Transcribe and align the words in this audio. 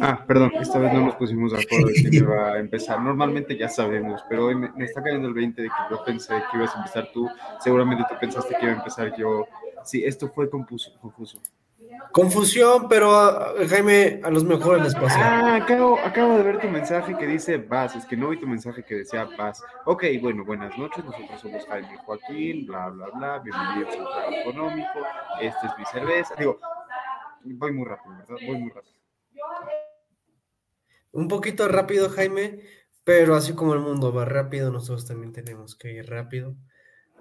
Ah, 0.00 0.24
perdón, 0.26 0.52
esta 0.60 0.78
vez 0.78 0.92
no 0.92 1.00
nos 1.00 1.16
pusimos 1.16 1.52
de 1.52 1.62
acuerdo 1.62 1.88
de 1.88 1.94
quién 1.94 2.14
iba 2.14 2.52
a 2.52 2.58
empezar. 2.58 3.00
Normalmente 3.00 3.56
ya 3.56 3.68
sabemos, 3.68 4.24
pero 4.28 4.46
hoy 4.46 4.54
me, 4.54 4.70
está 4.84 5.02
cayendo 5.02 5.28
el 5.28 5.34
20 5.34 5.62
de 5.62 5.68
que 5.68 5.74
yo 5.90 6.04
pensé 6.04 6.34
que 6.50 6.56
ibas 6.56 6.74
a 6.74 6.78
empezar 6.78 7.10
tú. 7.12 7.28
Seguramente 7.60 8.04
tú 8.08 8.14
pensaste 8.20 8.54
que 8.54 8.64
iba 8.64 8.74
a 8.74 8.78
empezar 8.78 9.14
yo. 9.16 9.46
Sí, 9.84 10.04
esto 10.04 10.28
fue 10.28 10.48
confuso. 10.48 10.92
confuso. 11.00 11.38
Confusión, 12.12 12.88
pero 12.88 13.14
ah, 13.14 13.54
Jaime, 13.68 14.20
a 14.22 14.30
los 14.30 14.44
mejores 14.44 14.82
les 14.82 14.94
pasa. 14.94 15.18
Ah, 15.18 15.56
acabo, 15.56 15.98
acabo 15.98 16.36
de 16.36 16.42
ver 16.42 16.60
tu 16.60 16.68
mensaje 16.68 17.16
que 17.16 17.26
dice 17.26 17.58
vas. 17.58 17.96
Es 17.96 18.04
que 18.04 18.16
no 18.16 18.28
vi 18.28 18.38
tu 18.38 18.46
mensaje 18.46 18.82
que 18.84 18.96
decía 18.96 19.28
vas. 19.38 19.62
Ok, 19.86 20.04
bueno, 20.20 20.44
buenas 20.44 20.76
noches. 20.76 21.04
Nosotros 21.04 21.40
somos 21.40 21.66
Jaime 21.66 21.96
Joaquín, 22.04 22.66
bla, 22.66 22.88
bla, 22.88 23.06
bla. 23.14 23.38
Bienvenidos 23.38 23.94
al 23.96 24.04
Trago 24.04 24.50
Económico. 24.50 24.98
Este 25.40 25.66
es 25.66 25.78
mi 25.78 25.84
cerveza. 25.86 26.34
Digo, 26.36 26.58
voy 27.44 27.72
muy 27.72 27.86
rápido, 27.86 28.14
¿verdad? 28.16 28.36
Voy 28.46 28.58
muy 28.58 28.70
rápido. 28.70 29.02
Un 31.12 31.28
poquito 31.28 31.68
rápido, 31.68 32.08
Jaime, 32.10 32.60
pero 33.04 33.34
así 33.34 33.54
como 33.54 33.74
el 33.74 33.80
mundo 33.80 34.12
va 34.12 34.24
rápido, 34.24 34.70
nosotros 34.70 35.06
también 35.06 35.32
tenemos 35.32 35.76
que 35.76 35.92
ir 35.92 36.08
rápido. 36.08 36.56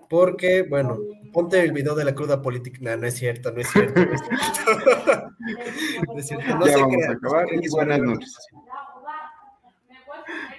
Porque, 0.09 0.63
bueno, 0.63 0.97
ponte 1.31 1.61
el 1.61 1.71
video 1.71 1.95
de 1.95 2.03
la 2.03 2.13
cruda 2.13 2.41
política. 2.41 2.79
No, 2.81 2.97
no 2.97 3.07
es 3.07 3.15
cierto, 3.15 3.51
no 3.51 3.61
es 3.61 3.69
cierto. 3.69 4.01
No 4.05 4.13
es 4.13 4.21
cierto. 4.21 5.31
no 6.13 6.19
es 6.19 6.27
cierto. 6.27 6.55
No 6.57 6.67
ya 6.67 6.77
vamos 6.77 7.03
a 7.07 7.11
acabar 7.11 7.47
y 7.51 7.69
buenas 7.69 7.99
noches. 7.99 8.37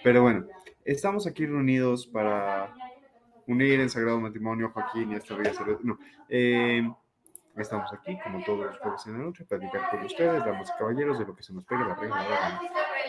Pero 0.02 0.22
bueno, 0.22 0.46
estamos 0.84 1.26
aquí 1.26 1.46
reunidos 1.46 2.06
para 2.06 2.74
unir 3.46 3.80
en 3.80 3.90
sagrado 3.90 4.20
matrimonio 4.20 4.66
a 4.66 4.70
Joaquín 4.70 5.12
y 5.12 5.14
a 5.14 5.18
esta 5.18 5.34
bella 5.34 5.52
No, 5.82 5.98
eh, 6.28 6.88
Estamos 7.56 7.92
aquí, 7.92 8.18
como 8.24 8.42
todos 8.44 8.64
los 8.64 8.78
jueves 8.78 9.06
en 9.06 9.12
la 9.12 9.18
noche, 9.18 9.44
para 9.44 9.60
platicar 9.60 9.90
con 9.90 10.06
ustedes, 10.06 10.44
damas 10.44 10.72
y 10.74 10.78
caballeros, 10.78 11.18
de 11.18 11.26
lo 11.26 11.36
que 11.36 11.42
se 11.42 11.52
nos 11.52 11.64
pega 11.64 11.86
la 11.86 11.94
regla 11.94 12.60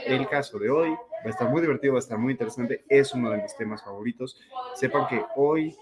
El 0.06 0.28
caso 0.28 0.60
de 0.60 0.70
hoy 0.70 0.90
va 0.90 1.26
a 1.26 1.30
estar 1.30 1.50
muy 1.50 1.62
divertido, 1.62 1.94
va 1.94 2.00
a 2.00 2.02
estar 2.02 2.18
muy 2.18 2.34
interesante, 2.34 2.84
es 2.90 3.14
uno 3.14 3.30
de 3.30 3.42
mis 3.42 3.56
temas 3.56 3.84
favoritos. 3.84 4.40
Sepan 4.76 5.08
que 5.08 5.24
hoy, 5.36 5.76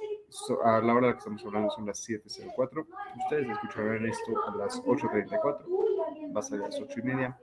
a 0.64 0.80
la 0.80 0.94
hora 0.94 1.02
de 1.02 1.08
la 1.08 1.14
que 1.14 1.20
estamos 1.20 1.46
hablando, 1.46 1.70
son 1.72 1.86
las 1.86 2.08
7.04. 2.08 2.86
Ustedes 3.24 3.50
escucharán 3.50 4.06
esto 4.06 4.32
a 4.48 4.56
las 4.56 4.82
8.34, 4.84 6.36
va 6.36 6.40
a 6.40 6.44
salir 6.44 6.64
a 6.64 6.68
las 6.68 6.80
8 6.80 7.00
y 7.00 7.02
media. 7.04 7.38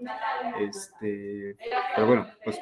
Este, 0.61 1.57
pero 1.95 2.07
bueno, 2.07 2.27
pues, 2.45 2.59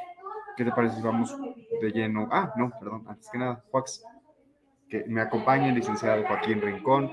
¿qué 0.57 0.65
te 0.65 0.73
parece 0.73 0.97
si 0.97 1.03
vamos 1.03 1.37
de 1.81 1.91
lleno? 1.91 2.29
Ah, 2.31 2.53
no, 2.57 2.71
perdón, 2.79 3.05
antes 3.09 3.29
que 3.31 3.39
nada, 3.39 3.63
Juax, 3.71 4.05
que 4.89 5.05
me 5.07 5.21
acompaña 5.21 5.69
el 5.69 5.75
licenciado 5.75 6.25
Joaquín 6.27 6.61
Rincón, 6.61 7.13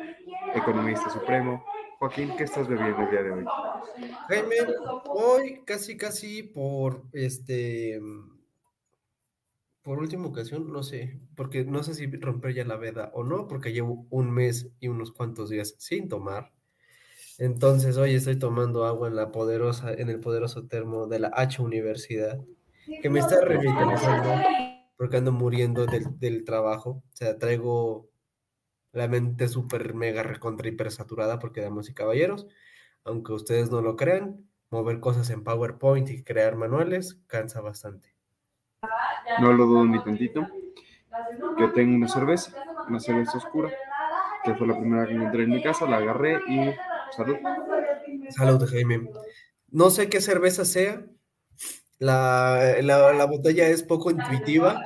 economista 0.53 1.09
supremo. 1.09 1.63
Joaquín, 2.03 2.35
¿qué 2.35 2.43
estás 2.43 2.67
bebiendo 2.67 3.01
el 3.01 3.11
día 3.11 3.23
de 3.23 3.31
hoy? 3.31 3.45
Jaime, 4.27 4.55
hoy 5.05 5.61
casi, 5.63 5.95
casi 5.95 6.43
por 6.43 7.05
este, 7.13 7.97
por 9.81 9.99
última 9.99 10.27
ocasión, 10.27 10.69
no 10.69 10.83
sé, 10.83 11.17
porque 11.37 11.63
no 11.63 11.81
sé 11.81 11.93
si 11.93 12.07
romper 12.07 12.55
ya 12.55 12.65
la 12.65 12.75
veda 12.75 13.09
o 13.13 13.23
no, 13.23 13.47
porque 13.47 13.71
llevo 13.71 14.05
un 14.09 14.31
mes 14.31 14.67
y 14.81 14.89
unos 14.89 15.13
cuantos 15.13 15.49
días 15.49 15.75
sin 15.77 16.09
tomar. 16.09 16.51
Entonces 17.37 17.95
hoy 17.95 18.15
estoy 18.15 18.37
tomando 18.37 18.83
agua 18.83 19.07
en 19.07 19.15
la 19.15 19.31
poderosa, 19.31 19.93
en 19.93 20.09
el 20.09 20.19
poderoso 20.19 20.67
termo 20.67 21.07
de 21.07 21.19
la 21.19 21.31
H 21.33 21.61
Universidad, 21.61 22.37
que 23.01 23.09
me 23.09 23.21
está 23.21 23.39
revitalizando 23.39 24.43
porque 24.97 25.15
ando 25.15 25.31
muriendo 25.31 25.85
del, 25.85 26.19
del 26.19 26.43
trabajo. 26.43 27.01
O 27.13 27.15
sea, 27.15 27.37
traigo 27.37 28.09
la 28.93 29.07
mente 29.07 29.47
súper 29.49 29.93
mega 29.93 30.23
recontra 30.23 30.69
hiper 30.69 30.91
saturada 30.91 31.39
porque 31.39 31.61
damas 31.61 31.89
y 31.89 31.93
caballeros, 31.93 32.47
aunque 33.03 33.33
ustedes 33.33 33.69
no 33.71 33.81
lo 33.81 33.95
crean, 33.97 34.47
mover 34.69 34.99
cosas 34.99 35.29
en 35.31 35.43
PowerPoint 35.43 36.09
y 36.09 36.23
crear 36.23 36.55
manuales 36.55 37.19
cansa 37.27 37.59
bastante. 37.59 38.15
No 39.39 39.51
lo 39.53 39.65
dudo 39.65 39.85
ni 39.85 40.01
tantito. 40.03 40.47
Yo 41.59 41.71
tengo 41.73 41.95
una 41.95 42.07
cerveza, 42.07 42.53
una 42.87 42.99
cerveza 42.99 43.37
oscura, 43.37 43.71
que 44.43 44.55
fue 44.55 44.67
la 44.67 44.79
primera 44.79 45.05
que 45.05 45.13
encontré 45.13 45.43
en 45.43 45.49
mi 45.49 45.61
casa, 45.61 45.85
la 45.85 45.97
agarré 45.97 46.39
y 46.47 46.71
salud. 47.15 47.37
Salud, 48.29 48.67
Jaime. 48.69 49.09
No 49.69 49.89
sé 49.89 50.09
qué 50.09 50.21
cerveza 50.21 50.65
sea, 50.65 51.05
la, 51.99 52.75
la, 52.81 53.13
la 53.13 53.25
botella 53.25 53.67
es 53.67 53.83
poco 53.83 54.11
intuitiva, 54.11 54.81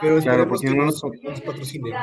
pero 0.00 0.18
claro, 0.20 0.48
porque 0.48 0.70
no 0.70 0.84
nos, 0.84 1.02
nos 1.22 1.40
patrocinen. 1.42 1.94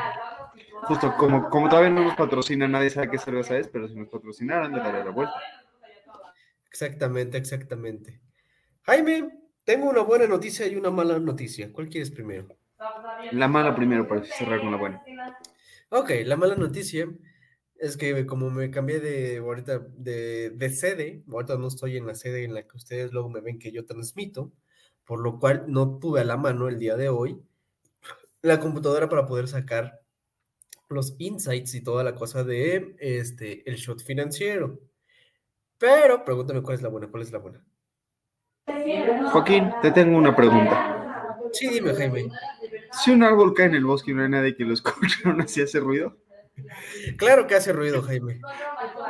Justo, 0.82 1.14
como, 1.16 1.48
como 1.48 1.68
todavía 1.68 1.90
no 1.90 2.04
nos 2.04 2.16
patrocina, 2.16 2.66
nadie 2.66 2.90
sabe 2.90 3.10
qué 3.10 3.18
cerveza 3.18 3.56
es, 3.56 3.68
pero 3.68 3.88
si 3.88 3.94
nos 3.94 4.08
patrocinaran, 4.08 4.72
le 4.72 4.80
daría 4.80 5.04
la 5.04 5.10
vuelta. 5.10 5.34
Exactamente, 6.68 7.38
exactamente. 7.38 8.20
Jaime, 8.82 9.30
tengo 9.64 9.88
una 9.88 10.00
buena 10.00 10.26
noticia 10.26 10.66
y 10.66 10.74
una 10.74 10.90
mala 10.90 11.18
noticia. 11.18 11.72
¿Cuál 11.72 11.88
quieres 11.88 12.10
primero? 12.10 12.48
La 13.30 13.46
mala 13.46 13.74
primero, 13.76 14.08
para 14.08 14.24
cerrar 14.24 14.60
con 14.60 14.72
la 14.72 14.76
buena. 14.76 15.02
Ok, 15.90 16.10
la 16.24 16.36
mala 16.36 16.56
noticia 16.56 17.08
es 17.76 17.96
que 17.96 18.26
como 18.26 18.50
me 18.50 18.70
cambié 18.70 18.98
de 18.98 19.38
ahorita 19.38 19.78
de, 19.78 20.50
de, 20.50 20.70
sede, 20.70 21.22
ahorita 21.30 21.56
no 21.58 21.68
estoy 21.68 21.96
en 21.96 22.06
la 22.06 22.14
sede 22.14 22.44
en 22.44 22.54
la 22.54 22.62
que 22.62 22.76
ustedes 22.76 23.12
luego 23.12 23.28
me 23.28 23.40
ven 23.40 23.58
que 23.58 23.70
yo 23.70 23.84
transmito, 23.84 24.52
por 25.04 25.20
lo 25.20 25.38
cual 25.38 25.64
no 25.68 25.98
tuve 25.98 26.20
a 26.20 26.24
la 26.24 26.36
mano 26.36 26.68
el 26.68 26.78
día 26.78 26.96
de 26.96 27.08
hoy 27.08 27.40
la 28.40 28.58
computadora 28.58 29.08
para 29.08 29.26
poder 29.26 29.46
sacar 29.46 30.01
los 30.94 31.14
insights 31.18 31.74
y 31.74 31.82
toda 31.82 32.04
la 32.04 32.14
cosa 32.14 32.44
de 32.44 32.94
este 32.98 33.68
el 33.68 33.76
shot 33.76 34.02
financiero. 34.02 34.78
Pero 35.78 36.24
pregúntame 36.24 36.62
cuál 36.62 36.76
es 36.76 36.82
la 36.82 36.88
buena, 36.88 37.08
cuál 37.08 37.22
es 37.22 37.32
la 37.32 37.38
buena. 37.38 37.64
Joaquín, 39.32 39.70
te 39.82 39.90
tengo 39.90 40.16
una 40.16 40.34
pregunta. 40.34 41.38
Sí, 41.52 41.68
dime, 41.68 41.94
Jaime. 41.94 42.28
Si 42.92 43.10
un 43.10 43.22
árbol 43.22 43.54
cae 43.54 43.66
en 43.66 43.74
el 43.74 43.84
bosque 43.84 44.10
y 44.10 44.14
no 44.14 44.22
hay 44.22 44.28
nadie 44.28 44.56
que 44.56 44.64
lo 44.64 44.74
escuche, 44.74 45.22
¿no 45.24 45.42
así 45.42 45.60
hace 45.60 45.80
ruido? 45.80 46.16
Claro 47.16 47.46
que 47.46 47.54
hace 47.54 47.72
ruido, 47.72 48.02
Jaime. 48.02 48.40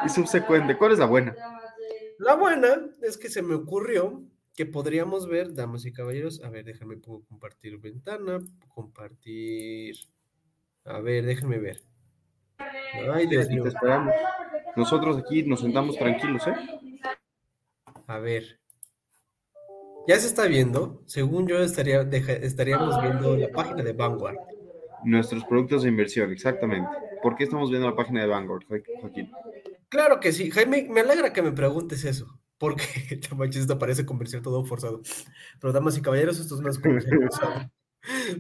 Y 0.04 0.08
subsecuente, 0.08 0.76
¿cuál 0.76 0.92
es 0.92 0.98
la 0.98 1.06
buena? 1.06 1.36
La 2.18 2.34
buena 2.34 2.88
es 3.02 3.18
que 3.18 3.28
se 3.28 3.42
me 3.42 3.54
ocurrió 3.54 4.22
que 4.54 4.66
podríamos 4.66 5.26
ver, 5.26 5.54
damas 5.54 5.84
y 5.86 5.92
caballeros, 5.92 6.42
a 6.42 6.50
ver, 6.50 6.64
déjame 6.64 6.96
puedo 6.98 7.22
compartir 7.24 7.78
ventana, 7.78 8.38
compartir, 8.68 9.96
a 10.84 11.00
ver, 11.00 11.24
déjenme 11.24 11.58
ver. 11.58 11.82
Ay, 13.12 13.26
Dios 13.26 13.48
mío. 13.48 13.66
esperamos. 13.66 14.14
Nosotros 14.76 15.18
aquí 15.18 15.42
nos 15.42 15.60
sentamos 15.60 15.96
tranquilos, 15.96 16.46
¿eh? 16.46 16.54
A 18.06 18.18
ver. 18.18 18.58
Ya 20.06 20.18
se 20.18 20.26
está 20.26 20.46
viendo. 20.46 21.02
Según 21.06 21.46
yo, 21.46 21.58
estaría, 21.58 22.02
estaríamos 22.02 23.00
viendo 23.00 23.36
la 23.36 23.48
página 23.48 23.82
de 23.82 23.92
Vanguard. 23.92 24.36
Nuestros 25.04 25.44
productos 25.44 25.82
de 25.82 25.88
inversión, 25.88 26.32
exactamente. 26.32 26.88
¿Por 27.22 27.36
qué 27.36 27.44
estamos 27.44 27.70
viendo 27.70 27.88
la 27.88 27.96
página 27.96 28.22
de 28.22 28.26
Vanguard, 28.26 28.64
Joaquín? 29.00 29.30
Claro 29.88 30.20
que 30.20 30.32
sí. 30.32 30.50
Jaime, 30.50 30.88
me 30.90 31.00
alegra 31.00 31.32
que 31.32 31.42
me 31.42 31.52
preguntes 31.52 32.04
eso, 32.04 32.40
porque 32.58 32.84
esto 33.10 33.78
parece 33.78 34.06
conversión 34.06 34.42
todo 34.42 34.64
forzado. 34.64 35.02
Pero, 35.60 35.72
damas 35.72 35.96
y 35.96 36.02
caballeros, 36.02 36.40
esto 36.40 36.56
es 36.56 36.60
más 36.60 36.78
comercial 36.78 37.18
forzado. 37.20 37.70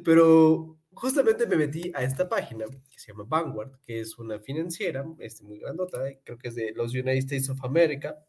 Pero 0.04 0.81
justamente 0.94 1.46
me 1.46 1.56
metí 1.56 1.92
a 1.94 2.02
esta 2.02 2.28
página 2.28 2.66
que 2.66 2.98
se 2.98 3.12
llama 3.12 3.24
Vanguard, 3.26 3.80
que 3.84 4.00
es 4.00 4.18
una 4.18 4.38
financiera, 4.38 5.04
este, 5.18 5.44
muy 5.44 5.58
grandota, 5.58 6.00
creo 6.24 6.38
que 6.38 6.48
es 6.48 6.54
de 6.54 6.72
los 6.72 6.92
United 6.92 7.18
States 7.18 7.50
of 7.50 7.64
America, 7.64 8.24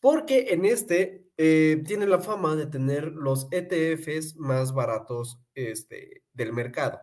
porque 0.00 0.48
en 0.50 0.64
este 0.64 1.28
eh, 1.36 1.82
tiene 1.86 2.06
la 2.06 2.20
fama 2.20 2.56
de 2.56 2.66
tener 2.66 3.12
los 3.12 3.48
ETFs 3.50 4.36
más 4.36 4.74
baratos 4.74 5.40
este, 5.54 6.22
del 6.32 6.52
mercado. 6.52 7.00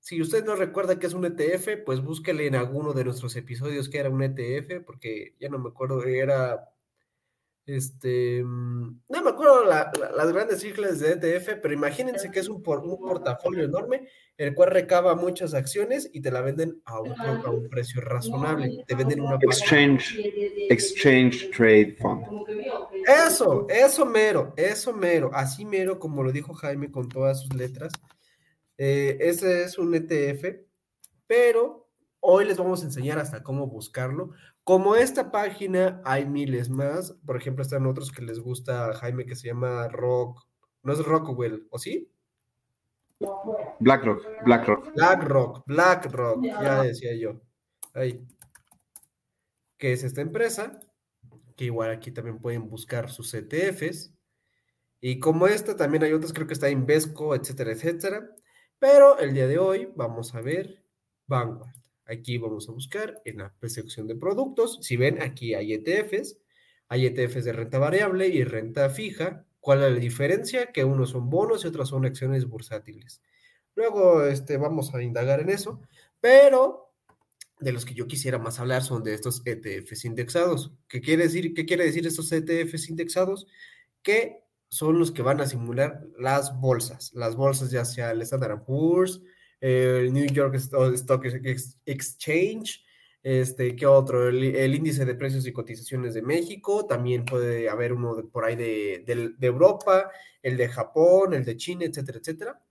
Si 0.00 0.20
usted 0.20 0.44
no 0.44 0.54
recuerda 0.54 0.98
qué 0.98 1.06
es 1.06 1.14
un 1.14 1.24
ETF, 1.24 1.84
pues 1.84 2.00
búsquele 2.00 2.46
en 2.46 2.54
alguno 2.54 2.92
de 2.92 3.04
nuestros 3.04 3.34
episodios 3.36 3.88
que 3.88 3.98
era 3.98 4.10
un 4.10 4.22
ETF, 4.22 4.84
porque 4.86 5.34
ya 5.40 5.48
no 5.48 5.58
me 5.58 5.70
acuerdo, 5.70 6.04
era 6.04 6.70
este, 7.68 8.42
mm, 8.42 9.00
no 9.08 9.22
me 9.22 9.30
acuerdo 9.30 9.64
las 9.64 10.32
grandes 10.32 10.60
siglas 10.60 11.00
de 11.00 11.12
ETF, 11.12 11.60
pero 11.60 11.74
imagínense 11.74 12.30
que 12.30 12.40
es 12.40 12.48
un, 12.48 12.62
por, 12.62 12.80
un, 12.80 12.98
portafolio 12.98 13.64
enorme, 13.64 14.08
el 14.36 14.54
cual 14.54 14.70
recaba 14.70 15.14
muchas 15.14 15.52
acciones 15.52 16.08
y 16.12 16.22
te 16.22 16.30
la 16.30 16.40
venden 16.40 16.80
a 16.86 17.00
un, 17.00 17.12
a 17.20 17.50
un 17.50 17.68
precio 17.68 18.00
razonable. 18.00 18.84
Te 18.86 18.94
venden 18.94 19.20
una 19.20 19.36
Exchange, 19.40 20.18
exchange 20.70 21.50
Trade 21.50 21.96
Fund. 22.00 22.24
Eso, 23.06 23.66
eso 23.68 24.06
mero, 24.06 24.54
eso 24.56 24.92
mero, 24.92 25.30
así 25.34 25.64
mero, 25.64 25.98
como 25.98 26.22
lo 26.22 26.32
dijo 26.32 26.54
Jaime 26.54 26.90
con 26.90 27.08
todas 27.08 27.42
sus 27.42 27.54
letras. 27.54 27.92
Eh, 28.78 29.18
ese 29.20 29.64
es 29.64 29.76
un 29.76 29.94
ETF, 29.94 30.56
pero 31.26 31.87
hoy 32.30 32.44
les 32.44 32.58
vamos 32.58 32.82
a 32.82 32.84
enseñar 32.84 33.18
hasta 33.18 33.42
cómo 33.42 33.66
buscarlo. 33.68 34.32
Como 34.62 34.96
esta 34.96 35.30
página, 35.30 36.02
hay 36.04 36.26
miles 36.26 36.68
más. 36.68 37.12
Por 37.24 37.38
ejemplo, 37.38 37.62
están 37.62 37.86
otros 37.86 38.12
que 38.12 38.20
les 38.20 38.38
gusta 38.38 38.90
a 38.90 38.92
Jaime 38.92 39.24
que 39.24 39.34
se 39.34 39.48
llama 39.48 39.88
Rock. 39.88 40.46
No 40.82 40.92
es 40.92 41.02
Rockwell, 41.02 41.66
¿o 41.70 41.78
sí? 41.78 42.12
BlackRock, 43.80 44.22
BlackRock. 44.44 44.94
BlackRock, 44.94 45.62
BlackRock, 45.66 46.44
ya 46.44 46.82
decía 46.82 47.16
yo. 47.16 47.40
Ahí. 47.94 48.22
Que 49.78 49.94
es 49.94 50.04
esta 50.04 50.20
empresa, 50.20 50.78
que 51.56 51.64
igual 51.64 51.90
aquí 51.90 52.10
también 52.12 52.40
pueden 52.40 52.68
buscar 52.68 53.08
sus 53.08 53.32
ETFs. 53.32 54.12
Y 55.00 55.18
como 55.18 55.46
esta, 55.46 55.76
también 55.76 56.04
hay 56.04 56.12
otras, 56.12 56.34
creo 56.34 56.46
que 56.46 56.52
está 56.52 56.68
Invesco, 56.68 57.34
etcétera, 57.34 57.72
etcétera. 57.72 58.28
Pero 58.78 59.18
el 59.18 59.32
día 59.32 59.46
de 59.46 59.58
hoy 59.58 59.90
vamos 59.96 60.34
a 60.34 60.42
ver 60.42 60.84
Vanguard. 61.26 61.77
Aquí 62.08 62.38
vamos 62.38 62.68
a 62.68 62.72
buscar 62.72 63.20
en 63.24 63.38
la 63.38 63.54
sección 63.66 64.06
de 64.06 64.16
productos. 64.16 64.78
Si 64.80 64.96
ven, 64.96 65.20
aquí 65.22 65.54
hay 65.54 65.74
ETFs. 65.74 66.38
Hay 66.88 67.06
ETFs 67.06 67.44
de 67.44 67.52
renta 67.52 67.78
variable 67.78 68.28
y 68.28 68.44
renta 68.44 68.88
fija. 68.88 69.44
¿Cuál 69.60 69.84
es 69.84 69.92
la 69.92 69.98
diferencia? 69.98 70.72
Que 70.72 70.84
unos 70.84 71.10
son 71.10 71.28
bonos 71.28 71.64
y 71.64 71.68
otros 71.68 71.90
son 71.90 72.06
acciones 72.06 72.46
bursátiles. 72.46 73.20
Luego 73.74 74.24
este, 74.24 74.56
vamos 74.56 74.94
a 74.94 75.02
indagar 75.02 75.40
en 75.40 75.50
eso. 75.50 75.82
Pero 76.20 76.94
de 77.60 77.72
los 77.72 77.84
que 77.84 77.94
yo 77.94 78.06
quisiera 78.06 78.38
más 78.38 78.58
hablar 78.58 78.82
son 78.82 79.02
de 79.02 79.14
estos 79.14 79.42
ETFs 79.44 80.04
indexados. 80.04 80.72
¿Qué 80.88 81.00
quiere 81.00 81.24
decir, 81.24 81.52
qué 81.54 81.66
quiere 81.66 81.84
decir 81.84 82.06
estos 82.06 82.32
ETFs 82.32 82.88
indexados? 82.88 83.46
Que 84.02 84.44
son 84.68 84.98
los 84.98 85.12
que 85.12 85.22
van 85.22 85.40
a 85.40 85.46
simular 85.46 86.06
las 86.18 86.58
bolsas. 86.58 87.12
Las 87.14 87.36
bolsas 87.36 87.70
ya 87.70 87.84
sea 87.84 88.12
el 88.12 88.22
Standard 88.22 88.64
Poor's, 88.64 89.20
el 89.60 90.12
New 90.12 90.26
York 90.26 90.54
Stock 90.54 91.24
Exchange, 91.86 92.84
este, 93.22 93.74
¿qué 93.74 93.86
otro? 93.86 94.28
El, 94.28 94.74
índice 94.74 95.04
de 95.04 95.14
precios 95.14 95.46
y 95.46 95.52
cotizaciones 95.52 96.14
de 96.14 96.22
México, 96.22 96.86
también 96.86 97.24
puede 97.24 97.68
haber 97.68 97.92
uno 97.92 98.28
por 98.30 98.44
ahí 98.44 98.56
de, 98.56 99.34
Europa, 99.40 100.10
el 100.42 100.56
de 100.56 100.68
Japón, 100.68 101.34
el 101.34 101.44
de 101.44 101.56
China, 101.56 101.84
etcétera, 101.84 102.18
etcétera. 102.18 102.62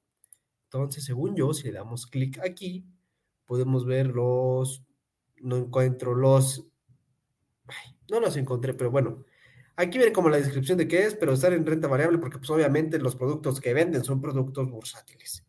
Entonces, 0.66 1.04
según 1.04 1.36
yo, 1.36 1.54
si 1.54 1.68
le 1.68 1.74
damos 1.74 2.08
clic 2.08 2.40
aquí, 2.40 2.86
podemos 3.46 3.86
ver 3.86 4.08
los, 4.08 4.84
no 5.42 5.58
encuentro 5.58 6.16
los, 6.16 6.68
no 8.10 8.20
los 8.20 8.36
encontré, 8.38 8.74
pero 8.74 8.92
bueno, 8.92 9.26
aquí 9.76 9.98
viene 9.98 10.14
como 10.14 10.30
la 10.30 10.38
descripción 10.38 10.78
de 10.78 10.88
qué 10.88 11.06
es, 11.06 11.16
pero 11.16 11.34
estar 11.34 11.54
en 11.54 11.66
renta 11.66 11.88
variable 11.88 12.18
porque 12.18 12.38
pues 12.38 12.50
obviamente 12.50 13.00
los 13.00 13.16
productos 13.16 13.62
que 13.62 13.74
venden 13.74 14.04
son 14.04 14.22
productos 14.22 14.70
bursátiles. 14.70 15.47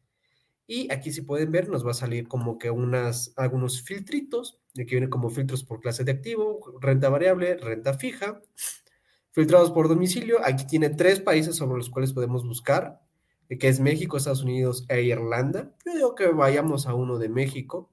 Y 0.70 0.93
aquí 0.93 1.12
si 1.12 1.23
pueden 1.23 1.50
ver, 1.50 1.70
nos 1.70 1.85
va 1.85 1.93
a 1.93 1.94
salir 1.94 2.29
como 2.29 2.59
que 2.59 2.70
unas, 2.70 3.32
algunos 3.37 3.81
filtritos. 3.81 4.61
Aquí 4.79 4.91
viene 4.91 5.09
como 5.09 5.31
filtros 5.31 5.65
por 5.65 5.81
clase 5.81 6.05
de 6.05 6.12
activo, 6.12 6.61
renta 6.79 7.09
variable, 7.09 7.56
renta 7.56 7.94
fija, 7.94 8.43
filtrados 9.31 9.70
por 9.70 9.88
domicilio. 9.88 10.41
Aquí 10.44 10.67
tiene 10.67 10.91
tres 10.91 11.20
países 11.20 11.56
sobre 11.56 11.79
los 11.79 11.88
cuales 11.88 12.12
podemos 12.12 12.47
buscar, 12.47 13.00
que 13.49 13.67
es 13.67 13.81
México, 13.81 14.19
Estados 14.19 14.43
Unidos 14.43 14.85
e 14.91 15.03
Irlanda. 15.05 15.75
Yo 15.87 15.94
digo 15.94 16.15
que 16.15 16.26
vayamos 16.26 16.87
a 16.87 16.93
uno 16.93 17.17
de 17.17 17.31
México. 17.31 17.91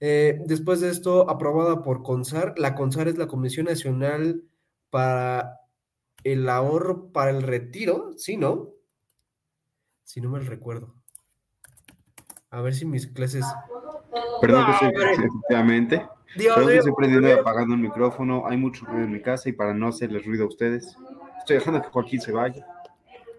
Eh, 0.00 0.40
después 0.46 0.80
de 0.80 0.88
esto, 0.88 1.28
aprobada 1.28 1.82
por 1.82 2.02
CONSAR. 2.02 2.54
La 2.56 2.74
CONSAR 2.74 3.08
es 3.08 3.18
la 3.18 3.26
Comisión 3.26 3.66
Nacional 3.66 4.42
para 4.88 5.60
el 6.22 6.48
Ahorro 6.48 7.12
para 7.12 7.30
el 7.30 7.42
Retiro, 7.42 8.14
¿sí, 8.16 8.38
no? 8.38 8.70
Si 10.02 10.22
no 10.22 10.30
me 10.30 10.40
recuerdo. 10.40 10.94
A 12.54 12.60
ver 12.60 12.72
si 12.72 12.84
mis 12.84 13.08
clases. 13.08 13.44
Perdón 14.40 14.66
que 14.66 14.72
estoy 14.72 15.24
efectivamente. 15.26 16.06
Perdón 16.36 16.68
que 16.68 16.76
estoy 16.76 16.92
prendiendo 16.96 17.28
y 17.28 17.32
apagando 17.32 17.74
el 17.74 17.80
micrófono. 17.80 18.46
Hay 18.46 18.56
mucho 18.56 18.86
ruido 18.86 19.06
en 19.06 19.12
mi 19.12 19.20
casa 19.20 19.48
y 19.48 19.52
para 19.52 19.74
no 19.74 19.88
hacerles 19.88 20.24
ruido 20.24 20.44
a 20.44 20.48
ustedes, 20.48 20.96
estoy 21.38 21.56
dejando 21.56 21.82
que 21.82 21.88
Joaquín 21.88 22.20
se 22.20 22.30
vaya. 22.30 22.64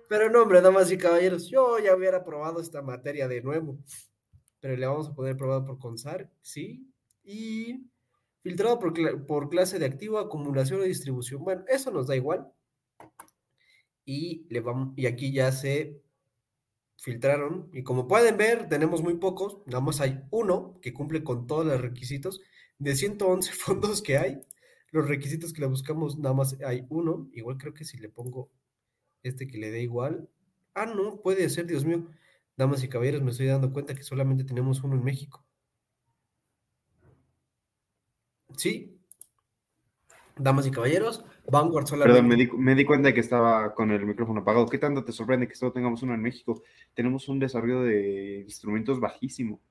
Pero 0.10 0.30
no, 0.30 0.42
hombre, 0.42 0.60
damas 0.60 0.92
y 0.92 0.98
caballeros, 0.98 1.48
yo 1.48 1.80
ya 1.80 1.96
hubiera 1.96 2.26
probado 2.26 2.60
esta 2.60 2.82
materia 2.82 3.30
de 3.30 3.42
nuevo. 3.42 3.78
Pero 4.60 4.76
le 4.76 4.86
vamos 4.86 5.08
a 5.08 5.14
poner 5.16 5.38
probado 5.38 5.66
por 5.66 5.80
CONSAR, 5.80 6.30
sí. 6.42 6.92
Y 7.24 7.90
filtrado 8.42 8.80
por, 8.80 9.26
por 9.26 9.48
clase 9.48 9.80
de 9.80 9.86
activo, 9.86 10.20
acumulación 10.20 10.82
o 10.82 10.84
distribución. 10.84 11.42
Bueno, 11.42 11.64
eso 11.70 11.90
nos 11.90 12.08
da 12.08 12.18
igual. 12.18 12.52
Y, 14.04 14.46
le 14.50 14.60
vamos, 14.60 14.94
y 14.98 15.06
aquí 15.06 15.32
ya 15.32 15.54
se 15.54 16.02
filtraron 16.98 17.70
y 17.74 17.84
como 17.84 18.08
pueden 18.08 18.38
ver, 18.38 18.68
tenemos 18.70 19.02
muy 19.04 19.16
pocos, 19.16 19.60
nada 19.66 19.82
más 19.82 20.02
hay 20.02 20.22
uno 20.32 20.80
que 20.82 20.94
cumple 20.94 21.24
con 21.24 21.48
todos 21.48 21.66
los 21.66 21.82
requisitos. 21.82 22.42
De 22.78 22.96
111 22.96 23.52
fondos 23.54 24.02
que 24.02 24.18
hay, 24.18 24.42
los 24.92 25.08
requisitos 25.08 25.54
que 25.54 25.62
le 25.62 25.68
buscamos, 25.68 26.18
nada 26.18 26.34
más 26.34 26.58
hay 26.62 26.86
uno. 26.90 27.30
Igual 27.34 27.58
creo 27.58 27.74
que 27.74 27.86
si 27.86 27.98
le 27.98 28.10
pongo 28.10 28.50
este 29.24 29.48
que 29.48 29.58
le 29.58 29.72
dé 29.72 29.82
igual. 29.82 30.30
Ah, 30.74 30.86
no, 30.86 31.22
puede 31.22 31.50
ser, 31.50 31.68
Dios 31.68 31.86
mío. 31.86 32.08
Damas 32.58 32.84
y 32.84 32.90
caballeros, 32.90 33.22
me 33.22 33.32
estoy 33.32 33.48
dando 33.48 33.74
cuenta 33.74 33.96
que 33.96 34.04
solamente 34.04 34.44
tenemos 34.44 34.84
uno 34.84 34.96
en 34.96 35.04
México. 35.04 35.44
Sí, 38.58 38.98
damas 40.38 40.68
y 40.68 40.72
caballeros, 40.72 41.26
Vanguard 41.48 41.88
solamente. 41.88 42.22
Perdón, 42.22 42.28
me 42.28 42.36
di, 42.36 42.50
me 42.58 42.76
di, 42.76 42.86
cuenta 42.86 43.10
de 43.10 43.14
que 43.14 43.20
estaba 43.20 43.74
con 43.74 43.92
el 43.92 44.06
micrófono 44.06 44.42
apagado. 44.42 44.68
¿Qué 44.68 44.78
tanto 44.78 45.04
te 45.04 45.12
sorprende 45.12 45.48
que 45.48 45.56
solo 45.56 45.72
tengamos 45.72 46.02
uno 46.04 46.14
en 46.14 46.22
México? 46.22 46.64
Tenemos 46.94 47.28
un 47.28 47.40
desarrollo 47.40 47.84
de 47.84 48.42
instrumentos 48.46 49.00
bajísimo. 49.00 49.62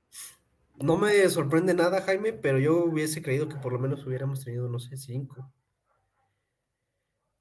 No 0.76 0.96
me 0.96 1.28
sorprende 1.28 1.74
nada, 1.74 2.02
Jaime, 2.02 2.32
pero 2.32 2.58
yo 2.58 2.84
hubiese 2.84 3.22
creído 3.22 3.48
que 3.48 3.56
por 3.56 3.72
lo 3.72 3.78
menos 3.78 4.04
hubiéramos 4.06 4.44
tenido, 4.44 4.68
no 4.68 4.78
sé, 4.78 4.96
cinco. 4.96 5.52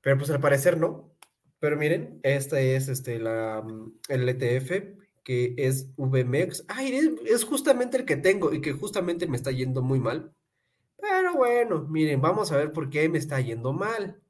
Pero 0.01 0.17
pues 0.17 0.29
al 0.29 0.39
parecer 0.39 0.77
no. 0.77 1.15
Pero 1.59 1.77
miren, 1.77 2.19
este 2.23 2.75
es 2.75 2.89
este, 2.89 3.19
la, 3.19 3.65
el 4.09 4.27
ETF, 4.27 4.99
que 5.23 5.55
es 5.57 5.95
VMEX. 5.95 6.65
Ay, 6.67 6.93
es, 6.93 7.09
es 7.25 7.43
justamente 7.45 7.97
el 7.97 8.05
que 8.05 8.17
tengo 8.17 8.53
y 8.53 8.61
que 8.61 8.73
justamente 8.73 9.27
me 9.27 9.37
está 9.37 9.51
yendo 9.51 9.81
muy 9.81 9.99
mal. 9.99 10.33
Pero 10.99 11.35
bueno, 11.35 11.87
miren, 11.89 12.21
vamos 12.21 12.51
a 12.51 12.57
ver 12.57 12.71
por 12.71 12.89
qué 12.89 13.09
me 13.09 13.17
está 13.17 13.39
yendo 13.39 13.73
mal. 13.73 14.22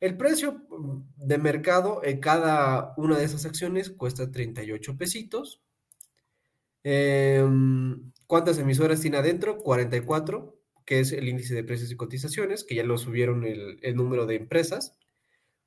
El 0.00 0.16
precio 0.16 0.66
mm, 0.68 1.02
de 1.16 1.38
mercado 1.38 2.00
en 2.04 2.20
cada 2.20 2.94
una 2.96 3.18
de 3.18 3.24
esas 3.24 3.46
acciones 3.46 3.90
cuesta 3.90 4.30
38 4.30 4.96
pesitos. 4.96 5.62
Em, 6.82 8.12
¿Cuántas 8.26 8.58
emisoras 8.58 9.00
tiene 9.00 9.16
adentro? 9.18 9.58
44, 9.58 10.58
que 10.84 11.00
es 11.00 11.12
el 11.12 11.28
índice 11.28 11.54
de 11.54 11.64
precios 11.64 11.90
y 11.90 11.96
cotizaciones, 11.96 12.64
que 12.64 12.74
ya 12.74 12.84
lo 12.84 12.98
subieron 12.98 13.44
el, 13.44 13.96
número 13.96 14.26
de 14.26 14.36
empresas. 14.36 14.96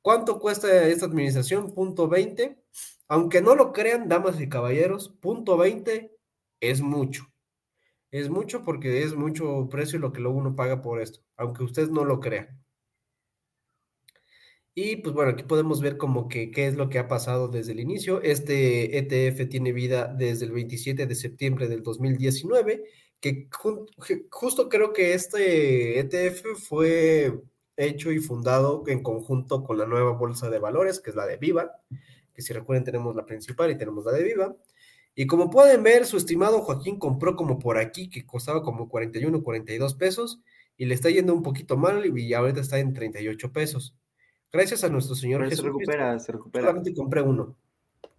¿Cuánto 0.01 0.39
cuesta 0.39 0.87
esta 0.87 1.05
administración? 1.07 1.73
Punto 1.73 2.07
20. 2.07 2.63
Aunque 3.07 3.41
no 3.41 3.55
lo 3.55 3.73
crean, 3.73 4.07
damas 4.07 4.39
y 4.39 4.49
caballeros, 4.49 5.09
punto 5.21 5.57
20 5.57 6.15
es 6.61 6.81
mucho. 6.81 7.25
Es 8.11 8.29
mucho 8.29 8.63
porque 8.63 9.03
es 9.03 9.15
mucho 9.15 9.67
precio 9.69 9.99
lo 9.99 10.11
que 10.13 10.21
luego 10.21 10.37
uno 10.37 10.55
paga 10.55 10.81
por 10.81 11.01
esto, 11.01 11.21
aunque 11.37 11.63
ustedes 11.63 11.89
no 11.89 12.05
lo 12.05 12.19
crean. 12.19 12.63
Y 14.75 14.97
pues 14.97 15.13
bueno, 15.13 15.31
aquí 15.31 15.43
podemos 15.43 15.81
ver 15.81 15.97
como 15.97 16.27
que 16.29 16.51
qué 16.51 16.67
es 16.67 16.75
lo 16.75 16.89
que 16.89 16.99
ha 16.99 17.07
pasado 17.07 17.47
desde 17.47 17.73
el 17.73 17.79
inicio. 17.79 18.21
Este 18.21 18.97
ETF 18.97 19.49
tiene 19.49 19.73
vida 19.73 20.07
desde 20.07 20.45
el 20.45 20.51
27 20.51 21.05
de 21.05 21.15
septiembre 21.15 21.67
del 21.67 21.83
2019, 21.83 22.83
que 23.19 23.49
justo 24.29 24.69
creo 24.69 24.93
que 24.93 25.13
este 25.13 25.99
ETF 25.99 26.57
fue 26.57 27.41
hecho 27.75 28.11
y 28.11 28.19
fundado 28.19 28.83
en 28.87 29.01
conjunto 29.03 29.63
con 29.63 29.77
la 29.77 29.85
nueva 29.85 30.11
bolsa 30.11 30.49
de 30.49 30.59
valores, 30.59 30.99
que 30.99 31.09
es 31.09 31.15
la 31.15 31.25
de 31.25 31.37
Viva, 31.37 31.71
que 32.33 32.41
si 32.41 32.53
recuerden 32.53 32.83
tenemos 32.83 33.15
la 33.15 33.25
principal 33.25 33.71
y 33.71 33.77
tenemos 33.77 34.05
la 34.05 34.11
de 34.11 34.23
Viva. 34.23 34.55
Y 35.15 35.27
como 35.27 35.49
pueden 35.49 35.83
ver, 35.83 36.05
su 36.05 36.15
estimado 36.15 36.61
Joaquín 36.61 36.97
compró 36.99 37.35
como 37.35 37.59
por 37.59 37.77
aquí, 37.77 38.09
que 38.09 38.25
costaba 38.25 38.61
como 38.63 38.87
41, 38.87 39.43
42 39.43 39.95
pesos, 39.95 40.41
y 40.77 40.85
le 40.85 40.93
está 40.93 41.09
yendo 41.09 41.33
un 41.33 41.43
poquito 41.43 41.75
mal 41.75 42.17
y 42.17 42.33
ahorita 42.33 42.61
está 42.61 42.79
en 42.79 42.93
38 42.93 43.51
pesos. 43.51 43.95
Gracias 44.51 44.83
a 44.83 44.89
nuestro 44.89 45.15
Señor 45.15 45.41
Pero 45.41 45.49
se 45.51 45.55
Jesús. 45.57 45.65
recupera, 45.65 46.19
se 46.19 46.31
recupera. 46.31 46.65
Solamente 46.65 46.93
compré 46.93 47.21
uno. 47.21 47.55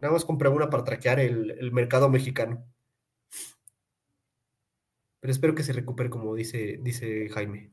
Nada 0.01 0.15
más 0.15 0.25
compré 0.25 0.49
una 0.49 0.71
para 0.71 0.85
traquear 0.85 1.21
el, 1.21 1.51
el 1.51 1.73
mercado 1.73 2.09
mexicano. 2.09 2.65
Pero 5.21 5.33
espero 5.33 5.55
que 5.55 5.63
se 5.63 5.73
recupere 5.73 6.09
como 6.09 6.35
dice, 6.35 6.79
dice 6.83 7.29
Jaime. 7.29 7.73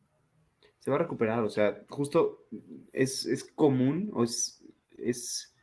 Se 0.80 0.92
va 0.92 0.98
a 0.98 1.00
recuperar, 1.00 1.44
o 1.44 1.50
sea, 1.50 1.84
justo 1.90 2.46
es, 2.94 3.26
es 3.26 3.44
común 3.44 4.10
o 4.14 4.24
es, 4.24 4.64
es, 4.98 5.54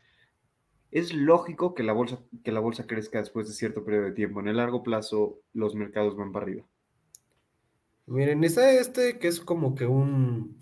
es 0.91 1.15
lógico 1.15 1.75
que 1.75 1.83
la, 1.83 1.93
bolsa, 1.93 2.23
que 2.43 2.53
la 2.53 2.61
bolsa 2.61 2.87
crezca 2.87 3.19
después 3.19 3.49
de 3.49 3.55
cierto 3.55 3.85
periodo 3.85 4.07
de 4.07 4.13
tiempo. 4.13 4.41
En 4.41 4.49
el 4.49 4.57
largo 4.57 4.83
plazo, 4.83 5.41
los 5.53 5.75
mercados 5.75 6.17
van 6.17 6.33
para 6.33 6.45
arriba. 6.45 6.67
Miren, 8.07 8.45
está 8.45 8.71
este 8.73 9.19
que 9.19 9.29
es 9.29 9.41
como 9.41 9.75
que 9.75 9.87
un, 9.87 10.59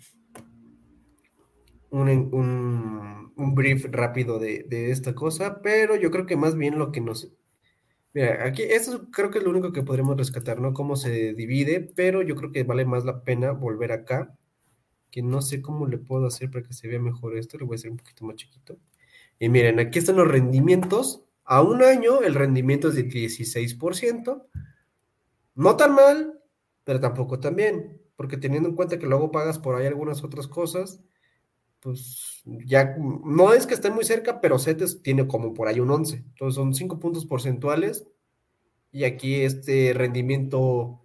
un, 1.93 2.09
un, 2.09 3.33
un 3.35 3.55
brief 3.55 3.85
rápido 3.91 4.39
de, 4.39 4.63
de, 4.63 4.89
esta 4.89 5.13
cosa, 5.13 5.61
pero 5.61 5.95
yo 5.95 6.09
creo 6.09 6.25
que 6.25 6.35
más 6.35 6.55
bien 6.55 6.79
lo 6.79 6.91
que 6.91 7.01
nos... 7.01 7.31
Mira, 8.13 8.45
aquí 8.45 8.63
esto 8.63 9.09
creo 9.11 9.29
que 9.29 9.37
es 9.37 9.43
lo 9.43 9.51
único 9.51 9.71
que 9.71 9.83
podremos 9.83 10.17
rescatar, 10.17 10.59
¿no? 10.59 10.73
Cómo 10.73 10.95
se 10.95 11.33
divide, 11.33 11.81
pero 11.95 12.23
yo 12.23 12.35
creo 12.35 12.51
que 12.51 12.63
vale 12.63 12.85
más 12.85 13.05
la 13.05 13.23
pena 13.23 13.51
volver 13.51 13.91
acá, 13.91 14.35
que 15.11 15.21
no 15.21 15.41
sé 15.41 15.61
cómo 15.61 15.85
le 15.87 15.99
puedo 15.99 16.25
hacer 16.25 16.49
para 16.49 16.65
que 16.65 16.73
se 16.73 16.87
vea 16.87 16.99
mejor 16.99 17.37
esto, 17.37 17.57
le 17.59 17.65
voy 17.65 17.75
a 17.75 17.77
hacer 17.77 17.91
un 17.91 17.97
poquito 17.97 18.25
más 18.25 18.37
chiquito. 18.37 18.77
Y 19.37 19.49
miren, 19.49 19.79
aquí 19.79 19.99
están 19.99 20.15
los 20.15 20.27
rendimientos. 20.27 21.25
A 21.43 21.61
un 21.61 21.83
año 21.83 22.21
el 22.21 22.33
rendimiento 22.33 22.89
es 22.89 22.95
de 22.95 23.07
16%. 23.07 24.47
No 25.55 25.75
tan 25.75 25.93
mal, 25.93 26.39
pero 26.83 26.99
tampoco 26.99 27.39
tan 27.39 27.55
bien, 27.55 28.01
porque 28.15 28.37
teniendo 28.37 28.69
en 28.69 28.75
cuenta 28.75 28.97
que 28.97 29.05
luego 29.05 29.31
pagas 29.31 29.59
por 29.59 29.75
ahí 29.75 29.85
algunas 29.85 30.23
otras 30.23 30.47
cosas, 30.47 31.03
pues 31.83 32.41
ya 32.45 32.95
no 32.97 33.53
es 33.53 33.67
que 33.67 33.73
esté 33.73 33.91
muy 33.91 34.05
cerca, 34.05 34.39
pero 34.39 34.57
CETES 34.57 35.01
tiene 35.01 35.27
como 35.27 35.53
por 35.53 35.67
ahí 35.67 35.81
un 35.81 35.91
11. 35.91 36.15
Entonces 36.15 36.55
son 36.55 36.73
5 36.73 36.97
puntos 36.99 37.25
porcentuales. 37.25 38.07
Y 38.91 39.03
aquí 39.03 39.41
este 39.41 39.91
rendimiento, 39.93 41.01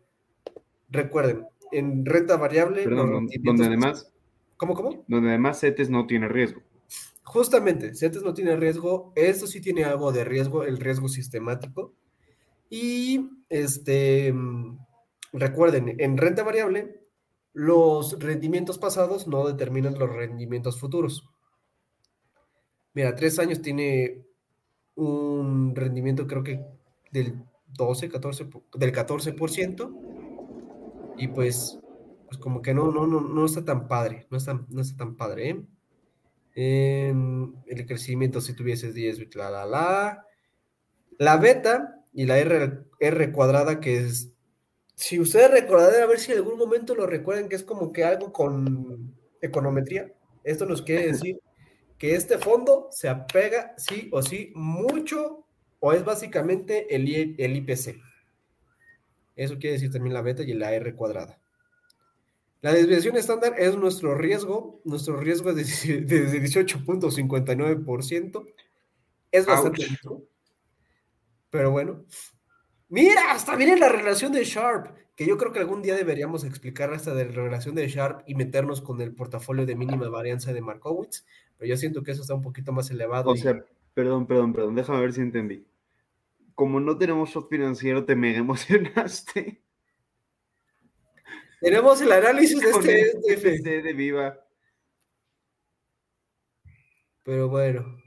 recuerden, 0.89 1.47
en 1.73 2.07
renta 2.07 2.37
variable. 2.37 2.85
Perdón, 2.85 3.29
donde 3.43 3.67
además. 3.67 4.13
¿Cómo, 4.57 4.75
cómo? 4.75 5.05
Donde 5.09 5.31
además 5.31 5.61
CETES 5.61 5.91
no 5.91 6.07
tiene 6.07 6.29
riesgo. 6.29 6.63
Justamente, 7.25 7.95
CETES 7.95 8.23
no 8.23 8.33
tiene 8.33 8.57
riesgo. 8.57 9.13
Esto 9.17 9.47
sí 9.47 9.61
tiene 9.61 9.85
algo 9.85 10.13
de 10.13 10.25
riesgo, 10.25 10.65
el 10.65 10.79
riesgo 10.79 11.09
sistemático. 11.09 11.93
Y 12.71 13.31
este, 13.49 14.35
recuerden, 15.33 15.97
en 15.99 16.17
renta 16.17 16.43
variable 16.45 16.98
los 17.53 18.19
rendimientos 18.19 18.79
pasados 18.79 19.27
no 19.27 19.47
determinan 19.47 19.99
los 19.99 20.11
rendimientos 20.11 20.79
futuros. 20.79 21.29
Mira, 22.95 23.15
tres 23.15 23.39
años 23.39 23.63
tiene 23.63 24.25
un 24.95 25.75
rendimiento 25.77 26.27
creo 26.27 26.43
que 26.43 26.65
del 27.13 27.45
12, 27.69 28.09
14, 28.09 28.49
del 28.75 28.93
14%. 28.93 29.93
Y 31.17 31.29
pues, 31.29 31.79
pues 32.27 32.39
como 32.39 32.63
que 32.63 32.75
no, 32.75 32.91
no, 32.93 33.07
no, 33.07 33.21
no 33.21 33.45
está 33.45 33.65
tan 33.65 33.89
padre, 33.89 34.27
no 34.31 34.37
está, 34.37 34.65
no 34.69 34.81
está 34.81 34.97
tan 34.97 35.17
padre, 35.17 35.51
¿eh? 35.51 35.65
El 37.67 37.87
crecimiento 37.87 38.41
si 38.41 38.55
tuvieses 38.55 38.95
10, 38.95 39.35
la, 39.37 39.51
la, 39.51 39.67
la. 39.67 40.25
La 41.19 41.37
beta 41.37 42.05
y 42.13 42.27
la 42.27 42.39
R, 42.39 42.85
R 43.01 43.33
cuadrada 43.33 43.81
que 43.81 43.99
es 43.99 44.33
si 44.99 45.19
ustedes 45.21 45.53
recordarán, 45.53 46.03
a 46.03 46.07
ver 46.07 46.19
si 46.19 46.33
en 46.33 46.39
algún 46.39 46.59
momento 46.59 46.97
lo 46.97 47.07
recuerdan, 47.07 47.49
que 47.49 47.55
es 47.55 47.63
como 47.63 47.93
que 47.93 48.03
algo 48.03 48.33
con 48.33 49.15
econometría. 49.41 50.13
Esto 50.43 50.67
nos 50.67 50.83
quiere 50.83 51.07
decir 51.07 51.39
que 51.99 52.17
este 52.17 52.37
fondo 52.37 52.89
se 52.91 53.09
apega 53.09 53.75
sí 53.77 54.09
o 54.11 54.23
sí 54.23 54.51
mucho 54.57 55.45
o 55.79 55.93
es 55.93 56.05
básicamente 56.05 56.97
el, 56.97 57.37
el 57.39 57.57
IPC. 57.59 57.95
Eso 59.37 59.57
quiere 59.61 59.75
decir 59.75 59.93
también 59.93 60.15
la 60.15 60.23
beta 60.23 60.43
y 60.43 60.53
la 60.53 60.73
R 60.73 60.93
cuadrada. 60.97 61.39
La 62.61 62.73
desviación 62.73 63.17
estándar 63.17 63.55
es 63.57 63.77
nuestro 63.77 64.17
riesgo. 64.17 64.81
Nuestro 64.85 65.17
riesgo 65.17 65.51
es 65.53 65.87
de, 65.87 66.01
de 66.01 66.43
18.59%. 66.43 68.47
Es 69.31 69.47
bastante 69.47 69.85
alto. 69.85 70.25
Pero 71.51 71.71
bueno, 71.71 72.05
Mira, 72.89 73.33
hasta 73.33 73.55
viene 73.55 73.77
la 73.77 73.91
relación 73.91 74.33
de 74.33 74.45
Sharp, 74.45 74.97
que 75.15 75.27
yo 75.27 75.37
creo 75.37 75.53
que 75.53 75.59
algún 75.59 75.83
día 75.83 75.95
deberíamos 75.95 76.45
explicar 76.45 76.93
hasta 76.93 77.15
de 77.15 77.27
la 77.27 77.33
relación 77.33 77.75
de 77.75 77.87
Sharp 77.87 78.23
y 78.27 78.35
meternos 78.35 78.81
con 78.81 79.01
el 79.03 79.15
portafolio 79.15 79.67
de 79.67 79.77
mínima 79.77 80.09
varianza 80.09 80.55
de 80.55 80.63
Markowitz, 80.63 81.27
pero 81.59 81.69
yo 81.69 81.77
siento 81.77 82.03
que 82.03 82.13
eso 82.13 82.23
está 82.23 82.35
un 82.35 82.43
poquito 82.43 82.73
más 82.73 82.91
elevado. 82.91 83.31
O 83.31 83.37
sea, 83.37 83.63
perdón, 83.93 84.27
perdón, 84.27 84.55
perdón, 84.55 84.75
déjame 84.75 85.01
ver 85.01 85.13
si 85.13 85.21
entendí. 85.21 85.67
Como 86.55 86.81
no 86.81 86.97
tenemos 86.97 87.31
shop 87.31 87.49
financiero, 87.51 88.05
te 88.05 88.17
mega 88.17 88.39
emocionaste. 88.39 89.61
Tenemos 91.61 92.01
el 92.01 92.13
análisis 92.13 92.61
de 92.61 92.71
este 92.71 93.37
STF. 93.37 93.65
de 93.65 93.93
Viva. 93.93 94.39
Pero 97.25 97.49
bueno. 97.49 98.01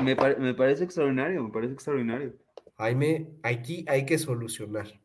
Me, 0.00 0.14
me 0.14 0.54
parece 0.54 0.84
extraordinario, 0.84 1.42
me 1.42 1.50
parece 1.50 1.72
extraordinario. 1.74 2.34
Jaime, 2.78 3.32
aquí 3.42 3.84
hay 3.88 4.06
que 4.06 4.18
solucionar. 4.18 5.00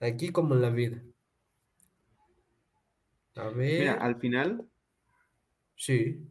Aquí 0.00 0.30
como 0.30 0.54
en 0.54 0.62
la 0.62 0.70
vida. 0.70 1.02
A 3.34 3.50
ver. 3.50 3.80
Mira, 3.80 3.94
al 3.94 4.16
final. 4.16 4.66
Sí. 5.76 6.26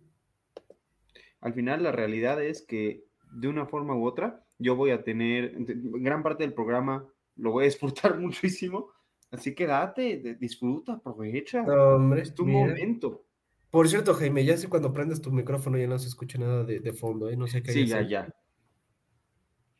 Al 1.39 1.53
final 1.53 1.83
la 1.83 1.91
realidad 1.91 2.43
es 2.43 2.63
que 2.63 3.05
de 3.31 3.47
una 3.47 3.67
forma 3.67 3.95
u 3.95 4.05
otra 4.05 4.43
yo 4.57 4.75
voy 4.75 4.89
a 4.89 5.03
tener 5.03 5.53
gran 5.57 6.23
parte 6.23 6.43
del 6.43 6.53
programa, 6.53 7.07
lo 7.35 7.51
voy 7.51 7.65
a 7.65 7.67
disfrutar 7.67 8.17
muchísimo. 8.19 8.89
Así 9.29 9.53
que 9.53 9.67
date, 9.67 10.37
disfruta, 10.39 10.93
aprovecha. 10.93 11.61
hombre, 11.63 12.21
es 12.23 12.33
tu 12.33 12.45
momento. 12.45 13.25
Por 13.69 13.87
cierto, 13.87 14.15
Jaime, 14.15 14.45
ya 14.45 14.57
sé 14.57 14.67
cuando 14.67 14.93
prendes 14.93 15.21
tu 15.21 15.31
micrófono 15.31 15.77
ya 15.77 15.85
no 15.85 15.99
se 15.99 16.07
escucha 16.07 16.39
nada 16.39 16.63
de, 16.63 16.79
de 16.79 16.93
fondo, 16.93 17.29
¿eh? 17.29 17.35
No 17.35 17.45
sé 17.45 17.61
qué. 17.61 17.71
Sí, 17.71 17.85
ya, 17.85 18.01
ya 18.01 18.33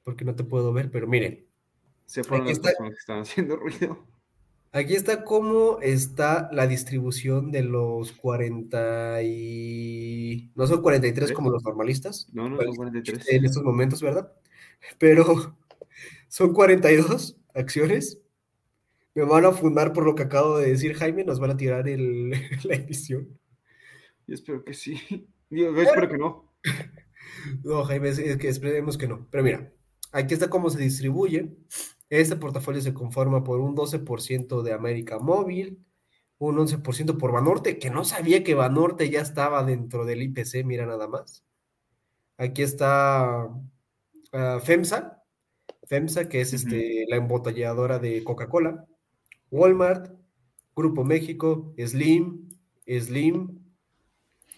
porque 0.08 0.24
no 0.24 0.36
te 0.36 0.46
puedo 0.46 0.72
ver, 0.72 0.90
pero 0.90 1.06
miren. 1.06 1.46
Se 2.06 2.24
fueron 2.24 2.48
las 2.48 2.60
personas 2.60 2.92
que 2.92 3.00
están 3.00 3.20
haciendo 3.24 3.58
ruido. 3.58 4.08
Aquí 4.72 4.96
está 4.96 5.26
cómo 5.26 5.80
está 5.82 6.48
la 6.54 6.66
distribución 6.66 7.52
de 7.52 7.64
los 7.64 8.14
40 8.14 9.22
y... 9.24 10.50
No 10.56 10.66
son 10.66 10.82
43 10.82 11.34
como 11.34 11.50
los 11.50 11.62
normalistas. 11.66 12.30
No, 12.32 12.48
no 12.48 12.56
son 12.56 12.76
43. 12.76 13.28
En 13.32 13.44
estos 13.44 13.64
momentos, 13.64 14.02
¿verdad? 14.02 14.32
Pero 14.98 15.58
son 16.30 16.54
42 16.54 17.36
acciones. 17.54 18.22
Me 19.14 19.24
van 19.24 19.44
a 19.44 19.52
fundar 19.52 19.92
por 19.92 20.06
lo 20.06 20.16
que 20.16 20.24
acabo 20.24 20.58
de 20.58 20.70
decir, 20.70 20.94
Jaime. 20.94 21.26
Nos 21.26 21.42
van 21.42 21.52
a 21.52 21.58
tirar 21.58 21.90
el, 21.90 22.30
la 22.64 22.76
edición. 22.76 23.38
Yo 24.26 24.36
espero 24.36 24.64
que 24.64 24.74
sí. 24.74 25.28
Yo, 25.50 25.76
yo 25.76 25.82
espero 25.82 26.08
que 26.08 26.18
no. 26.18 26.54
No, 27.66 27.84
Jaime, 27.84 28.08
es 28.08 28.38
que 28.38 28.48
esperemos 28.48 28.98
que 28.98 29.10
no. 29.10 29.28
Pero 29.30 29.44
mira, 29.44 29.74
Aquí 30.18 30.34
está 30.34 30.50
cómo 30.50 30.72
se 30.72 30.80
distribuye. 30.80 31.56
Este 32.10 32.36
portafolio 32.38 32.82
se 32.82 32.92
conforma 32.92 33.44
por 33.44 33.60
un 33.60 33.76
12% 33.76 34.64
de 34.64 34.74
América 34.74 35.20
Móvil, 35.20 35.86
un 36.40 36.58
11% 36.58 37.20
por 37.20 37.32
Banorte, 37.32 37.78
que 37.78 37.92
no 37.92 38.04
sabía 38.04 38.44
que 38.44 38.56
Banorte 38.56 39.12
ya 39.12 39.22
estaba 39.22 39.64
dentro 39.64 40.06
del 40.06 40.24
IPC, 40.24 40.66
mira 40.66 40.88
nada 40.88 41.08
más. 41.08 41.46
Aquí 42.36 42.64
está 42.64 43.46
uh, 43.46 44.60
FEMSA, 44.60 45.24
FEMSA, 45.84 46.30
que 46.30 46.42
es 46.42 46.52
este, 46.52 47.06
la 47.08 47.18
embotelladora 47.18 48.00
de 48.00 48.24
Coca-Cola, 48.24 48.88
Walmart, 49.52 50.12
Grupo 50.76 51.04
México, 51.04 51.76
Slim, 51.78 52.50
Slim, 52.88 53.60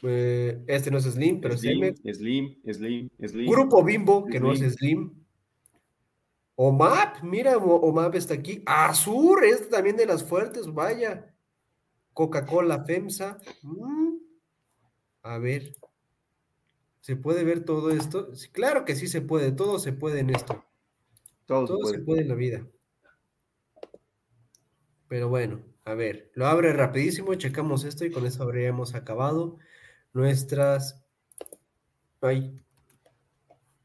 eh, 0.03 0.63
este 0.67 0.89
no 0.89 0.99
es 0.99 1.03
Slim, 1.03 1.41
pero 1.41 1.57
Slim, 1.57 1.83
es 1.83 2.17
Slim, 2.17 2.55
Slim, 2.63 3.09
Slim. 3.27 3.51
Grupo 3.51 3.83
Bimbo, 3.83 4.25
que 4.25 4.39
no 4.39 4.53
es 4.53 4.59
Slim, 4.59 5.18
OMAP, 6.61 7.23
mira, 7.23 7.55
OMAP 7.55 8.15
está 8.15 8.33
aquí. 8.33 8.61
Azur, 8.65 9.45
este 9.45 9.67
también 9.67 9.95
de 9.95 10.05
las 10.05 10.25
fuertes, 10.25 10.73
vaya. 10.73 11.33
Coca-Cola, 12.11 12.83
FEMSA. 12.83 13.39
Mm. 13.61 14.17
A 15.21 15.37
ver. 15.37 15.73
¿Se 16.99 17.15
puede 17.15 17.45
ver 17.45 17.63
todo 17.63 17.91
esto? 17.91 18.33
claro 18.51 18.83
que 18.83 18.95
sí 18.97 19.07
se 19.07 19.21
puede, 19.21 19.53
todo 19.53 19.79
se 19.79 19.93
puede 19.93 20.19
en 20.19 20.31
esto. 20.31 20.65
Todo, 21.45 21.85
se, 21.85 21.99
puede. 21.99 22.23
en 22.23 22.27
la 22.27 22.35
vida. 22.35 22.67
Pero 25.07 25.29
bueno, 25.29 25.61
a 25.85 25.93
ver, 25.93 26.29
lo 26.33 26.45
abre 26.45 26.73
rapidísimo, 26.73 27.33
checamos 27.35 27.85
esto 27.85 28.03
y 28.03 28.11
con 28.11 28.25
eso 28.25 28.43
habríamos 28.43 28.95
acabado 28.95 29.59
nuestras. 30.11 31.01
Ay. 32.19 32.53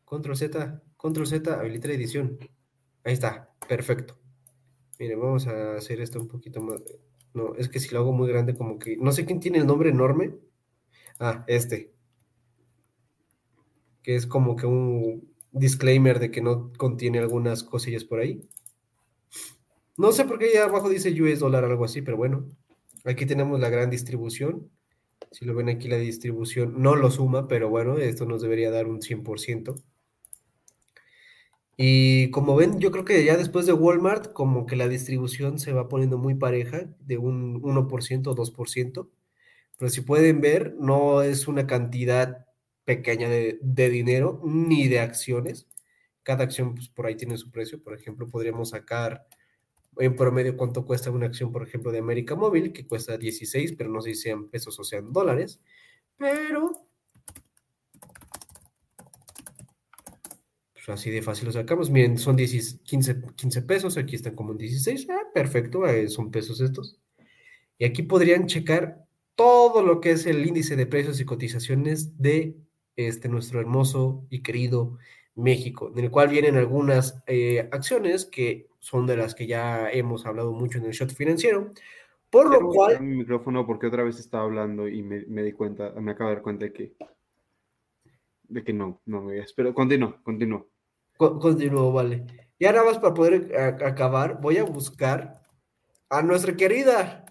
Control 0.05 0.37
Z, 0.37 0.83
Control 0.97 1.29
Z, 1.29 1.55
habilitar 1.55 1.93
edición. 1.93 2.37
Ahí 3.05 3.13
está, 3.13 3.55
perfecto. 3.69 4.19
Miren, 4.99 5.21
vamos 5.21 5.47
a 5.47 5.77
hacer 5.77 6.01
esto 6.01 6.21
un 6.21 6.29
poquito 6.29 6.61
más. 6.63 6.83
No, 7.35 7.55
es 7.57 7.69
que 7.69 7.81
si 7.81 7.93
lo 7.93 8.01
hago 8.01 8.13
muy 8.13 8.29
grande, 8.29 8.55
como 8.55 8.79
que. 8.79 8.97
No 8.97 9.13
sé 9.13 9.25
quién 9.25 9.41
tiene 9.41 9.59
el 9.59 9.67
nombre 9.67 9.91
enorme. 9.91 10.35
Ah, 11.21 11.45
este. 11.47 11.95
que 14.05 14.15
es 14.15 14.27
como 14.27 14.55
que 14.55 14.67
un 14.67 15.35
disclaimer 15.51 16.21
de 16.21 16.31
que 16.31 16.43
no 16.43 16.73
contiene 16.77 17.19
algunas 17.19 17.65
cosillas 17.65 18.05
por 18.05 18.21
ahí. 18.21 18.43
No 19.97 20.13
sé 20.13 20.25
por 20.27 20.39
qué 20.39 20.47
ahí 20.47 20.57
abajo 20.57 20.89
dice 20.91 21.11
US 21.21 21.41
dólar, 21.41 21.65
algo 21.65 21.85
así, 21.85 22.03
pero 22.03 22.17
bueno, 22.17 22.47
aquí 23.05 23.27
tenemos 23.27 23.59
la 23.59 23.71
gran 23.71 23.91
distribución. 23.91 24.71
Si 25.31 25.45
lo 25.47 25.55
ven 25.55 25.71
aquí, 25.71 25.89
la 25.89 25.97
distribución 25.97 26.83
no 26.83 26.97
lo 26.97 27.11
suma, 27.11 27.49
pero 27.49 27.71
bueno, 27.71 27.97
esto 27.97 28.27
nos 28.27 28.43
debería 28.43 28.71
dar 28.71 28.87
un 28.87 29.01
100%. 29.01 29.75
Y 31.77 32.31
como 32.31 32.55
ven, 32.57 32.79
yo 32.79 32.93
creo 32.93 33.05
que 33.05 33.25
ya 33.25 33.37
después 33.37 33.67
de 33.67 33.73
Walmart, 33.73 34.33
como 34.33 34.67
que 34.67 34.77
la 34.77 34.89
distribución 34.89 35.59
se 35.59 35.73
va 35.73 35.89
poniendo 35.89 36.19
muy 36.19 36.35
pareja, 36.35 36.87
de 37.01 37.19
un 37.19 37.61
1% 37.63 38.27
o 38.29 38.35
2%. 38.35 39.09
Pero 39.79 39.91
si 39.91 40.01
pueden 40.03 40.41
ver, 40.41 40.77
no 40.79 41.23
es 41.23 41.49
una 41.49 41.67
cantidad 41.67 42.47
pequeña 42.85 43.29
de, 43.29 43.59
de 43.63 43.91
dinero 43.91 44.41
ni 44.45 44.89
de 44.89 45.01
acciones. 45.01 45.67
Cada 46.23 46.45
acción 46.45 46.75
pues, 46.75 46.89
por 46.89 47.07
ahí 47.07 47.17
tiene 47.17 47.37
su 47.39 47.51
precio. 47.51 47.83
Por 47.83 47.95
ejemplo, 47.95 48.29
podríamos 48.29 48.71
sacar 48.71 49.27
en 49.99 50.17
promedio 50.17 50.57
cuánto 50.57 50.85
cuesta 50.87 51.11
una 51.11 51.27
acción, 51.27 51.53
por 51.53 51.67
ejemplo, 51.67 51.93
de 51.93 51.99
América 51.99 52.35
Móvil, 52.35 52.73
que 52.73 52.87
cuesta 52.87 53.17
16, 53.17 53.75
pero 53.77 53.91
no 53.91 54.01
sé 54.01 54.15
si 54.15 54.23
sean 54.23 54.49
pesos 54.49 54.79
o 54.79 54.85
sean 54.85 55.13
dólares. 55.13 55.61
Pero 56.17 56.84
así 60.93 61.11
de 61.11 61.23
fácil 61.23 61.47
lo 61.47 61.53
sacamos. 61.53 61.91
Miren, 61.91 62.19
son 62.19 62.37
10, 62.37 62.81
15, 62.85 63.23
15 63.35 63.63
pesos, 63.63 63.97
aquí 63.97 64.17
están 64.17 64.35
como 64.35 64.53
en 64.53 64.59
16. 64.59 65.09
Ah, 65.11 65.23
perfecto, 65.33 65.87
eh, 65.87 66.09
son 66.09 66.31
pesos 66.31 66.61
estos. 66.61 66.99
Y 67.79 67.85
aquí 67.85 68.03
podrían 68.03 68.47
checar 68.47 69.05
todo 69.35 69.83
lo 69.83 70.01
que 70.01 70.13
es 70.13 70.27
el 70.27 70.47
índice 70.47 70.77
de 70.77 70.87
precios 70.87 71.21
y 71.21 71.25
cotizaciones 71.25 72.19
de 72.19 72.57
este, 72.97 73.29
nuestro 73.29 73.61
hermoso 73.61 74.25
y 74.31 74.43
querido 74.43 74.99
México, 75.35 75.93
en 75.95 76.05
el 76.05 76.11
cual 76.11 76.29
vienen 76.29 76.57
algunas 76.57 77.23
eh, 77.27 77.69
acciones 77.73 78.25
que 78.25 78.69
son 78.79 79.07
de 79.07 79.17
las 79.17 79.35
que 79.35 79.47
ya 79.47 79.91
hemos 79.91 80.27
hablado 80.27 80.53
mucho 80.53 80.79
en 80.79 80.85
el 80.85 80.93
shot 80.93 81.13
financiero, 81.13 81.73
por 82.31 82.51
lo 82.51 82.69
cual... 82.69 83.01
Mi 83.01 83.17
micrófono 83.17 83.67
porque 83.67 83.87
otra 83.87 84.05
vez 84.05 84.19
estaba 84.19 84.45
hablando 84.45 84.87
y 84.89 85.03
me, 85.03 85.25
me, 85.27 85.43
di 85.43 85.53
cuenta, 85.53 85.91
me 86.01 86.13
acabo 86.13 86.31
de 86.31 86.37
dar 86.37 86.43
cuenta 86.43 86.67
de 86.67 86.73
que, 86.73 86.93
de 88.45 88.63
que 88.63 88.73
no, 88.73 89.01
no 89.07 89.23
me 89.23 89.45
pero 89.57 89.75
continúo, 89.75 90.23
continúo. 90.23 90.69
Continúo, 91.17 91.93
vale. 91.93 92.27
Y 92.59 92.67
ahora 92.67 92.85
más 92.85 92.99
para 92.99 93.15
poder 93.15 93.57
acabar, 93.85 94.41
voy 94.41 94.59
a 94.59 94.65
buscar 94.65 95.43
a 96.09 96.23
nuestra 96.23 96.57
querida 96.57 97.25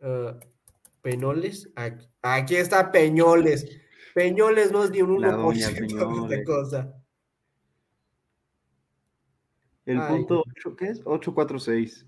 uh, 0.00 0.38
Penoles. 1.02 1.70
Aquí, 1.76 2.06
aquí, 2.22 2.56
está 2.56 2.90
Peñoles. 2.90 3.68
Peñoles 4.14 4.70
no 4.72 4.84
es 4.84 4.90
ni 4.90 5.02
un 5.02 5.22
1% 5.22 6.28
de 6.28 6.44
cosa. 6.44 6.94
El 9.84 10.00
Ay. 10.00 10.08
punto 10.08 10.44
8, 10.56 10.76
¿qué 10.76 10.86
es? 10.86 11.00
846. 11.04 12.06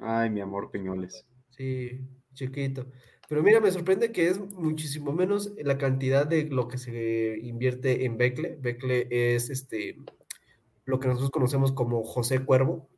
Ay, 0.00 0.30
mi 0.30 0.40
amor, 0.40 0.70
Peñoles. 0.70 1.26
Sí, 1.50 2.00
chiquito. 2.34 2.86
Pero 3.32 3.42
mira, 3.42 3.60
me 3.60 3.70
sorprende 3.70 4.12
que 4.12 4.28
es 4.28 4.38
muchísimo 4.38 5.10
menos 5.10 5.54
la 5.56 5.78
cantidad 5.78 6.26
de 6.26 6.44
lo 6.50 6.68
que 6.68 6.76
se 6.76 7.38
invierte 7.40 8.04
en 8.04 8.18
Becle. 8.18 8.58
Becle 8.60 9.08
es 9.08 9.48
este 9.48 9.96
lo 10.84 11.00
que 11.00 11.08
nosotros 11.08 11.30
conocemos 11.30 11.72
como 11.72 12.04
José 12.04 12.44
Cuervo. 12.44 12.90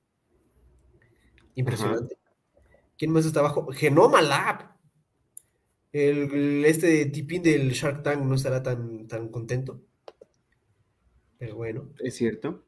Impresionante. 1.55 2.17
Ajá. 2.21 2.75
¿Quién 2.99 3.13
más 3.13 3.27
está 3.27 3.39
abajo? 3.39 3.69
Genoma 3.71 4.23
Lab. 4.23 4.77
El, 5.93 6.65
este 6.65 7.07
tipín 7.07 7.45
del 7.45 7.71
Shark 7.71 8.03
Tank 8.03 8.25
no 8.25 8.35
estará 8.35 8.61
tan, 8.61 9.07
tan 9.07 9.29
contento. 9.29 9.83
Pero 11.39 11.55
bueno. 11.55 11.91
Es 12.01 12.17
cierto. 12.17 12.65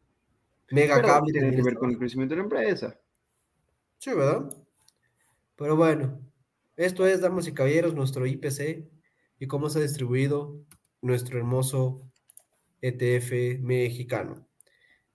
Mega 0.70 0.94
Pero 0.94 1.08
Cable. 1.08 1.32
tiene 1.32 1.56
que 1.56 1.62
ver 1.64 1.74
con 1.74 1.90
el 1.90 1.98
crecimiento 1.98 2.36
de 2.36 2.38
la 2.38 2.44
empresa. 2.44 2.96
Sí, 3.98 4.10
¿verdad? 4.14 4.54
Pero 5.56 5.74
bueno, 5.74 6.20
esto 6.76 7.06
es, 7.06 7.20
damas 7.20 7.48
y 7.48 7.54
caballeros, 7.54 7.94
nuestro 7.94 8.26
IPC 8.26 8.88
y 9.38 9.46
cómo 9.46 9.68
se 9.68 9.78
ha 9.78 9.82
distribuido 9.82 10.60
nuestro 11.00 11.38
hermoso 11.38 12.02
ETF 12.82 13.60
mexicano. 13.60 14.46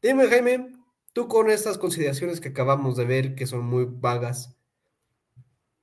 Dime, 0.02 0.28
Jaime, 0.28 0.72
tú 1.14 1.28
con 1.28 1.50
estas 1.50 1.78
consideraciones 1.78 2.42
que 2.42 2.50
acabamos 2.50 2.98
de 2.98 3.06
ver, 3.06 3.36
que 3.36 3.46
son 3.46 3.66
muy 3.66 3.86
vagas, 3.88 4.58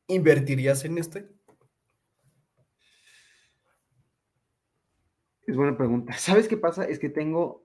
¿invertirías 0.09 0.85
en 0.85 0.99
este? 0.99 1.29
Es 5.47 5.57
buena 5.57 5.77
pregunta. 5.77 6.13
¿Sabes 6.19 6.49
qué 6.49 6.57
pasa? 6.57 6.85
Es 6.85 6.99
que 6.99 7.09
tengo, 7.09 7.65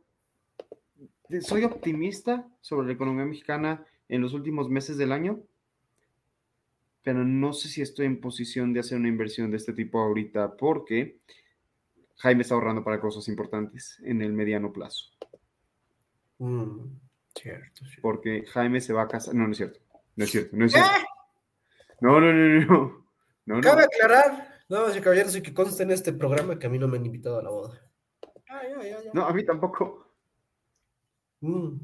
soy 1.41 1.63
optimista 1.63 2.47
sobre 2.61 2.87
la 2.87 2.93
economía 2.93 3.25
mexicana 3.25 3.85
en 4.07 4.21
los 4.21 4.33
últimos 4.33 4.69
meses 4.69 4.97
del 4.97 5.11
año, 5.11 5.43
pero 7.03 7.23
no 7.25 7.53
sé 7.53 7.67
si 7.67 7.81
estoy 7.81 8.05
en 8.05 8.21
posición 8.21 8.73
de 8.73 8.79
hacer 8.79 8.97
una 8.97 9.09
inversión 9.09 9.51
de 9.51 9.57
este 9.57 9.73
tipo 9.73 9.99
ahorita 9.99 10.55
porque 10.55 11.19
Jaime 12.17 12.41
está 12.43 12.55
ahorrando 12.55 12.83
para 12.83 13.01
cosas 13.01 13.27
importantes 13.27 13.99
en 14.03 14.21
el 14.21 14.31
mediano 14.31 14.71
plazo. 14.71 15.11
Mm, 16.37 16.97
cierto, 17.35 17.85
cierto, 17.85 18.01
Porque 18.01 18.45
Jaime 18.45 18.79
se 18.79 18.93
va 18.93 19.03
a 19.03 19.07
casar. 19.07 19.35
No, 19.35 19.45
no 19.45 19.51
es 19.51 19.57
cierto. 19.57 19.79
No 20.15 20.23
es 20.23 20.31
cierto. 20.31 20.55
No 20.55 20.65
es 20.65 20.71
cierto. 20.71 20.91
No, 21.99 22.19
no, 22.19 22.31
no, 22.31 22.65
no. 22.65 22.65
no, 23.45 23.55
no. 23.55 23.61
Cabe 23.61 23.83
aclarar, 23.83 24.61
damas 24.69 24.95
y 24.95 25.01
caballeros, 25.01 25.35
y 25.35 25.41
que 25.41 25.53
conste 25.53 25.83
en 25.83 25.91
este 25.91 26.13
programa 26.13 26.57
que 26.57 26.67
a 26.67 26.69
mí 26.69 26.79
no 26.79 26.87
me 26.87 26.97
han 26.97 27.05
invitado 27.05 27.39
a 27.39 27.43
la 27.43 27.49
boda. 27.49 27.81
Ay, 28.47 28.67
ay, 28.79 28.91
ay, 28.91 29.09
no, 29.13 29.25
a 29.25 29.33
mí 29.33 29.43
tampoco. 29.45 30.07
Mm. 31.41 31.79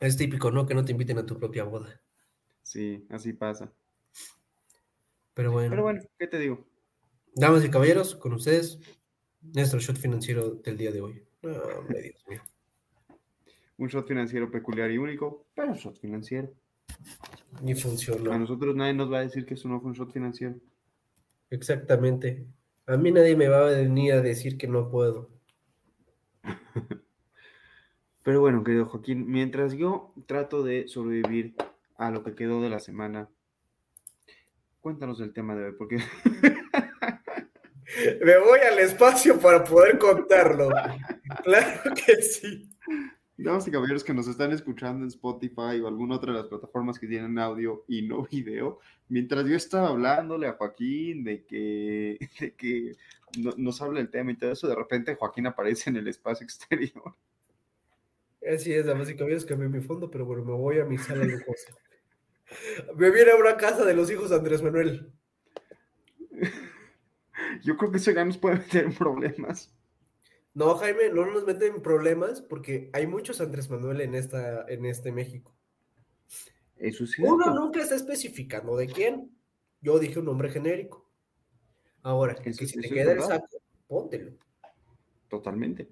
Es 0.00 0.16
típico, 0.16 0.50
¿no? 0.50 0.66
Que 0.66 0.74
no 0.74 0.84
te 0.84 0.92
inviten 0.92 1.18
a 1.18 1.26
tu 1.26 1.38
propia 1.38 1.64
boda. 1.64 2.00
Sí, 2.64 3.06
así 3.10 3.32
pasa. 3.32 3.72
Pero 5.34 5.52
bueno. 5.52 5.70
Pero 5.70 5.82
bueno, 5.82 6.02
¿qué 6.18 6.26
te 6.26 6.38
digo? 6.38 6.66
Damas 7.34 7.64
y 7.64 7.70
caballeros, 7.70 8.16
con 8.16 8.32
ustedes, 8.32 8.80
nuestro 9.42 9.78
shot 9.78 9.96
financiero 9.96 10.50
del 10.50 10.76
día 10.76 10.90
de 10.90 11.00
hoy. 11.00 11.22
Oh, 11.42 11.84
Dios 11.88 12.24
mío. 12.28 12.42
Un 13.76 13.88
shot 13.88 14.08
financiero 14.08 14.50
peculiar 14.50 14.90
y 14.90 14.98
único, 14.98 15.46
pero 15.54 15.68
un 15.68 15.74
shot 15.74 15.98
financiero. 16.00 16.52
Ni 17.62 17.74
funcionó. 17.74 18.32
A 18.32 18.38
nosotros 18.38 18.74
nadie 18.74 18.94
nos 18.94 19.12
va 19.12 19.18
a 19.18 19.22
decir 19.22 19.44
que 19.44 19.54
eso 19.54 19.68
no 19.68 19.80
fue 19.80 19.90
un 19.90 19.96
shot 19.96 20.12
financiero. 20.12 20.56
Exactamente. 21.50 22.46
A 22.86 22.96
mí 22.96 23.12
nadie 23.12 23.36
me 23.36 23.48
va 23.48 23.66
a 23.66 23.70
venir 23.70 24.14
a 24.14 24.20
decir 24.20 24.56
que 24.56 24.68
no 24.68 24.90
puedo. 24.90 25.30
Pero 28.22 28.40
bueno, 28.40 28.64
querido 28.64 28.86
Joaquín, 28.86 29.30
mientras 29.30 29.74
yo 29.74 30.14
trato 30.26 30.62
de 30.62 30.88
sobrevivir 30.88 31.56
a 31.96 32.10
lo 32.10 32.22
que 32.22 32.34
quedó 32.34 32.60
de 32.62 32.70
la 32.70 32.80
semana, 32.80 33.28
cuéntanos 34.80 35.18
del 35.18 35.32
tema 35.32 35.54
de 35.54 35.66
hoy, 35.66 35.72
porque... 35.78 35.98
Me 38.24 38.38
voy 38.38 38.58
al 38.60 38.78
espacio 38.80 39.38
para 39.38 39.62
poder 39.62 39.98
contarlo. 39.98 40.70
claro 41.44 41.94
que 41.94 42.22
sí. 42.22 42.68
Damas 43.36 43.66
y 43.66 43.70
caballeros 43.70 44.04
que 44.04 44.14
nos 44.14 44.28
están 44.28 44.52
escuchando 44.52 45.02
en 45.02 45.08
Spotify 45.08 45.80
o 45.82 45.88
alguna 45.88 46.16
otra 46.16 46.32
de 46.32 46.38
las 46.38 46.48
plataformas 46.48 46.98
que 46.98 47.08
tienen 47.08 47.38
audio 47.38 47.84
y 47.88 48.02
no 48.02 48.24
video, 48.30 48.78
mientras 49.08 49.44
yo 49.46 49.56
estaba 49.56 49.88
hablándole 49.88 50.46
a 50.46 50.52
Joaquín 50.52 51.24
de 51.24 51.44
que, 51.44 52.18
de 52.40 52.54
que 52.54 52.96
no, 53.38 53.52
nos 53.56 53.82
habla 53.82 54.00
el 54.00 54.10
tema 54.10 54.30
y 54.30 54.36
todo 54.36 54.52
eso, 54.52 54.68
de 54.68 54.76
repente 54.76 55.16
Joaquín 55.16 55.46
aparece 55.46 55.90
en 55.90 55.96
el 55.96 56.08
espacio 56.08 56.44
exterior. 56.44 57.14
Así 58.52 58.72
es, 58.72 58.86
damas 58.86 59.10
y 59.10 59.16
caballeros, 59.16 59.44
cambié 59.44 59.68
mi 59.68 59.80
fondo, 59.80 60.10
pero 60.10 60.26
bueno, 60.26 60.44
me 60.44 60.52
voy 60.52 60.78
a 60.78 60.84
mi 60.84 60.98
sala 60.98 61.24
lujosa. 61.24 61.74
Me 62.96 63.10
viene 63.10 63.32
a 63.32 63.36
una 63.36 63.56
casa 63.56 63.84
de 63.84 63.94
los 63.94 64.10
hijos 64.10 64.30
de 64.30 64.36
Andrés 64.36 64.62
Manuel. 64.62 65.12
Yo 67.62 67.76
creo 67.76 67.90
que 67.90 67.96
eso 67.98 68.10
ya 68.10 68.24
nos 68.24 68.38
puede 68.38 68.56
meter 68.56 68.84
en 68.84 68.94
problemas. 68.94 69.72
No, 70.52 70.74
Jaime, 70.76 71.10
no 71.10 71.26
nos 71.26 71.44
meten 71.44 71.74
en 71.74 71.82
problemas 71.82 72.40
porque 72.40 72.90
hay 72.92 73.06
muchos 73.06 73.40
Andrés 73.40 73.68
Manuel 73.70 74.00
en, 74.00 74.14
esta, 74.14 74.64
en 74.68 74.84
este 74.84 75.10
México. 75.10 75.54
Eso 76.76 77.06
sí. 77.06 77.22
Uno 77.22 77.52
nunca 77.54 77.80
está 77.80 77.94
especificando 77.96 78.76
de 78.76 78.86
quién. 78.86 79.36
Yo 79.80 79.98
dije 79.98 80.18
un 80.20 80.26
nombre 80.26 80.50
genérico. 80.50 81.10
Ahora, 82.02 82.34
Eso- 82.34 82.58
que 82.58 82.66
si 82.66 82.80
te 82.80 82.88
queda 82.88 83.12
el 83.12 83.22
saco, 83.22 83.48
póntelo. 83.88 84.32
Totalmente. 85.28 85.88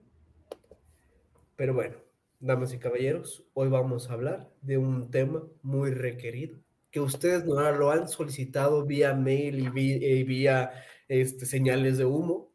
Pero 1.56 1.74
bueno, 1.74 1.96
damas 2.42 2.74
y 2.74 2.78
caballeros, 2.78 3.44
hoy 3.54 3.68
vamos 3.68 4.10
a 4.10 4.14
hablar 4.14 4.52
de 4.62 4.76
un 4.76 5.12
tema 5.12 5.46
muy 5.62 5.92
requerido, 5.92 6.58
que 6.90 6.98
ustedes 6.98 7.44
no 7.44 7.70
lo 7.70 7.92
han 7.92 8.08
solicitado 8.08 8.84
vía 8.84 9.14
mail 9.14 9.70
y 9.76 9.92
eh, 10.04 10.24
vía 10.24 10.72
este, 11.06 11.46
señales 11.46 11.98
de 11.98 12.04
humo. 12.04 12.52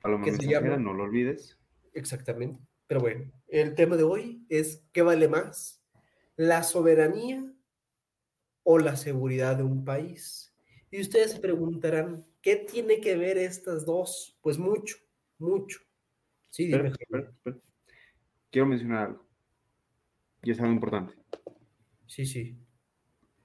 Paloma 0.00 0.24
¿Qué 0.24 0.30
se 0.30 0.38
mensajera, 0.38 0.76
llama? 0.76 0.82
no 0.84 0.94
lo 0.94 1.02
olvides. 1.02 1.58
Exactamente. 1.94 2.60
Pero 2.86 3.00
bueno, 3.00 3.32
el 3.48 3.74
tema 3.74 3.96
de 3.96 4.04
hoy 4.04 4.46
es 4.48 4.84
¿qué 4.92 5.02
vale 5.02 5.26
más? 5.26 5.82
¿La 6.36 6.62
soberanía 6.62 7.44
o 8.62 8.78
la 8.78 8.94
seguridad 8.96 9.56
de 9.56 9.64
un 9.64 9.84
país? 9.84 10.54
Y 10.92 11.00
ustedes 11.00 11.32
se 11.32 11.40
preguntarán, 11.40 12.24
¿qué 12.40 12.54
tiene 12.54 13.00
que 13.00 13.16
ver 13.16 13.36
estas 13.38 13.84
dos? 13.84 14.38
Pues 14.42 14.58
mucho. 14.58 14.96
mucho. 15.38 15.80
Sí, 16.50 16.66
dime. 16.66 16.88
Espera, 16.88 16.94
espera, 17.00 17.30
espera. 17.30 17.58
Quiero 18.52 18.66
mencionar 18.68 19.06
algo. 19.08 19.23
Y 20.44 20.50
es 20.50 20.60
algo 20.60 20.72
importante. 20.72 21.14
Sí, 22.06 22.26
sí. 22.26 22.56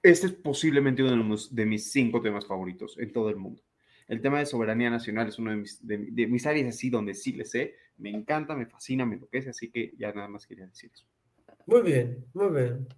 Este 0.02 0.28
es 0.28 0.32
posiblemente 0.32 1.02
uno 1.02 1.36
de, 1.50 1.66
mis 1.66 1.90
cinco 1.90 2.22
temas 2.22 2.46
favoritos 2.46 2.96
en 2.98 3.12
todo 3.12 3.28
el 3.28 3.36
mundo. 3.36 3.62
El 4.08 4.20
tema 4.20 4.38
de 4.38 4.46
soberanía 4.46 4.90
nacional 4.90 5.28
es 5.28 5.38
uno 5.38 5.50
de 5.50 5.56
mis, 5.58 5.86
de, 5.86 5.98
de 6.10 6.26
mis 6.26 6.46
áreas 6.46 6.74
así 6.74 6.90
donde 6.90 7.14
sí 7.14 7.32
le 7.32 7.44
sé. 7.44 7.74
Me 7.98 8.10
encanta, 8.10 8.56
me 8.56 8.66
fascina, 8.66 9.04
me 9.04 9.16
enloquece, 9.16 9.50
así 9.50 9.70
que 9.70 9.92
ya 9.98 10.12
nada 10.12 10.28
más 10.28 10.46
quería 10.46 10.66
decir 10.66 10.90
eso. 10.92 11.06
Muy 11.66 11.82
bien, 11.82 12.24
muy 12.32 12.48
bien. 12.50 12.88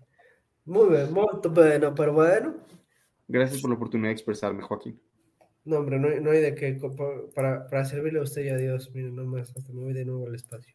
Muy 0.64 0.90
bien, 0.90 1.12
muy 1.12 1.26
bueno, 1.52 1.94
pero 1.94 2.12
bueno. 2.12 2.56
Gracias 3.26 3.60
por 3.60 3.70
la 3.70 3.76
oportunidad 3.76 4.10
de 4.10 4.12
expresarme, 4.12 4.62
Joaquín. 4.62 5.00
No, 5.64 5.78
hombre, 5.78 5.98
no 5.98 6.08
hay, 6.08 6.20
no 6.20 6.30
hay 6.30 6.40
de 6.40 6.54
qué. 6.54 6.78
Para, 7.34 7.66
para 7.66 7.84
servirle 7.84 8.20
a 8.20 8.22
usted 8.22 8.44
y 8.44 8.48
a 8.48 8.56
Dios, 8.56 8.92
miren, 8.94 9.16
nomás, 9.16 9.56
hasta 9.56 9.72
me 9.72 9.80
voy 9.80 9.92
de 9.92 10.04
nuevo 10.04 10.26
al 10.26 10.34
espacio. 10.34 10.74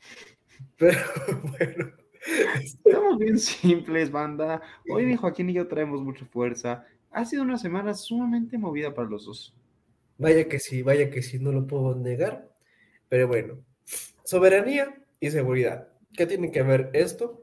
Pero 0.78 0.98
bueno. 1.58 2.03
Este, 2.26 2.78
Estamos 2.90 3.18
bien 3.18 3.38
simples, 3.38 4.10
banda. 4.10 4.62
Hoy 4.88 5.06
mi 5.06 5.16
Joaquín 5.16 5.50
y 5.50 5.54
yo 5.54 5.66
traemos 5.66 6.02
mucha 6.02 6.24
fuerza. 6.26 6.86
Ha 7.10 7.24
sido 7.24 7.42
una 7.42 7.58
semana 7.58 7.94
sumamente 7.94 8.58
movida 8.58 8.94
para 8.94 9.08
los 9.08 9.26
dos. 9.26 9.56
Vaya 10.18 10.48
que 10.48 10.58
sí, 10.58 10.82
vaya 10.82 11.10
que 11.10 11.22
sí, 11.22 11.38
no 11.38 11.52
lo 11.52 11.66
puedo 11.66 11.94
negar. 11.94 12.50
Pero 13.08 13.28
bueno, 13.28 13.58
soberanía 14.24 15.02
y 15.20 15.30
seguridad. 15.30 15.88
¿Qué 16.16 16.26
tiene 16.26 16.50
que 16.50 16.62
ver 16.62 16.90
esto? 16.92 17.42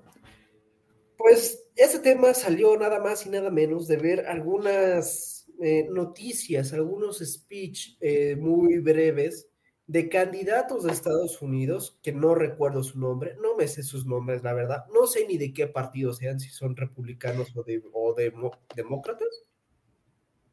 Pues 1.18 1.68
ese 1.76 2.00
tema 2.00 2.34
salió 2.34 2.78
nada 2.78 3.00
más 3.00 3.26
y 3.26 3.30
nada 3.30 3.50
menos 3.50 3.88
de 3.88 3.98
ver 3.98 4.26
algunas 4.28 5.48
eh, 5.62 5.88
noticias, 5.92 6.74
algunos 6.74 7.20
speech 7.20 7.98
eh, 8.02 8.36
muy 8.36 8.80
breves 8.80 9.51
de 9.92 10.08
candidatos 10.08 10.84
de 10.84 10.94
Estados 10.94 11.42
Unidos, 11.42 12.00
que 12.02 12.14
no 12.14 12.34
recuerdo 12.34 12.82
su 12.82 12.98
nombre, 12.98 13.36
no 13.42 13.58
me 13.58 13.68
sé 13.68 13.84
sus 13.84 14.06
nombres, 14.06 14.42
la 14.42 14.54
verdad, 14.54 14.86
no 14.94 15.06
sé 15.06 15.28
ni 15.28 15.38
de 15.38 15.52
qué 15.52 15.68
partido 15.68 16.14
sean, 16.14 16.40
si 16.40 16.48
son 16.50 16.78
republicanos 16.78 17.54
o, 17.58 17.64
de, 17.64 17.84
o 17.92 18.16
demócratas. 18.74 19.28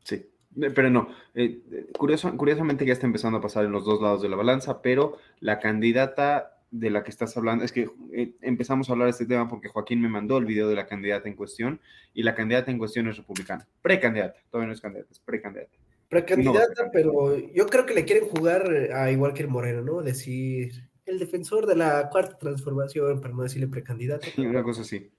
Sí, 0.03 0.29
eh, 0.61 0.70
pero 0.74 0.90
no. 0.90 1.09
eh, 1.35 1.62
curioso- 1.96 2.37
curiosamente 2.37 2.85
ya 2.85 2.92
está 2.94 3.07
empezando 3.07 3.38
a 3.38 3.40
pasar 3.40 3.64
en 3.64 3.70
los 3.70 3.85
dos 3.85 4.03
lados 4.03 4.22
de 4.22 4.29
la 4.29 4.35
balanza, 4.35 4.83
pero 4.83 5.18
la 5.38 5.61
candidata 5.61 6.59
de 6.72 6.90
la 6.90 7.05
que 7.05 7.11
estás 7.11 7.37
hablando, 7.37 7.64
es 7.64 7.70
que 7.70 7.88
eh, 8.12 8.35
empezamos 8.40 8.88
a 8.88 8.92
hablar 8.92 9.07
de 9.07 9.12
este 9.12 9.27
tema 9.27 9.48
porque 9.48 9.68
Joaquín 9.68 10.01
me 10.03 10.09
mandó 10.09 10.37
el 10.38 10.46
video 10.46 10.68
de 10.68 10.74
la 10.74 10.88
candidata 10.88 11.29
en 11.29 11.37
cuestión 11.37 11.81
y 12.12 12.24
la 12.24 12.35
candidata 12.35 12.72
en 12.72 12.79
cuestión 12.79 13.07
es 13.07 13.16
republicana. 13.16 13.68
Precandidata, 13.83 14.40
todavía 14.51 14.66
no 14.66 14.72
es 14.72 14.81
candidata, 14.81 15.12
es 15.12 15.20
precandidata. 15.20 15.77
Precandidata, 16.09 16.90
pero 16.92 17.37
yo 17.37 17.66
creo 17.66 17.85
que 17.85 17.94
le 17.94 18.05
quieren 18.05 18.29
jugar 18.29 18.73
eh, 18.75 18.92
a 18.94 19.11
igual 19.11 19.35
que 19.35 19.42
el 19.42 19.49
Moreno, 19.49 19.83
¿no? 19.83 20.03
Decir 20.03 20.88
el 21.05 21.18
defensor 21.18 21.66
de 21.66 21.77
la 21.77 22.09
cuarta 22.11 22.38
transformación, 22.38 23.21
para 23.21 23.35
no 23.35 23.42
decirle 23.42 23.68
precandidato. 23.68 24.27
Y 24.37 24.47
una 24.47 24.62
cosa 24.62 24.83
así. 24.83 25.11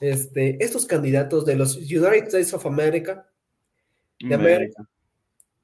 Este, 0.00 0.62
estos 0.62 0.86
candidatos 0.86 1.44
de 1.44 1.56
los 1.56 1.76
United 1.76 2.26
States 2.26 2.54
of 2.54 2.66
America 2.66 3.30
de 4.18 4.34
América 4.34 4.88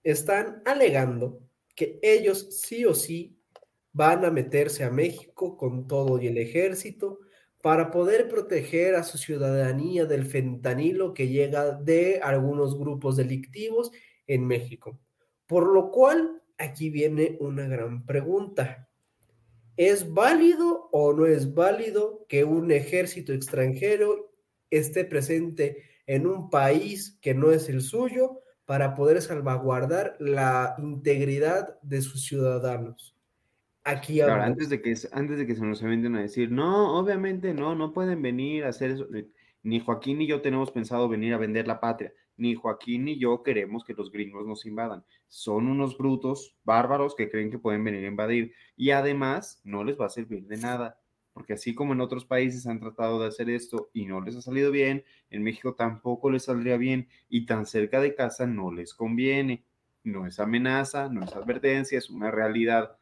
están 0.02 0.62
alegando 0.64 1.40
que 1.74 1.98
ellos 2.02 2.48
sí 2.50 2.84
o 2.84 2.94
sí 2.94 3.38
van 3.92 4.24
a 4.24 4.30
meterse 4.30 4.84
a 4.84 4.90
México 4.90 5.56
con 5.56 5.86
todo 5.86 6.20
y 6.20 6.26
el 6.26 6.38
ejército 6.38 7.20
para 7.60 7.90
poder 7.90 8.28
proteger 8.28 8.94
a 8.94 9.02
su 9.02 9.18
ciudadanía 9.18 10.06
del 10.06 10.26
fentanilo 10.26 11.14
que 11.14 11.28
llega 11.28 11.72
de 11.72 12.20
algunos 12.22 12.78
grupos 12.78 13.16
delictivos 13.16 13.90
en 14.28 14.46
México. 14.46 15.00
Por 15.46 15.66
lo 15.66 15.90
cual, 15.90 16.42
aquí 16.56 16.90
viene 16.90 17.36
una 17.40 17.66
gran 17.66 18.06
pregunta. 18.06 18.88
¿Es 19.76 20.12
válido 20.12 20.88
o 20.92 21.12
no 21.12 21.26
es 21.26 21.54
válido 21.54 22.26
que 22.28 22.44
un 22.44 22.70
ejército 22.70 23.32
extranjero 23.32 24.32
esté 24.70 25.04
presente 25.04 25.84
en 26.06 26.26
un 26.26 26.50
país 26.50 27.18
que 27.20 27.34
no 27.34 27.50
es 27.50 27.68
el 27.68 27.80
suyo 27.80 28.40
para 28.66 28.94
poder 28.94 29.22
salvaguardar 29.22 30.16
la 30.18 30.74
integridad 30.78 31.80
de 31.80 32.02
sus 32.02 32.24
ciudadanos? 32.24 33.16
Aquí 33.84 34.16
Claro, 34.16 34.42
antes 34.42 34.68
de 34.68 34.82
que, 34.82 34.94
antes 35.12 35.38
de 35.38 35.46
que 35.46 35.54
se 35.54 35.64
nos 35.64 35.82
aventen 35.82 36.16
a 36.16 36.20
decir, 36.20 36.50
no, 36.50 36.98
obviamente 36.98 37.54
no, 37.54 37.74
no 37.74 37.94
pueden 37.94 38.20
venir 38.20 38.64
a 38.64 38.68
hacer 38.68 38.90
eso. 38.90 39.06
Ni 39.62 39.80
Joaquín 39.80 40.18
ni 40.18 40.26
yo 40.26 40.42
tenemos 40.42 40.70
pensado 40.70 41.08
venir 41.08 41.32
a 41.32 41.38
vender 41.38 41.66
la 41.66 41.80
patria. 41.80 42.12
Ni 42.38 42.54
Joaquín 42.54 43.04
ni 43.04 43.18
yo 43.18 43.42
queremos 43.42 43.84
que 43.84 43.94
los 43.94 44.10
gringos 44.10 44.46
nos 44.46 44.64
invadan. 44.64 45.04
Son 45.26 45.68
unos 45.68 45.98
brutos 45.98 46.56
bárbaros 46.64 47.14
que 47.14 47.28
creen 47.28 47.50
que 47.50 47.58
pueden 47.58 47.84
venir 47.84 48.04
a 48.04 48.08
invadir. 48.08 48.54
Y 48.76 48.92
además 48.92 49.60
no 49.64 49.84
les 49.84 50.00
va 50.00 50.06
a 50.06 50.10
servir 50.10 50.46
de 50.46 50.56
nada. 50.56 51.00
Porque 51.32 51.52
así 51.52 51.74
como 51.74 51.92
en 51.92 52.00
otros 52.00 52.24
países 52.24 52.66
han 52.66 52.80
tratado 52.80 53.20
de 53.20 53.28
hacer 53.28 53.50
esto 53.50 53.90
y 53.92 54.06
no 54.06 54.20
les 54.20 54.36
ha 54.36 54.42
salido 54.42 54.70
bien, 54.70 55.04
en 55.30 55.42
México 55.42 55.74
tampoco 55.74 56.30
les 56.30 56.44
saldría 56.44 56.76
bien 56.76 57.08
y 57.28 57.46
tan 57.46 57.66
cerca 57.66 58.00
de 58.00 58.14
casa 58.14 58.46
no 58.46 58.72
les 58.72 58.94
conviene. 58.94 59.64
No 60.04 60.26
es 60.26 60.40
amenaza, 60.40 61.08
no 61.08 61.24
es 61.24 61.34
advertencia, 61.34 61.98
es 61.98 62.08
una 62.08 62.30
realidad. 62.30 62.96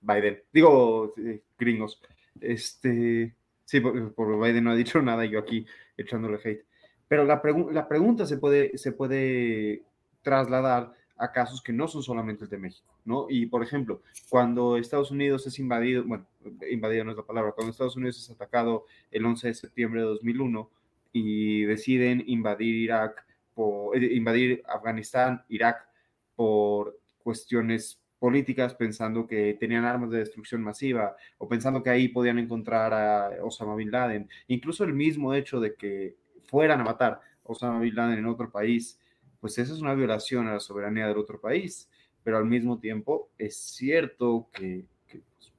Biden, 0.00 0.42
digo, 0.52 1.12
eh, 1.16 1.42
gringos. 1.58 2.00
Este, 2.40 3.34
sí, 3.64 3.80
por, 3.80 4.14
por 4.14 4.40
Biden 4.40 4.64
no 4.64 4.70
ha 4.70 4.76
dicho 4.76 5.02
nada, 5.02 5.24
yo 5.24 5.40
aquí 5.40 5.66
echándole 5.96 6.38
hate. 6.44 6.65
Pero 7.08 7.24
la, 7.24 7.40
la 7.72 7.88
pregunta 7.88 8.26
se 8.26 8.38
puede, 8.38 8.76
se 8.78 8.92
puede 8.92 9.82
trasladar 10.22 10.92
a 11.18 11.32
casos 11.32 11.62
que 11.62 11.72
no 11.72 11.88
son 11.88 12.02
solamente 12.02 12.44
el 12.44 12.50
de 12.50 12.58
México, 12.58 12.92
¿no? 13.04 13.26
Y, 13.28 13.46
por 13.46 13.62
ejemplo, 13.62 14.02
cuando 14.28 14.76
Estados 14.76 15.10
Unidos 15.10 15.46
es 15.46 15.58
invadido, 15.58 16.04
bueno, 16.04 16.26
invadido 16.70 17.04
no 17.04 17.12
es 17.12 17.16
la 17.16 17.22
palabra, 17.22 17.52
cuando 17.52 17.70
Estados 17.70 17.96
Unidos 17.96 18.18
es 18.18 18.30
atacado 18.30 18.84
el 19.10 19.24
11 19.24 19.48
de 19.48 19.54
septiembre 19.54 20.00
de 20.00 20.06
2001 20.08 20.70
y 21.12 21.62
deciden 21.64 22.22
invadir 22.26 22.74
Irak, 22.74 23.24
por, 23.54 23.96
eh, 23.96 24.14
invadir 24.14 24.62
Afganistán, 24.68 25.42
Irak, 25.48 25.86
por 26.34 26.98
cuestiones 27.22 27.98
políticas 28.18 28.74
pensando 28.74 29.26
que 29.26 29.56
tenían 29.58 29.84
armas 29.84 30.10
de 30.10 30.18
destrucción 30.18 30.62
masiva 30.62 31.16
o 31.38 31.48
pensando 31.48 31.82
que 31.82 31.90
ahí 31.90 32.08
podían 32.08 32.38
encontrar 32.38 32.92
a 32.92 33.44
Osama 33.44 33.74
Bin 33.76 33.90
Laden. 33.90 34.28
Incluso 34.48 34.84
el 34.84 34.92
mismo 34.92 35.32
hecho 35.32 35.60
de 35.60 35.74
que 35.74 36.16
fueran 36.48 36.80
a 36.80 36.84
matar 36.84 37.12
a 37.12 37.20
Osama 37.44 37.80
Bin 37.80 37.94
Laden 37.94 38.18
en 38.18 38.26
otro 38.26 38.50
país, 38.50 38.98
pues 39.40 39.58
eso 39.58 39.74
es 39.74 39.80
una 39.80 39.94
violación 39.94 40.48
a 40.48 40.54
la 40.54 40.60
soberanía 40.60 41.06
del 41.06 41.18
otro 41.18 41.40
país. 41.40 41.88
Pero 42.24 42.38
al 42.38 42.44
mismo 42.44 42.80
tiempo 42.80 43.30
es 43.38 43.56
cierto 43.56 44.48
que, 44.52 44.84
pues, 45.08 45.52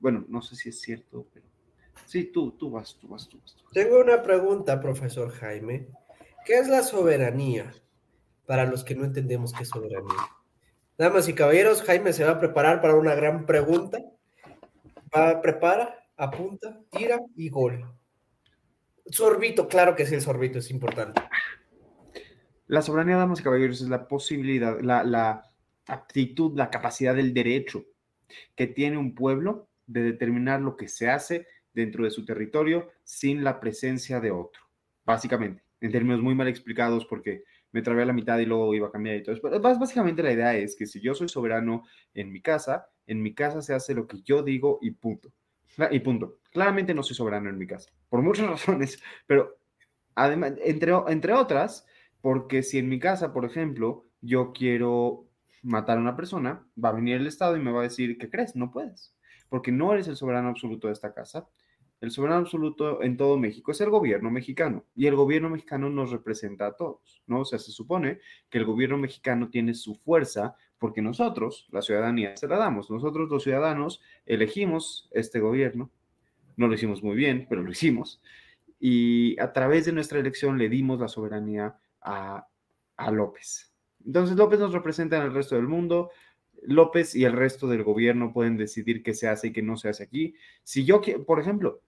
bueno, 0.00 0.24
no 0.28 0.42
sé 0.42 0.54
si 0.54 0.68
es 0.68 0.78
cierto, 0.80 1.26
pero 1.32 1.46
sí, 2.04 2.24
tú, 2.24 2.52
tú 2.52 2.70
vas, 2.70 2.98
tú 3.00 3.08
vas, 3.08 3.26
tú 3.26 3.38
vas. 3.38 3.54
Tú 3.54 3.64
vas. 3.64 3.72
Tengo 3.72 3.98
una 3.98 4.22
pregunta, 4.22 4.80
profesor 4.80 5.30
Jaime. 5.30 5.88
¿Qué 6.44 6.58
es 6.58 6.68
la 6.68 6.82
soberanía? 6.82 7.72
Para 8.46 8.66
los 8.66 8.84
que 8.84 8.94
no 8.94 9.04
entendemos 9.04 9.54
qué 9.54 9.62
es 9.62 9.70
soberanía. 9.70 10.28
Damas 10.98 11.28
y 11.28 11.34
caballeros, 11.34 11.82
Jaime 11.82 12.12
se 12.12 12.24
va 12.24 12.32
a 12.32 12.40
preparar 12.40 12.82
para 12.82 12.94
una 12.94 13.14
gran 13.14 13.46
pregunta. 13.46 13.98
Va, 15.16 15.40
prepara, 15.40 16.06
apunta, 16.16 16.80
tira 16.90 17.18
y 17.34 17.48
gol. 17.48 17.90
Sorbito, 19.06 19.68
claro 19.68 19.94
que 19.94 20.06
sí, 20.06 20.14
el 20.14 20.20
sorbito 20.20 20.58
es 20.58 20.70
importante. 20.70 21.20
La 22.66 22.82
soberanía, 22.82 23.16
damas 23.16 23.40
y 23.40 23.42
caballeros, 23.42 23.80
es 23.82 23.88
la 23.88 24.08
posibilidad, 24.08 24.80
la, 24.80 25.42
aptitud, 25.86 26.56
la 26.56 26.70
capacidad 26.70 27.14
del 27.14 27.34
derecho 27.34 27.84
que 28.54 28.66
tiene 28.66 28.96
un 28.96 29.14
pueblo 29.14 29.68
de 29.86 30.02
determinar 30.02 30.60
lo 30.60 30.76
que 30.76 30.88
se 30.88 31.10
hace 31.10 31.46
dentro 31.74 32.04
de 32.04 32.10
su 32.10 32.24
territorio 32.24 32.90
sin 33.02 33.44
la 33.44 33.60
presencia 33.60 34.20
de 34.20 34.30
otro, 34.30 34.62
básicamente, 35.04 35.64
en 35.80 35.92
términos 35.92 36.22
muy 36.22 36.34
mal 36.34 36.48
explicados 36.48 37.04
porque 37.04 37.44
me 37.72 37.82
trabé 37.82 38.02
a 38.02 38.06
la 38.06 38.12
mitad 38.12 38.38
y 38.38 38.46
luego 38.46 38.74
iba 38.74 38.88
a 38.88 38.92
cambiar 38.92 39.16
y 39.16 39.22
todo 39.22 39.34
eso. 39.34 39.42
Pero 39.42 39.60
bás- 39.60 39.78
básicamente 39.78 40.22
la 40.22 40.32
idea 40.32 40.54
es 40.56 40.76
que 40.76 40.86
si 40.86 41.00
yo 41.00 41.14
soy 41.14 41.28
soberano 41.28 41.84
en 42.14 42.30
mi 42.30 42.40
casa, 42.40 42.86
en 43.06 43.22
mi 43.22 43.34
casa 43.34 43.60
se 43.60 43.74
hace 43.74 43.94
lo 43.94 44.06
que 44.06 44.22
yo 44.22 44.42
digo 44.42 44.78
y 44.82 44.92
punto. 44.92 45.32
Y 45.90 46.00
punto. 46.00 46.38
Claramente 46.52 46.94
no 46.94 47.02
soy 47.02 47.16
soberano 47.16 47.48
en 47.48 47.58
mi 47.58 47.66
casa, 47.66 47.90
por 48.08 48.22
muchas 48.22 48.46
razones, 48.50 49.02
pero 49.26 49.58
además, 50.14 50.54
entre, 50.64 50.92
entre 51.08 51.32
otras, 51.32 51.86
porque 52.20 52.62
si 52.62 52.78
en 52.78 52.88
mi 52.88 52.98
casa, 52.98 53.32
por 53.32 53.44
ejemplo, 53.44 54.06
yo 54.20 54.52
quiero 54.52 55.26
matar 55.62 55.98
a 55.98 56.00
una 56.00 56.16
persona, 56.16 56.66
va 56.82 56.90
a 56.90 56.92
venir 56.92 57.16
el 57.16 57.26
Estado 57.26 57.56
y 57.56 57.60
me 57.60 57.72
va 57.72 57.80
a 57.80 57.84
decir, 57.84 58.18
¿qué 58.18 58.30
crees? 58.30 58.56
No 58.56 58.70
puedes, 58.70 59.14
porque 59.48 59.72
no 59.72 59.92
eres 59.92 60.08
el 60.08 60.16
soberano 60.16 60.48
absoluto 60.48 60.88
de 60.88 60.92
esta 60.92 61.14
casa. 61.14 61.48
El 62.00 62.10
soberano 62.10 62.40
absoluto 62.40 63.00
en 63.02 63.16
todo 63.16 63.38
México 63.38 63.70
es 63.70 63.80
el 63.80 63.90
gobierno 63.90 64.28
mexicano 64.28 64.84
y 64.96 65.06
el 65.06 65.14
gobierno 65.14 65.48
mexicano 65.48 65.88
nos 65.88 66.10
representa 66.10 66.66
a 66.66 66.76
todos, 66.76 67.22
¿no? 67.28 67.40
O 67.40 67.44
sea, 67.44 67.60
se 67.60 67.70
supone 67.70 68.18
que 68.50 68.58
el 68.58 68.64
gobierno 68.64 68.98
mexicano 68.98 69.50
tiene 69.50 69.74
su 69.74 69.94
fuerza 69.94 70.56
porque 70.78 71.00
nosotros, 71.00 71.68
la 71.70 71.80
ciudadanía, 71.80 72.36
se 72.36 72.48
la 72.48 72.56
damos. 72.56 72.90
Nosotros 72.90 73.30
los 73.30 73.44
ciudadanos 73.44 74.00
elegimos 74.26 75.08
este 75.12 75.38
gobierno, 75.38 75.92
no 76.56 76.68
lo 76.68 76.74
hicimos 76.74 77.02
muy 77.02 77.16
bien, 77.16 77.46
pero 77.48 77.62
lo 77.62 77.70
hicimos, 77.70 78.20
y 78.78 79.38
a 79.40 79.52
través 79.52 79.86
de 79.86 79.92
nuestra 79.92 80.18
elección 80.18 80.58
le 80.58 80.68
dimos 80.68 81.00
la 81.00 81.08
soberanía 81.08 81.76
a, 82.00 82.46
a 82.96 83.10
López. 83.10 83.72
Entonces 84.04 84.36
López 84.36 84.58
nos 84.58 84.72
representa 84.72 85.16
en 85.16 85.22
el 85.22 85.34
resto 85.34 85.54
del 85.54 85.68
mundo, 85.68 86.10
López 86.62 87.14
y 87.14 87.24
el 87.24 87.32
resto 87.32 87.66
del 87.66 87.82
gobierno 87.82 88.32
pueden 88.32 88.56
decidir 88.56 89.02
qué 89.02 89.14
se 89.14 89.28
hace 89.28 89.48
y 89.48 89.52
qué 89.52 89.62
no 89.62 89.76
se 89.76 89.88
hace 89.88 90.04
aquí. 90.04 90.34
Si 90.62 90.84
yo, 90.84 91.00
por 91.26 91.40
ejemplo, 91.40 91.80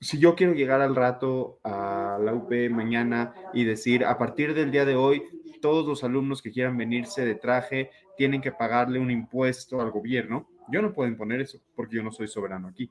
si 0.00 0.18
yo 0.18 0.34
quiero 0.34 0.54
llegar 0.54 0.80
al 0.80 0.94
rato 0.94 1.60
a 1.64 2.18
la 2.22 2.34
UP 2.34 2.52
mañana 2.70 3.34
y 3.52 3.64
decir, 3.64 4.04
a 4.04 4.18
partir 4.18 4.54
del 4.54 4.70
día 4.70 4.84
de 4.84 4.96
hoy, 4.96 5.22
todos 5.60 5.86
los 5.86 6.04
alumnos 6.04 6.42
que 6.42 6.50
quieran 6.50 6.76
venirse 6.76 7.24
de 7.24 7.34
traje 7.34 7.90
tienen 8.16 8.42
que 8.42 8.52
pagarle 8.52 8.98
un 8.98 9.10
impuesto 9.10 9.80
al 9.80 9.90
gobierno, 9.90 10.48
yo 10.70 10.82
no 10.82 10.92
puedo 10.92 11.08
imponer 11.08 11.40
eso 11.40 11.58
porque 11.74 11.96
yo 11.96 12.02
no 12.02 12.12
soy 12.12 12.28
soberano 12.28 12.68
aquí. 12.68 12.90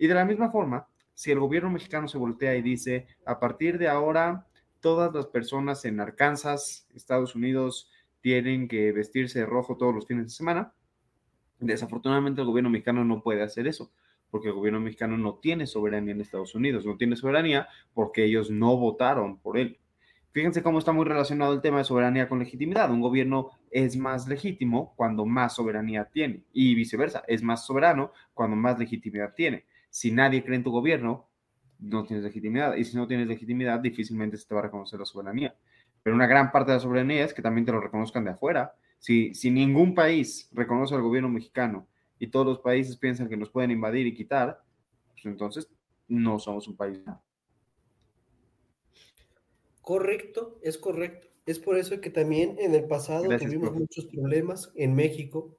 Y 0.00 0.06
de 0.06 0.14
la 0.14 0.24
misma 0.24 0.50
forma, 0.50 0.88
si 1.12 1.30
el 1.30 1.38
gobierno 1.38 1.68
mexicano 1.68 2.08
se 2.08 2.16
voltea 2.16 2.56
y 2.56 2.62
dice, 2.62 3.06
a 3.26 3.38
partir 3.38 3.76
de 3.76 3.86
ahora, 3.86 4.46
todas 4.80 5.14
las 5.14 5.26
personas 5.26 5.84
en 5.84 6.00
Arkansas, 6.00 6.88
Estados 6.94 7.34
Unidos, 7.34 7.90
tienen 8.22 8.66
que 8.66 8.92
vestirse 8.92 9.40
de 9.40 9.46
rojo 9.46 9.76
todos 9.76 9.94
los 9.94 10.06
fines 10.06 10.24
de 10.24 10.30
semana, 10.30 10.72
desafortunadamente 11.58 12.40
el 12.40 12.46
gobierno 12.46 12.70
mexicano 12.70 13.04
no 13.04 13.22
puede 13.22 13.42
hacer 13.42 13.66
eso 13.66 13.92
porque 14.30 14.48
el 14.48 14.54
gobierno 14.54 14.80
mexicano 14.80 15.18
no 15.18 15.34
tiene 15.34 15.66
soberanía 15.66 16.14
en 16.14 16.20
Estados 16.20 16.54
Unidos, 16.54 16.86
no 16.86 16.96
tiene 16.96 17.16
soberanía 17.16 17.68
porque 17.92 18.24
ellos 18.24 18.50
no 18.50 18.76
votaron 18.76 19.38
por 19.38 19.58
él. 19.58 19.78
Fíjense 20.32 20.62
cómo 20.62 20.78
está 20.78 20.92
muy 20.92 21.04
relacionado 21.04 21.52
el 21.52 21.60
tema 21.60 21.78
de 21.78 21.84
soberanía 21.84 22.28
con 22.28 22.38
legitimidad. 22.38 22.90
Un 22.90 23.00
gobierno 23.00 23.50
es 23.70 23.96
más 23.96 24.28
legítimo 24.28 24.94
cuando 24.96 25.26
más 25.26 25.56
soberanía 25.56 26.04
tiene 26.04 26.44
y 26.52 26.74
viceversa, 26.76 27.24
es 27.26 27.42
más 27.42 27.66
soberano 27.66 28.12
cuando 28.32 28.56
más 28.56 28.78
legitimidad 28.78 29.34
tiene. 29.34 29.64
Si 29.90 30.12
nadie 30.12 30.44
cree 30.44 30.56
en 30.56 30.64
tu 30.64 30.70
gobierno, 30.70 31.28
no 31.78 32.04
tienes 32.04 32.24
legitimidad 32.24 32.76
y 32.76 32.84
si 32.84 32.96
no 32.96 33.06
tienes 33.06 33.26
legitimidad, 33.26 33.80
difícilmente 33.80 34.36
se 34.36 34.46
te 34.46 34.54
va 34.54 34.60
a 34.60 34.64
reconocer 34.64 34.98
la 34.98 35.06
soberanía. 35.06 35.56
Pero 36.02 36.16
una 36.16 36.26
gran 36.26 36.52
parte 36.52 36.70
de 36.70 36.76
la 36.76 36.82
soberanía 36.82 37.24
es 37.24 37.34
que 37.34 37.42
también 37.42 37.64
te 37.64 37.72
lo 37.72 37.80
reconozcan 37.80 38.24
de 38.24 38.30
afuera. 38.30 38.74
Si, 38.98 39.34
si 39.34 39.50
ningún 39.50 39.94
país 39.94 40.48
reconoce 40.52 40.94
al 40.94 41.02
gobierno 41.02 41.28
mexicano 41.28 41.86
y 42.18 42.28
todos 42.28 42.46
los 42.46 42.58
países 42.60 42.96
piensan 42.96 43.28
que 43.28 43.36
nos 43.36 43.50
pueden 43.50 43.70
invadir 43.70 44.06
y 44.06 44.14
quitar, 44.14 44.62
pues 45.12 45.24
entonces 45.24 45.68
no 46.08 46.38
somos 46.38 46.68
un 46.68 46.76
país. 46.76 47.00
Correcto, 49.80 50.58
es 50.62 50.78
correcto. 50.78 51.28
Es 51.46 51.58
por 51.58 51.78
eso 51.78 52.00
que 52.00 52.10
también 52.10 52.56
en 52.58 52.74
el 52.74 52.84
pasado 52.84 53.24
tuvimos 53.38 53.72
muchos 53.72 54.06
problemas 54.06 54.70
en 54.76 54.94
México, 54.94 55.56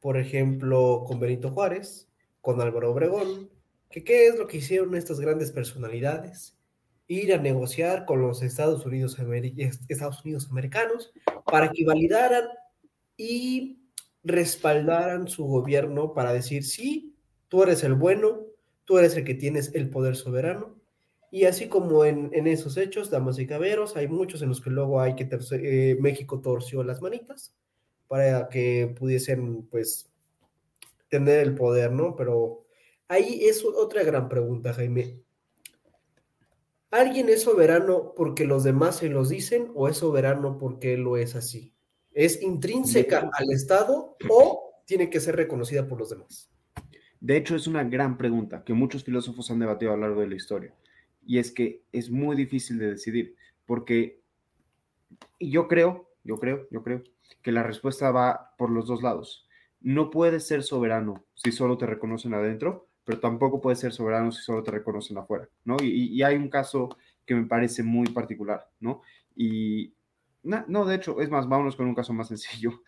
por 0.00 0.18
ejemplo, 0.18 1.04
con 1.06 1.20
Benito 1.20 1.50
Juárez, 1.50 2.10
con 2.40 2.60
Álvaro 2.60 2.92
Obregón, 2.92 3.48
que 3.90 4.04
qué 4.04 4.28
es 4.28 4.38
lo 4.38 4.46
que 4.46 4.58
hicieron 4.58 4.94
estas 4.94 5.20
grandes 5.20 5.50
personalidades, 5.50 6.56
ir 7.08 7.34
a 7.34 7.38
negociar 7.38 8.06
con 8.06 8.22
los 8.22 8.40
Estados 8.40 8.86
Unidos, 8.86 9.18
americanos 10.48 11.12
para 11.44 11.72
que 11.72 11.84
validaran 11.84 12.44
y 13.16 13.80
respaldaran 14.22 15.26
su 15.26 15.44
gobierno 15.44 16.14
para 16.14 16.32
decir, 16.32 16.64
sí, 16.64 17.16
tú 17.48 17.64
eres 17.64 17.82
el 17.82 17.94
bueno, 17.94 18.46
tú 18.84 18.98
eres 18.98 19.16
el 19.16 19.24
que 19.24 19.34
tienes 19.34 19.74
el 19.74 19.90
poder 19.90 20.14
soberano. 20.14 20.76
Y 21.32 21.44
así 21.44 21.68
como 21.68 22.04
en, 22.04 22.30
esos 22.46 22.76
hechos, 22.76 23.10
damas 23.10 23.38
y 23.38 23.46
caberos, 23.46 23.96
hay 23.96 24.06
muchos 24.06 24.42
en 24.42 24.48
los 24.48 24.60
que 24.60 24.70
luego 24.70 25.00
hay 25.00 25.14
que 25.16 25.28
eh, 25.52 25.96
México 26.00 26.40
torció 26.40 26.82
las 26.82 27.02
manitas 27.02 27.54
para 28.08 28.48
que 28.48 28.94
pudiesen, 28.98 29.64
pues, 29.64 30.10
tener 31.08 31.40
el 31.40 31.54
poder, 31.54 31.92
¿no? 31.92 32.16
Pero 32.16 32.59
ahí 33.10 33.44
es 33.44 33.64
otra 33.64 34.04
gran 34.04 34.28
pregunta, 34.28 34.72
Jaime. 34.72 35.20
¿Alguien 36.90 37.28
es 37.28 37.42
soberano 37.42 38.14
porque 38.16 38.44
los 38.44 38.64
demás 38.64 38.98
se 38.98 39.08
los 39.08 39.28
dicen 39.28 39.70
o 39.74 39.88
es 39.88 39.98
soberano 39.98 40.58
porque 40.58 40.96
lo 40.96 41.16
es 41.16 41.36
así? 41.36 41.74
¿Es 42.12 42.40
intrínseca 42.40 43.30
al 43.32 43.50
Estado 43.50 44.16
o 44.28 44.82
tiene 44.86 45.10
que 45.10 45.20
ser 45.20 45.36
reconocida 45.36 45.86
por 45.86 45.98
los 45.98 46.10
demás? 46.10 46.50
De 47.20 47.36
hecho, 47.36 47.54
es 47.54 47.66
una 47.66 47.84
gran 47.84 48.16
pregunta 48.16 48.64
que 48.64 48.74
muchos 48.74 49.04
filósofos 49.04 49.50
han 49.50 49.58
debatido 49.58 49.92
a 49.92 49.96
lo 49.96 50.02
largo 50.02 50.20
de 50.22 50.28
la 50.28 50.36
historia. 50.36 50.74
Y 51.24 51.38
es 51.38 51.52
que 51.52 51.82
es 51.92 52.10
muy 52.10 52.34
difícil 52.34 52.78
de 52.78 52.90
decidir, 52.92 53.36
porque 53.66 54.20
yo 55.38 55.68
creo, 55.68 56.08
yo 56.24 56.38
creo, 56.38 56.66
yo 56.70 56.82
creo 56.82 57.02
que 57.42 57.52
la 57.52 57.62
respuesta 57.62 58.10
va 58.10 58.54
por 58.56 58.70
los 58.70 58.86
dos 58.86 59.02
lados. 59.02 59.48
No 59.80 60.10
puedes 60.10 60.46
ser 60.46 60.62
soberano 60.62 61.24
si 61.34 61.52
solo 61.52 61.76
te 61.76 61.86
reconocen 61.86 62.34
adentro, 62.34 62.89
pero 63.10 63.18
tampoco 63.18 63.60
puedes 63.60 63.80
ser 63.80 63.92
soberano 63.92 64.30
si 64.30 64.40
solo 64.40 64.62
te 64.62 64.70
reconocen 64.70 65.18
afuera, 65.18 65.48
¿no? 65.64 65.76
Y, 65.82 66.14
y 66.14 66.22
hay 66.22 66.36
un 66.36 66.48
caso 66.48 66.96
que 67.26 67.34
me 67.34 67.44
parece 67.44 67.82
muy 67.82 68.06
particular, 68.06 68.70
¿no? 68.78 69.02
Y, 69.34 69.92
no, 70.44 70.84
de 70.84 70.94
hecho, 70.94 71.20
es 71.20 71.28
más, 71.28 71.48
vámonos 71.48 71.74
con 71.74 71.88
un 71.88 71.94
caso 71.96 72.12
más 72.12 72.28
sencillo. 72.28 72.82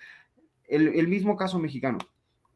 El, 0.68 1.08
mismo 1.08 1.37
caso 1.37 1.58
mexicano. 1.58 1.98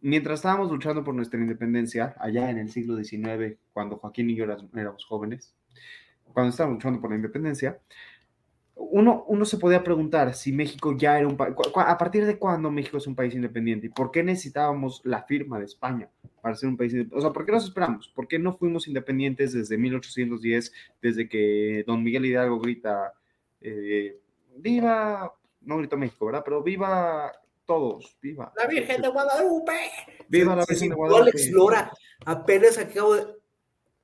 Mientras 0.00 0.38
estábamos 0.38 0.70
luchando 0.70 1.02
por 1.02 1.14
nuestra 1.14 1.40
independencia, 1.40 2.14
allá 2.20 2.50
en 2.50 2.58
el 2.58 2.70
siglo 2.70 2.96
XIX, 3.02 3.58
cuando 3.72 3.96
Joaquín 3.96 4.30
y 4.30 4.36
yo 4.36 4.44
éramos 4.44 5.04
jóvenes, 5.04 5.56
cuando 6.32 6.50
estábamos 6.50 6.76
luchando 6.76 7.00
por 7.00 7.10
la 7.10 7.16
independencia, 7.16 7.80
uno, 8.76 9.24
uno 9.26 9.44
se 9.46 9.56
podía 9.56 9.82
preguntar 9.82 10.34
si 10.34 10.52
México 10.52 10.94
ya 10.96 11.18
era 11.18 11.26
un 11.26 11.36
país, 11.36 11.54
a 11.74 11.98
partir 11.98 12.26
de 12.26 12.38
cuándo 12.38 12.70
México 12.70 12.98
es 12.98 13.06
un 13.06 13.14
país 13.14 13.34
independiente 13.34 13.86
y 13.86 13.90
por 13.90 14.10
qué 14.10 14.22
necesitábamos 14.22 15.00
la 15.04 15.22
firma 15.22 15.58
de 15.58 15.64
España 15.64 16.10
para 16.42 16.54
ser 16.54 16.68
un 16.68 16.76
país 16.76 16.92
independiente. 16.92 17.18
O 17.18 17.20
sea, 17.22 17.32
¿por 17.32 17.46
qué 17.46 17.52
nos 17.52 17.64
esperamos? 17.64 18.08
¿Por 18.08 18.28
qué 18.28 18.38
no 18.38 18.56
fuimos 18.56 18.86
independientes 18.86 19.54
desde 19.54 19.78
1810, 19.78 20.72
desde 21.00 21.28
que 21.28 21.84
don 21.86 22.02
Miguel 22.02 22.26
Hidalgo 22.26 22.60
grita, 22.60 23.14
eh, 23.62 24.20
viva, 24.56 25.32
no 25.62 25.78
grito 25.78 25.96
México, 25.96 26.26
¿verdad? 26.26 26.42
Pero 26.44 26.62
viva 26.62 27.32
todos, 27.64 28.16
viva. 28.20 28.52
La 28.56 28.66
Virgen 28.66 29.00
de 29.00 29.08
Guadalupe. 29.08 29.72
Viva 30.28 30.54
la 30.54 30.64
Virgen 30.68 30.90
de 30.90 30.94
Guadalupe. 30.94 31.30
Explora, 31.30 31.90
apenas 32.26 32.76
acabo 32.76 33.16
de, 33.16 33.26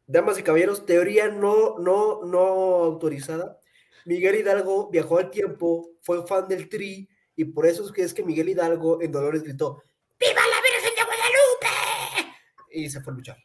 damas 0.06 0.38
y 0.38 0.42
caballeros, 0.42 0.86
teoría 0.86 1.28
no, 1.28 1.78
no, 1.78 2.24
no 2.24 2.38
autorizada. 2.38 3.58
Miguel 4.06 4.36
Hidalgo 4.36 4.90
viajó 4.90 5.18
al 5.18 5.30
tiempo, 5.30 5.90
fue 6.00 6.26
fan 6.26 6.48
del 6.48 6.68
Tri, 6.68 7.08
y 7.36 7.44
por 7.46 7.66
eso 7.66 7.84
es 7.84 7.92
que 7.92 8.02
es 8.02 8.12
que 8.14 8.24
Miguel 8.24 8.48
Hidalgo 8.48 9.00
en 9.02 9.12
Dolores 9.12 9.42
gritó, 9.42 9.82
¡Viva 10.18 10.40
la 10.40 10.62
Virgen 10.62 10.94
de 10.96 11.04
Guadalupe! 11.04 12.36
Y 12.72 12.88
se 12.88 13.00
fue 13.00 13.12
a 13.12 13.16
luchar. 13.16 13.36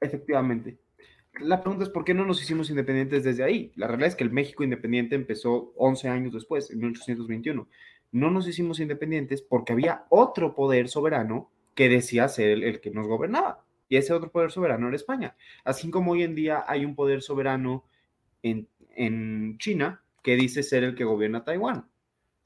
Efectivamente 0.00 0.78
la 1.40 1.60
pregunta 1.60 1.84
es 1.84 1.90
por 1.90 2.04
qué 2.04 2.14
no 2.14 2.24
nos 2.24 2.42
hicimos 2.42 2.70
independientes 2.70 3.24
desde 3.24 3.44
ahí. 3.44 3.72
La 3.76 3.86
realidad 3.86 4.08
es 4.08 4.14
que 4.14 4.24
el 4.24 4.30
México 4.30 4.64
independiente 4.64 5.14
empezó 5.14 5.72
11 5.76 6.08
años 6.08 6.32
después, 6.32 6.70
en 6.70 6.78
1821. 6.78 7.68
No 8.12 8.30
nos 8.30 8.48
hicimos 8.48 8.80
independientes 8.80 9.42
porque 9.42 9.72
había 9.72 10.06
otro 10.08 10.54
poder 10.54 10.88
soberano 10.88 11.50
que 11.74 11.88
decía 11.88 12.28
ser 12.28 12.62
el, 12.62 12.80
que 12.80 12.90
nos 12.90 13.06
gobernaba. 13.06 13.65
Y 13.88 13.96
ese 13.96 14.12
otro 14.12 14.30
poder 14.30 14.50
soberano 14.50 14.88
era 14.88 14.96
España. 14.96 15.36
Así 15.64 15.90
como 15.90 16.12
hoy 16.12 16.22
en 16.22 16.34
día 16.34 16.64
hay 16.66 16.84
un 16.84 16.94
poder 16.94 17.22
soberano 17.22 17.84
en, 18.42 18.68
en 18.94 19.58
China 19.58 20.02
que 20.22 20.36
dice 20.36 20.62
ser 20.62 20.84
el 20.84 20.94
que 20.94 21.04
gobierna 21.04 21.44
Taiwán. 21.44 21.88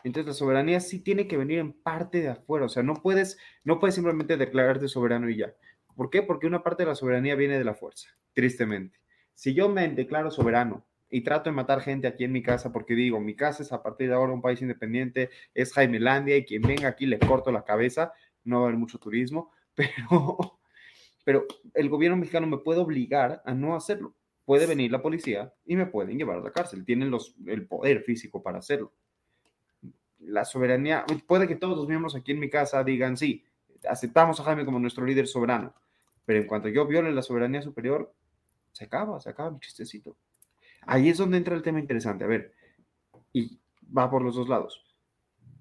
Entonces 0.05 0.26
la 0.29 0.35
soberanía 0.35 0.81
sí 0.81 1.00
tiene 1.00 1.26
que 1.26 1.37
venir 1.37 1.59
en 1.59 1.72
parte 1.72 2.20
de 2.20 2.29
afuera. 2.29 2.66
O 2.66 2.68
sea, 2.68 2.83
no 2.83 2.94
puedes, 2.94 3.38
no 3.64 3.79
puedes 3.79 3.94
simplemente 3.94 4.37
declararte 4.37 4.88
soberano 4.88 5.29
y 5.29 5.37
ya. 5.37 5.55
¿Por 5.94 6.11
qué? 6.11 6.22
Porque 6.22 6.46
una 6.46 6.62
parte 6.62 6.83
de 6.83 6.88
la 6.88 6.94
soberanía 6.94 7.35
viene 7.35 7.59
de 7.59 7.64
la 7.64 7.74
fuerza, 7.74 8.09
tristemente. 8.33 8.98
Si 9.35 9.55
yo 9.55 9.68
me 9.68 9.88
declaro 9.88 10.31
soberano 10.31 10.87
y 11.11 11.22
trato 11.22 11.50
de 11.50 11.57
matar 11.57 11.81
gente 11.81 12.07
aquí 12.07 12.24
en 12.24 12.33
mi 12.33 12.42
casa 12.42 12.72
porque 12.72 12.94
digo, 12.94 13.20
mi 13.20 13.35
casa 13.35 13.62
es 13.62 13.72
a 13.72 13.83
partir 13.83 14.09
de 14.09 14.14
ahora 14.14 14.33
un 14.33 14.42
país 14.42 14.62
independiente, 14.62 15.31
es 15.55 15.72
Jaimelandia 15.72 16.37
y 16.37 16.44
quien 16.44 16.62
venga 16.62 16.88
aquí 16.88 17.07
le 17.07 17.18
corto 17.18 17.50
la 17.50 17.64
cabeza, 17.64 18.12
no 18.44 18.61
va 18.61 18.62
a 18.62 18.68
haber 18.68 18.79
mucho 18.79 18.98
turismo, 18.98 19.50
pero, 19.74 20.60
pero 21.24 21.46
el 21.74 21.88
gobierno 21.88 22.16
mexicano 22.16 22.46
me 22.46 22.59
puede 22.59 22.80
obligar 22.80 23.42
a 23.44 23.54
no 23.54 23.76
hacerlo. 23.76 24.14
Puede 24.44 24.66
venir 24.66 24.90
la 24.90 25.02
policía 25.02 25.52
y 25.64 25.76
me 25.76 25.87
pueden 25.87 26.18
llevar 26.18 26.38
a 26.38 26.42
la 26.42 26.50
cárcel. 26.50 26.85
Tienen 26.85 27.11
los, 27.11 27.35
el 27.46 27.66
poder 27.66 28.02
físico 28.02 28.42
para 28.42 28.59
hacerlo. 28.59 28.92
La 30.18 30.44
soberanía, 30.44 31.04
puede 31.26 31.46
que 31.46 31.56
todos 31.56 31.76
los 31.76 31.88
miembros 31.88 32.14
aquí 32.14 32.33
en 32.33 32.40
mi 32.40 32.50
casa 32.50 32.83
digan, 32.85 33.16
sí, 33.16 33.44
aceptamos 33.88 34.40
a 34.40 34.44
Jaime 34.44 34.64
como 34.64 34.78
nuestro 34.78 35.04
líder 35.04 35.26
soberano, 35.26 35.74
pero 36.24 36.40
en 36.40 36.46
cuanto 36.46 36.68
yo 36.68 36.87
viole 36.87 37.12
la 37.12 37.22
soberanía 37.22 37.62
superior, 37.62 38.12
se 38.72 38.85
acaba, 38.85 39.20
se 39.20 39.30
acaba 39.30 39.50
mi 39.50 39.61
chistecito. 39.61 40.16
Ahí 40.83 41.09
es 41.09 41.18
donde 41.18 41.37
entra 41.37 41.54
el 41.54 41.62
tema 41.62 41.80
interesante. 41.80 42.24
A 42.24 42.26
ver, 42.26 42.52
y 43.33 43.59
va 43.96 44.11
por 44.11 44.22
los 44.22 44.35
dos 44.35 44.48
lados. 44.48 44.85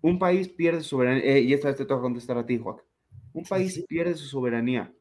Un 0.01 0.17
país 0.17 0.49
pierde 0.49 0.81
su 0.81 0.89
soberanía, 0.89 1.23
eh, 1.23 1.41
y 1.41 1.53
esta 1.53 1.67
vez 1.67 1.77
te 1.77 1.85
toca 1.85 2.01
contestar 2.01 2.37
a 2.37 2.45
ti, 2.45 2.57
Joaquín. 2.57 2.85
Un 3.33 3.43
país 3.43 3.83
pierde 3.87 4.15
su 4.15 4.25
soberanía 4.25 4.93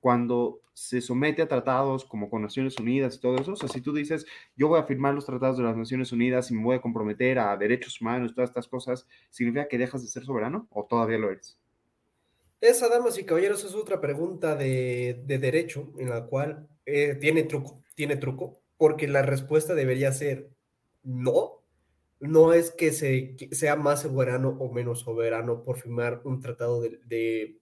cuando 0.00 0.60
se 0.72 1.00
somete 1.00 1.42
a 1.42 1.48
tratados 1.48 2.04
como 2.04 2.30
con 2.30 2.42
Naciones 2.42 2.78
Unidas 2.78 3.16
y 3.16 3.20
todo 3.20 3.36
eso. 3.36 3.52
O 3.52 3.56
sea, 3.56 3.68
si 3.68 3.80
tú 3.80 3.92
dices, 3.92 4.26
yo 4.56 4.68
voy 4.68 4.78
a 4.78 4.84
firmar 4.84 5.12
los 5.12 5.26
tratados 5.26 5.58
de 5.58 5.64
las 5.64 5.76
Naciones 5.76 6.12
Unidas 6.12 6.50
y 6.50 6.54
me 6.54 6.62
voy 6.62 6.76
a 6.76 6.80
comprometer 6.80 7.38
a 7.38 7.56
derechos 7.56 8.00
humanos, 8.00 8.34
todas 8.34 8.50
estas 8.50 8.68
cosas, 8.68 9.06
¿significa 9.30 9.66
que 9.66 9.78
dejas 9.78 10.02
de 10.02 10.08
ser 10.08 10.24
soberano 10.24 10.68
o 10.70 10.84
todavía 10.84 11.18
lo 11.18 11.30
eres? 11.30 11.58
Esa, 12.60 12.88
damas 12.88 13.18
y 13.18 13.24
caballeros, 13.24 13.64
es 13.64 13.74
otra 13.74 14.00
pregunta 14.00 14.56
de, 14.56 15.22
derecho 15.26 15.92
en 15.98 16.10
la 16.10 16.26
cual 16.26 16.68
eh, 16.86 17.16
tiene 17.20 17.44
truco, 17.44 17.82
tiene 17.94 18.16
truco, 18.16 18.60
porque 18.76 19.08
la 19.08 19.22
respuesta 19.22 19.74
debería 19.74 20.12
ser 20.12 20.50
no, 21.02 21.64
no 22.20 22.52
es 22.52 22.70
que, 22.70 22.92
se, 22.92 23.36
sea 23.52 23.76
más 23.76 24.02
soberano 24.02 24.56
o 24.60 24.72
menos 24.72 25.00
soberano 25.00 25.62
por 25.62 25.78
firmar 25.78 26.20
un 26.24 26.40
tratado 26.40 26.80
de, 26.80 27.00
de 27.06 27.60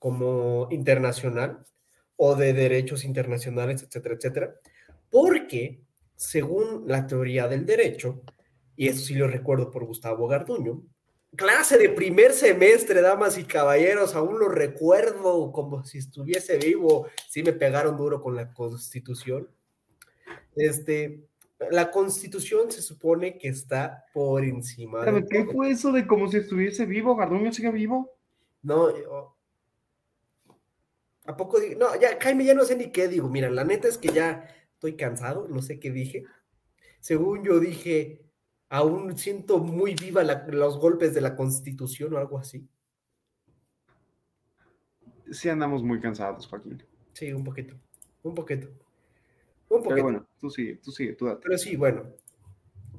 como 0.00 0.66
internacional 0.72 1.64
o 2.16 2.34
de 2.34 2.52
derechos 2.52 3.04
internacionales, 3.04 3.84
etcétera, 3.84 4.16
etcétera, 4.16 4.54
porque 5.10 5.84
según 6.16 6.84
la 6.86 7.06
teoría 7.06 7.46
del 7.46 7.64
derecho, 7.64 8.22
y 8.76 8.88
eso 8.88 9.00
sí 9.00 9.14
lo 9.14 9.28
recuerdo 9.28 9.70
por 9.70 9.84
Gustavo 9.84 10.26
Garduño, 10.26 10.82
clase 11.36 11.78
de 11.78 11.90
primer 11.90 12.32
semestre, 12.32 13.00
damas 13.02 13.38
y 13.38 13.44
caballeros, 13.44 14.14
aún 14.14 14.38
lo 14.38 14.48
recuerdo 14.48 15.52
como 15.52 15.84
si 15.84 15.98
estuviese 15.98 16.58
vivo, 16.58 17.06
sí 17.28 17.42
me 17.42 17.52
pegaron 17.52 17.96
duro 17.96 18.20
con 18.20 18.34
la 18.34 18.52
constitución. 18.52 19.48
Este, 20.56 21.28
la 21.70 21.90
constitución 21.90 22.70
se 22.72 22.82
supone 22.82 23.38
que 23.38 23.48
está 23.48 24.04
por 24.12 24.44
encima. 24.44 25.04
de 25.04 25.26
¿Qué 25.26 25.44
fue 25.44 25.70
eso 25.70 25.92
de 25.92 26.06
como 26.06 26.30
si 26.30 26.38
estuviese 26.38 26.86
vivo? 26.86 27.16
¿Garduño 27.16 27.52
sigue 27.52 27.70
vivo? 27.70 28.10
No, 28.62 28.88
¿a 31.30 31.36
poco 31.36 31.60
digo? 31.60 31.78
No, 31.78 32.00
ya, 32.00 32.18
Jaime, 32.20 32.44
ya 32.44 32.54
no 32.54 32.64
sé 32.64 32.76
ni 32.76 32.90
qué 32.90 33.08
digo. 33.08 33.28
Mira, 33.28 33.48
la 33.50 33.64
neta 33.64 33.88
es 33.88 33.98
que 33.98 34.08
ya 34.08 34.48
estoy 34.74 34.96
cansado, 34.96 35.46
no 35.48 35.62
sé 35.62 35.78
qué 35.78 35.90
dije. 35.90 36.24
Según 36.98 37.44
yo 37.44 37.60
dije, 37.60 38.20
aún 38.68 39.16
siento 39.16 39.58
muy 39.58 39.94
viva 39.94 40.22
los 40.22 40.78
golpes 40.78 41.14
de 41.14 41.20
la 41.20 41.36
constitución 41.36 42.14
o 42.14 42.18
algo 42.18 42.38
así. 42.38 42.68
Sí, 45.30 45.48
andamos 45.48 45.82
muy 45.82 46.00
cansados, 46.00 46.46
Joaquín. 46.46 46.82
Sí, 47.12 47.32
un 47.32 47.44
poquito, 47.44 47.74
un 48.22 48.34
poquito. 48.34 48.66
Un 49.68 49.82
poquito. 49.82 49.88
Pero 49.90 50.02
bueno, 50.02 50.26
tú 50.40 50.50
sigue, 50.50 50.76
tú 50.76 50.90
sigue, 50.90 51.12
tú 51.12 51.26
date. 51.26 51.42
Pero 51.44 51.58
sí, 51.58 51.76
bueno. 51.76 52.12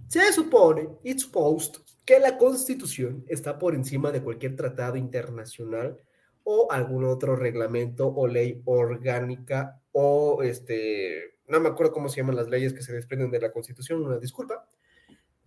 Se 0.07 0.31
supone, 0.33 0.89
it's 1.03 1.23
supposed, 1.23 1.81
que 2.05 2.19
la 2.19 2.37
constitución 2.37 3.25
está 3.27 3.57
por 3.57 3.75
encima 3.75 4.11
de 4.11 4.21
cualquier 4.21 4.55
tratado 4.55 4.97
internacional 4.97 5.97
o 6.43 6.71
algún 6.71 7.05
otro 7.05 7.35
reglamento 7.35 8.07
o 8.07 8.27
ley 8.27 8.61
orgánica 8.65 9.81
o 9.91 10.41
este, 10.43 11.35
no 11.47 11.59
me 11.59 11.69
acuerdo 11.69 11.91
cómo 11.91 12.09
se 12.09 12.17
llaman 12.17 12.37
las 12.37 12.47
leyes 12.47 12.73
que 12.73 12.81
se 12.81 12.93
desprenden 12.93 13.29
de 13.29 13.41
la 13.41 13.51
constitución, 13.51 14.03
una 14.03 14.17
disculpa, 14.17 14.67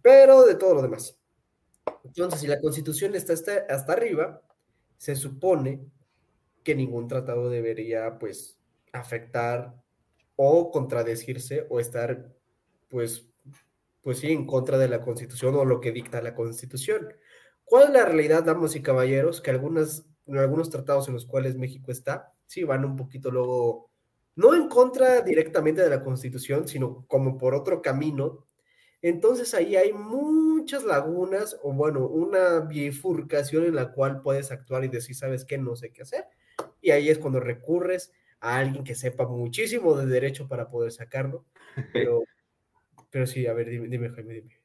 pero 0.03 0.45
de 0.45 0.55
todo 0.55 0.75
lo 0.75 0.83
demás. 0.83 1.19
Entonces, 2.05 2.41
si 2.41 2.47
la 2.47 2.61
constitución 2.61 3.15
está 3.15 3.33
hasta, 3.33 3.93
arriba, 3.93 4.43
se 4.99 5.17
supone 5.17 5.81
que 6.63 6.75
ningún 6.75 7.09
tratado 7.09 7.49
debería, 7.49 8.19
pues, 8.19 8.59
afectar 8.93 9.75
o 10.37 10.71
contradecirse 10.71 11.67
o 11.71 11.81
estar, 11.81 12.31
pues, 12.89 13.27
pues 14.03 14.19
sí, 14.19 14.31
en 14.31 14.47
contra 14.47 14.77
de 14.77 14.89
la 14.89 15.01
constitución 15.01 15.55
o 15.55 15.65
lo 15.65 15.81
que 15.81 15.93
dicta 15.93 16.21
la 16.21 16.35
constitución. 16.35 17.09
¿Cuál 17.65 17.85
es 17.85 17.91
la 17.91 18.05
realidad, 18.05 18.45
damas 18.45 18.77
y 18.77 18.83
caballeros? 18.83 19.41
Que 19.41 19.51
algunas, 19.51 20.05
algunos 20.29 20.71
tratados 20.71 21.09
en 21.09 21.15
los 21.15 21.27
cuales 21.27 21.57
México 21.57 21.93
está, 21.93 22.33
sí, 22.47 22.65
van 22.65 22.85
un 22.85 22.97
poquito 22.97 23.31
luego, 23.31 23.91
no 24.37 24.55
en 24.55 24.69
contra 24.69 25.21
directamente 25.21 25.83
de 25.83 25.91
la 25.91 26.03
constitución, 26.03 26.67
sino 26.67 27.05
como 27.07 27.39
por 27.39 27.55
otro 27.55 27.83
camino 27.83 28.47
entonces 29.05 29.53
ahí 29.53 29.77
hay 29.77 29.93
muchas 29.93 30.83
lagunas 30.83 31.61
o 31.63 31.75
bueno, 31.75 32.09
una 32.09 32.61
bifurcación 32.61 33.67
en 33.67 33.75
la 33.75 33.93
cual 33.93 34.23
puedes 34.23 34.51
actuar 34.51 34.83
y 34.83 34.89
decir, 34.89 35.15
¿sabes 35.15 35.45
qué? 35.45 35.59
No 35.59 35.77
sé 35.77 35.93
qué 35.93 36.01
hacer. 36.01 36.25
Y 36.81 36.91
ahí 36.91 37.11
es 37.11 37.19
cuando 37.19 37.39
recurres 37.39 38.15
a 38.41 38.57
alguien 38.57 38.83
que 38.83 38.95
sepa 38.95 39.29
muchísimo 39.29 39.95
de 39.95 40.07
derecho 40.07 40.49
para 40.49 40.69
poder 40.69 40.91
sacarlo. 40.91 41.45
Pero, 41.93 42.25
pero 43.11 43.27
sí, 43.27 43.47
a 43.47 43.53
ver, 43.53 43.69
dime, 43.69 43.89
dime, 43.89 44.09
Jaime, 44.09 44.35
dime. 44.35 44.59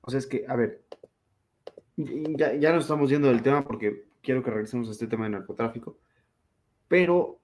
O 0.00 0.10
sea, 0.10 0.18
es 0.18 0.26
que, 0.26 0.46
a 0.48 0.56
ver, 0.56 0.84
ya, 1.96 2.54
ya 2.54 2.72
nos 2.72 2.84
estamos 2.84 3.10
yendo 3.10 3.28
del 3.28 3.42
tema 3.42 3.64
porque 3.64 4.07
quiero 4.22 4.42
que 4.42 4.50
regresemos 4.50 4.88
a 4.88 4.92
este 4.92 5.06
tema 5.06 5.24
de 5.24 5.30
narcotráfico, 5.30 5.98
pero 6.88 7.40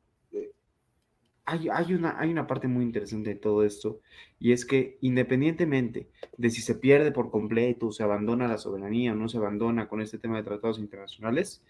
hay, 1.47 1.93
una, 1.93 2.19
hay 2.19 2.31
una 2.31 2.47
parte 2.47 2.69
muy 2.69 2.85
interesante 2.85 3.31
de 3.31 3.37
todo 3.37 3.65
esto, 3.65 4.01
y 4.39 4.53
es 4.53 4.65
que 4.65 4.97
independientemente 5.03 6.09
de 6.37 6.51
si 6.51 6.63
se 6.63 6.75
pierde 6.75 7.13
por 7.13 7.31
completo, 7.31 7.93
se 7.93 8.03
abandona 8.03 8.49
la 8.49 8.59
soberanía 8.59 9.13
o 9.13 9.17
no 9.17 9.29
se 9.29 9.37
abandona 9.37 9.89
con 9.89 10.01
este 10.01 10.19
tema 10.19 10.39
de 10.39 10.45
tratados 10.45 10.79
internacionales, 10.79 11.63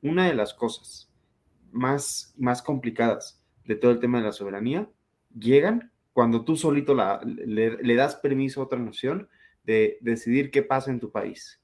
una 0.00 0.26
de 0.26 0.34
las 0.34 0.54
cosas 0.54 1.10
más, 1.72 2.34
más 2.36 2.62
complicadas 2.62 3.42
de 3.64 3.74
todo 3.74 3.90
el 3.90 3.98
tema 3.98 4.18
de 4.18 4.24
la 4.24 4.32
soberanía 4.32 4.88
llegan 5.36 5.92
cuando 6.12 6.44
tú 6.44 6.56
solito 6.56 6.94
la, 6.94 7.20
le, 7.24 7.94
das 7.94 8.16
permiso 8.16 8.60
a 8.60 8.64
otra 8.64 8.78
nación 8.78 9.28
de 9.64 9.98
decidir 10.00 10.50
qué 10.50 10.62
pasa 10.62 10.90
en 10.90 11.00
tu 11.00 11.10
país. 11.10 11.60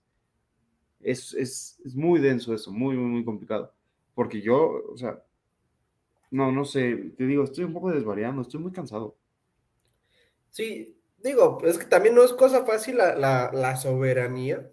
Es, 1.02 1.34
es, 1.34 1.80
es 1.84 1.94
muy 1.94 2.20
denso 2.20 2.54
eso, 2.54 2.70
muy, 2.72 2.96
muy, 2.96 3.10
muy 3.10 3.24
complicado. 3.24 3.72
Porque 4.14 4.40
yo, 4.40 4.82
o 4.92 4.96
sea, 4.96 5.22
no, 6.30 6.50
no 6.50 6.64
sé, 6.64 7.12
te 7.16 7.26
digo, 7.26 7.44
estoy 7.44 7.64
un 7.64 7.72
poco 7.72 7.90
desvariando, 7.90 8.42
estoy 8.42 8.60
muy 8.60 8.72
cansado. 8.72 9.16
Sí, 10.50 10.98
digo, 11.22 11.58
es 11.64 11.78
que 11.78 11.86
también 11.86 12.14
no 12.14 12.24
es 12.24 12.32
cosa 12.32 12.64
fácil 12.64 12.96
la, 12.96 13.76
soberanía, 13.76 14.70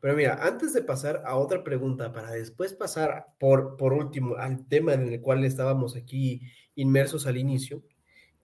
pero 0.00 0.14
mira, 0.14 0.38
antes 0.42 0.72
de 0.72 0.82
pasar 0.82 1.22
a 1.26 1.36
otra 1.36 1.64
pregunta, 1.64 2.12
para 2.12 2.30
después 2.30 2.74
pasar 2.74 3.26
por, 3.38 3.76
por 3.76 3.92
último 3.92 4.36
al 4.36 4.66
tema 4.66 4.94
en 4.94 5.08
el 5.08 5.20
cual 5.20 5.44
estábamos 5.44 5.96
aquí 5.96 6.42
inmersos 6.74 7.26
al 7.26 7.36
inicio, 7.36 7.82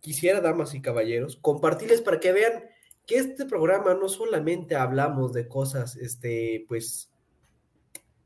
quisiera, 0.00 0.40
damas 0.40 0.74
y 0.74 0.82
caballeros, 0.82 1.36
compartirles 1.36 2.00
para 2.00 2.20
que 2.20 2.32
vean 2.32 2.64
que 3.06 3.16
este 3.16 3.44
programa 3.44 3.94
no 3.94 4.08
solamente 4.08 4.76
hablamos 4.76 5.32
de 5.32 5.48
cosas, 5.48 5.96
este, 5.96 6.64
pues, 6.68 7.10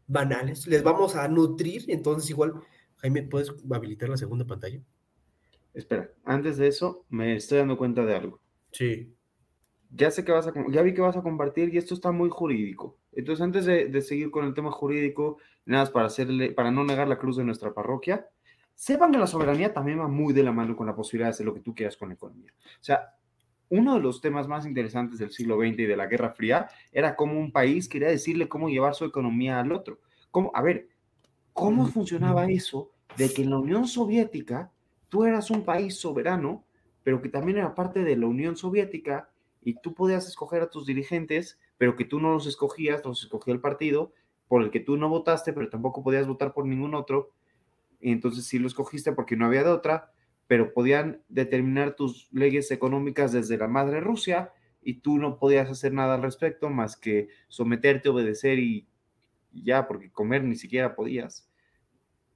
banales, 0.06 0.66
les 0.66 0.82
vamos 0.82 1.16
a 1.16 1.26
nutrir, 1.28 1.84
entonces 1.88 2.30
igual 2.30 2.54
Jaime, 3.04 3.22
¿puedes 3.22 3.52
habilitar 3.70 4.08
la 4.08 4.16
segunda 4.16 4.46
pantalla? 4.46 4.80
Espera, 5.74 6.10
antes 6.24 6.56
de 6.56 6.68
eso, 6.68 7.04
me 7.10 7.36
estoy 7.36 7.58
dando 7.58 7.76
cuenta 7.76 8.02
de 8.04 8.14
algo. 8.14 8.40
Sí. 8.72 9.12
Ya 9.90 10.10
sé 10.10 10.24
que 10.24 10.32
vas 10.32 10.46
a, 10.46 10.54
ya 10.70 10.80
vi 10.80 10.94
que 10.94 11.02
vas 11.02 11.16
a 11.16 11.22
compartir 11.22 11.74
y 11.74 11.76
esto 11.76 11.92
está 11.92 12.12
muy 12.12 12.30
jurídico. 12.30 12.96
Entonces, 13.12 13.42
antes 13.42 13.66
de, 13.66 14.00
seguir 14.00 14.30
con 14.30 14.46
el 14.46 14.54
tema 14.54 14.72
jurídico, 14.72 15.36
nada 15.66 15.82
más 15.82 15.90
para 15.90 16.06
hacerle, 16.06 16.52
para 16.52 16.70
no 16.70 16.82
negar 16.82 17.06
la 17.06 17.18
cruz 17.18 17.36
de 17.36 17.44
nuestra 17.44 17.74
parroquia, 17.74 18.26
sepan 18.74 19.12
que 19.12 19.18
la 19.18 19.26
soberanía 19.26 19.74
también 19.74 20.00
va 20.00 20.08
muy 20.08 20.32
de 20.32 20.42
la 20.42 20.52
mano 20.52 20.74
con 20.74 20.86
la 20.86 20.96
posibilidad 20.96 21.26
de 21.28 21.32
hacer 21.32 21.46
lo 21.46 21.52
que 21.52 21.60
tú 21.60 21.74
quieras 21.74 21.96
con 21.96 22.08
la 22.08 22.14
economía. 22.14 22.52
O 22.56 22.84
sea, 22.84 23.14
uno 23.78 23.94
de 23.94 24.00
los 24.00 24.20
temas 24.20 24.46
más 24.46 24.66
interesantes 24.66 25.18
del 25.18 25.32
siglo 25.32 25.58
XX 25.58 25.80
y 25.80 25.87
de 25.87 25.96
la 25.96 26.06
Guerra 26.06 26.30
Fría 26.30 26.68
era 26.92 27.16
cómo 27.16 27.40
un 27.40 27.50
país 27.50 27.88
quería 27.88 28.08
decirle 28.08 28.48
cómo 28.48 28.68
llevar 28.68 28.94
su 28.94 29.04
economía 29.04 29.58
al 29.58 29.72
otro. 29.72 29.98
¿Cómo? 30.30 30.52
A 30.54 30.62
ver, 30.62 30.88
¿cómo 31.52 31.87
funcionaba 31.87 32.48
eso 32.48 32.92
de 33.16 33.32
que 33.32 33.42
en 33.42 33.50
la 33.50 33.58
Unión 33.58 33.88
Soviética 33.88 34.70
tú 35.08 35.24
eras 35.24 35.50
un 35.50 35.64
país 35.64 35.96
soberano, 35.96 36.64
pero 37.02 37.20
que 37.20 37.28
también 37.28 37.58
era 37.58 37.74
parte 37.74 38.04
de 38.04 38.16
la 38.16 38.26
Unión 38.26 38.56
Soviética 38.56 39.28
y 39.60 39.74
tú 39.80 39.92
podías 39.92 40.28
escoger 40.28 40.62
a 40.62 40.70
tus 40.70 40.87
dirigentes, 40.87 41.58
pero 41.76 41.96
que 41.96 42.04
tú 42.04 42.20
no 42.20 42.32
los 42.32 42.46
escogías, 42.46 43.04
los 43.04 43.24
escogía 43.24 43.54
el 43.54 43.60
partido 43.60 44.12
por 44.46 44.62
el 44.62 44.70
que 44.70 44.80
tú 44.80 44.96
no 44.96 45.08
votaste, 45.08 45.52
pero 45.52 45.68
tampoco 45.68 46.04
podías 46.04 46.28
votar 46.28 46.52
por 46.52 46.64
ningún 46.64 46.94
otro. 46.94 47.32
Y 48.00 48.12
entonces 48.12 48.44
sí 48.44 48.58
lo 48.58 48.68
escogiste 48.68 49.12
porque 49.12 49.37
no 49.37 49.46
había 49.46 49.64
de 49.64 49.70
otra, 49.70 50.12
pero 50.46 50.72
podían 50.72 51.22
determinar 51.28 51.96
tus 51.96 52.28
leyes 52.33 52.70
económicas 52.70 53.33
desde 53.33 53.59
la 53.59 53.68
madre 53.68 54.00
Rusia 54.00 54.52
y 54.83 54.94
tú 54.94 55.18
no 55.18 55.38
podías 55.38 55.70
hacer 55.70 55.92
nada 55.92 56.14
al 56.14 56.22
respecto 56.22 56.70
más 56.70 56.96
que 56.96 57.28
someterte, 57.48 58.09
obedecer 58.09 58.59
y, 58.59 58.87
ya, 59.52 59.88
porque 59.88 60.11
comer 60.11 60.44
ni 60.44 60.57
siquiera 60.57 60.94
podías 60.94 61.48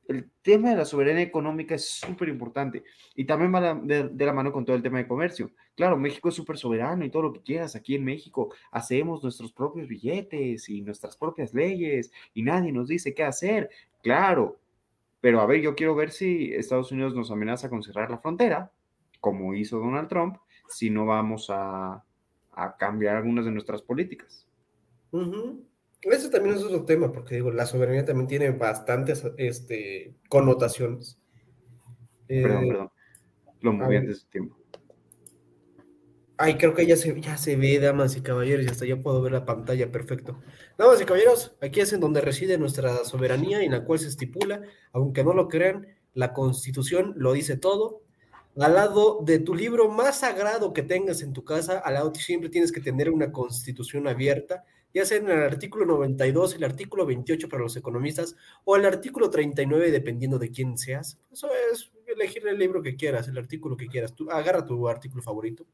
el 0.08 0.30
tema 0.40 0.70
de 0.70 0.76
la 0.76 0.84
soberanía 0.86 1.22
económica 1.22 1.74
es 1.74 1.86
súper 1.90 2.30
importante 2.30 2.82
y 3.14 3.24
también 3.24 3.54
va 3.54 3.74
de, 3.74 4.24
la 4.24 4.32
mano 4.32 4.50
con 4.50 4.64
todo 4.64 4.74
el 4.74 4.82
tema 4.82 4.98
de 4.98 5.06
comercio. 5.06 5.50
Claro, 5.76 5.98
México 5.98 6.30
es 6.30 6.34
súper 6.34 6.56
soberano 6.56 7.04
y 7.04 7.10
todo 7.10 7.24
lo 7.24 7.32
que 7.32 7.42
quieras. 7.42 7.76
Aquí 7.76 7.94
en 7.94 8.04
México 8.04 8.52
hacemos 8.70 9.22
nuestros 9.22 9.52
propios 9.52 9.86
billetes 9.86 10.68
y 10.70 10.80
nuestras 10.80 11.16
propias 11.16 11.52
leyes 11.52 12.10
y 12.32 12.42
nadie 12.42 12.72
nos 12.72 12.88
dice 12.88 13.14
qué 13.14 13.22
hacer. 13.22 13.68
Claro, 14.02 14.58
pero 15.20 15.40
a 15.40 15.46
ver, 15.46 15.60
yo 15.60 15.74
quiero 15.74 15.94
ver 15.94 16.10
si 16.10 16.52
Estados 16.54 16.92
Unidos 16.92 17.14
nos 17.14 17.30
amenaza 17.30 17.68
con 17.68 17.82
cerrar 17.82 18.10
la 18.10 18.18
frontera, 18.18 18.72
como 19.20 19.54
hizo 19.54 19.78
Donald 19.78 20.08
Trump, 20.08 20.36
si 20.68 20.90
no 20.90 21.06
vamos 21.06 21.48
a, 21.50 22.04
cambiar 22.76 23.16
algunas 23.16 23.44
de 23.44 23.52
nuestras 23.52 23.82
políticas. 23.82 24.44
Ese 26.02 26.28
también 26.28 26.56
es 26.56 26.62
otro 26.64 26.84
tema, 26.84 27.12
porque 27.12 27.36
digo, 27.36 27.52
la 27.52 27.66
soberanía 27.66 28.04
también 28.04 28.26
tiene 28.26 28.50
bastantes 28.50 29.24
este, 29.36 30.16
connotaciones. 30.28 31.20
Perdón, 32.26 32.64
eh, 32.64 32.68
perdón. 32.68 32.90
Lo 33.60 33.72
moví 33.72 33.96
antes 33.96 34.24
de 34.24 34.30
tiempo. 34.30 34.57
Ay, 36.40 36.56
creo 36.56 36.72
que 36.72 36.86
ya 36.86 36.96
se, 36.96 37.20
ya 37.20 37.36
se 37.36 37.56
ve, 37.56 37.80
damas 37.80 38.16
y 38.16 38.20
caballeros, 38.22 38.64
y 38.64 38.68
hasta 38.68 38.86
ya 38.86 38.96
puedo 39.02 39.20
ver 39.20 39.32
la 39.32 39.44
pantalla, 39.44 39.90
perfecto. 39.90 40.40
Damas 40.78 41.00
y 41.00 41.04
caballeros, 41.04 41.56
aquí 41.60 41.80
es 41.80 41.92
en 41.92 41.98
donde 42.00 42.20
reside 42.20 42.58
nuestra 42.58 43.04
soberanía 43.04 43.60
en 43.62 43.72
la 43.72 43.84
cual 43.84 43.98
se 43.98 44.06
estipula, 44.06 44.62
aunque 44.92 45.24
no 45.24 45.34
lo 45.34 45.48
crean, 45.48 45.88
la 46.14 46.32
constitución 46.32 47.14
lo 47.16 47.32
dice 47.32 47.56
todo. 47.56 48.02
al 48.60 48.74
lado 48.74 49.20
de 49.24 49.38
tu 49.40 49.54
libro 49.54 49.88
más 49.90 50.20
sagrado 50.20 50.72
que 50.72 50.82
tengas 50.82 51.22
en 51.22 51.32
tu 51.32 51.44
casa, 51.44 51.78
al 51.78 51.94
lado 51.94 52.12
siempre 52.14 52.50
tienes 52.50 52.72
que 52.72 52.80
tener 52.80 53.10
una 53.10 53.32
constitución 53.32 54.08
abierta, 54.08 54.64
ya 54.94 55.04
sea 55.06 55.18
en 55.18 55.30
el 55.30 55.42
artículo 55.42 55.86
92, 55.86 56.54
el 56.56 56.64
artículo 56.64 57.06
28 57.06 57.48
para 57.48 57.62
los 57.62 57.76
economistas 57.76 58.36
o 58.64 58.76
el 58.76 58.84
artículo 58.86 59.30
39 59.30 59.90
dependiendo 59.92 60.38
de 60.38 60.50
quién 60.50 60.78
seas. 60.78 61.18
Eso 61.32 61.48
es 61.72 61.90
elegir 62.06 62.46
el 62.48 62.58
libro 62.58 62.82
que 62.82 62.96
quieras, 62.96 63.28
el 63.28 63.38
artículo 63.38 63.76
que 63.76 63.88
quieras. 63.88 64.14
Tú 64.14 64.30
agarra 64.30 64.64
tu 64.64 64.88
artículo 64.88 65.22
favorito. 65.22 65.66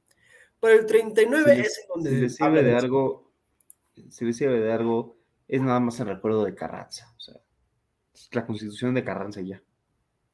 Pero 0.60 0.80
el 0.80 0.86
39 0.86 1.54
Si 1.54 1.60
es 1.60 1.78
en 1.78 1.88
donde 1.88 2.10
Si 2.10 2.16
les 2.16 2.36
sirve 2.36 2.62
de 2.62 2.74
algo, 2.74 3.32
si 4.10 4.24
les 4.24 4.36
sirve 4.36 4.60
de 4.60 4.72
algo, 4.72 5.16
es 5.48 5.60
nada 5.60 5.80
más 5.80 6.00
el 6.00 6.08
recuerdo 6.08 6.44
de 6.44 6.54
Carranza. 6.54 7.12
O 7.16 7.20
sea, 7.20 7.34
es 8.14 8.28
la 8.32 8.46
constitución 8.46 8.94
de 8.94 9.04
Carranza 9.04 9.40
ya. 9.40 9.62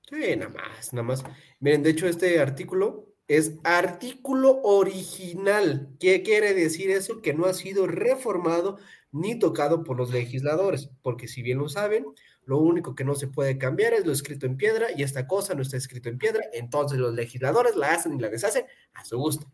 Sí, 0.09 0.37
nada 0.37 0.51
más, 0.51 0.93
nada 0.93 1.07
más. 1.07 1.25
Miren, 1.61 1.83
de 1.83 1.91
hecho, 1.91 2.07
este 2.07 2.41
artículo 2.41 3.07
es 3.29 3.55
artículo 3.63 4.61
original. 4.63 5.89
¿Qué 6.01 6.23
quiere 6.23 6.53
decir 6.53 6.91
eso? 6.91 7.23
Que 7.23 7.33
no 7.33 7.47
ha 7.47 7.55
sido 7.55 7.87
reformado 7.87 8.79
ni 9.13 9.39
tocado 9.39 9.85
por 9.85 9.97
los 9.97 10.11
legisladores, 10.11 10.91
porque 11.03 11.29
si 11.29 11.43
bien 11.43 11.59
lo 11.59 11.69
saben, 11.69 12.07
lo 12.45 12.59
único 12.59 12.95
que 12.95 13.05
no 13.05 13.15
se 13.15 13.29
puede 13.29 13.59
cambiar 13.59 13.93
es 13.93 14.05
lo 14.05 14.13
escrito 14.13 14.47
en 14.47 14.57
piedra 14.57 14.89
y 14.97 15.03
esta 15.05 15.27
cosa 15.27 15.55
no 15.55 15.63
está 15.63 15.77
escrito 15.77 16.09
en 16.09 16.19
piedra, 16.19 16.45
entonces 16.53 16.99
los 16.99 17.15
legisladores 17.15 17.77
la 17.77 17.93
hacen 17.93 18.15
y 18.15 18.21
la 18.21 18.29
deshacen 18.29 18.67
a 18.95 19.05
su 19.05 19.19
gusto. 19.19 19.47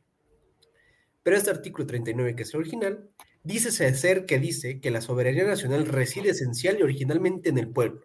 Pero 1.27 1.39
este 1.39 1.51
artículo 1.51 1.89
39, 1.89 2.37
que 2.37 2.45
es 2.45 2.55
el 2.55 2.61
original, 2.61 3.11
dice 3.43 3.73
ser 3.73 4.27
que 4.27 4.39
dice 4.39 4.81
que 4.81 4.93
la 4.93 5.01
soberanía 5.01 5.45
nacional 5.45 5.85
reside 5.87 6.31
esencial 6.31 6.79
y 6.79 6.85
originalmente 6.85 7.49
en 7.49 7.59
el 7.59 7.67
pueblo. 7.67 8.03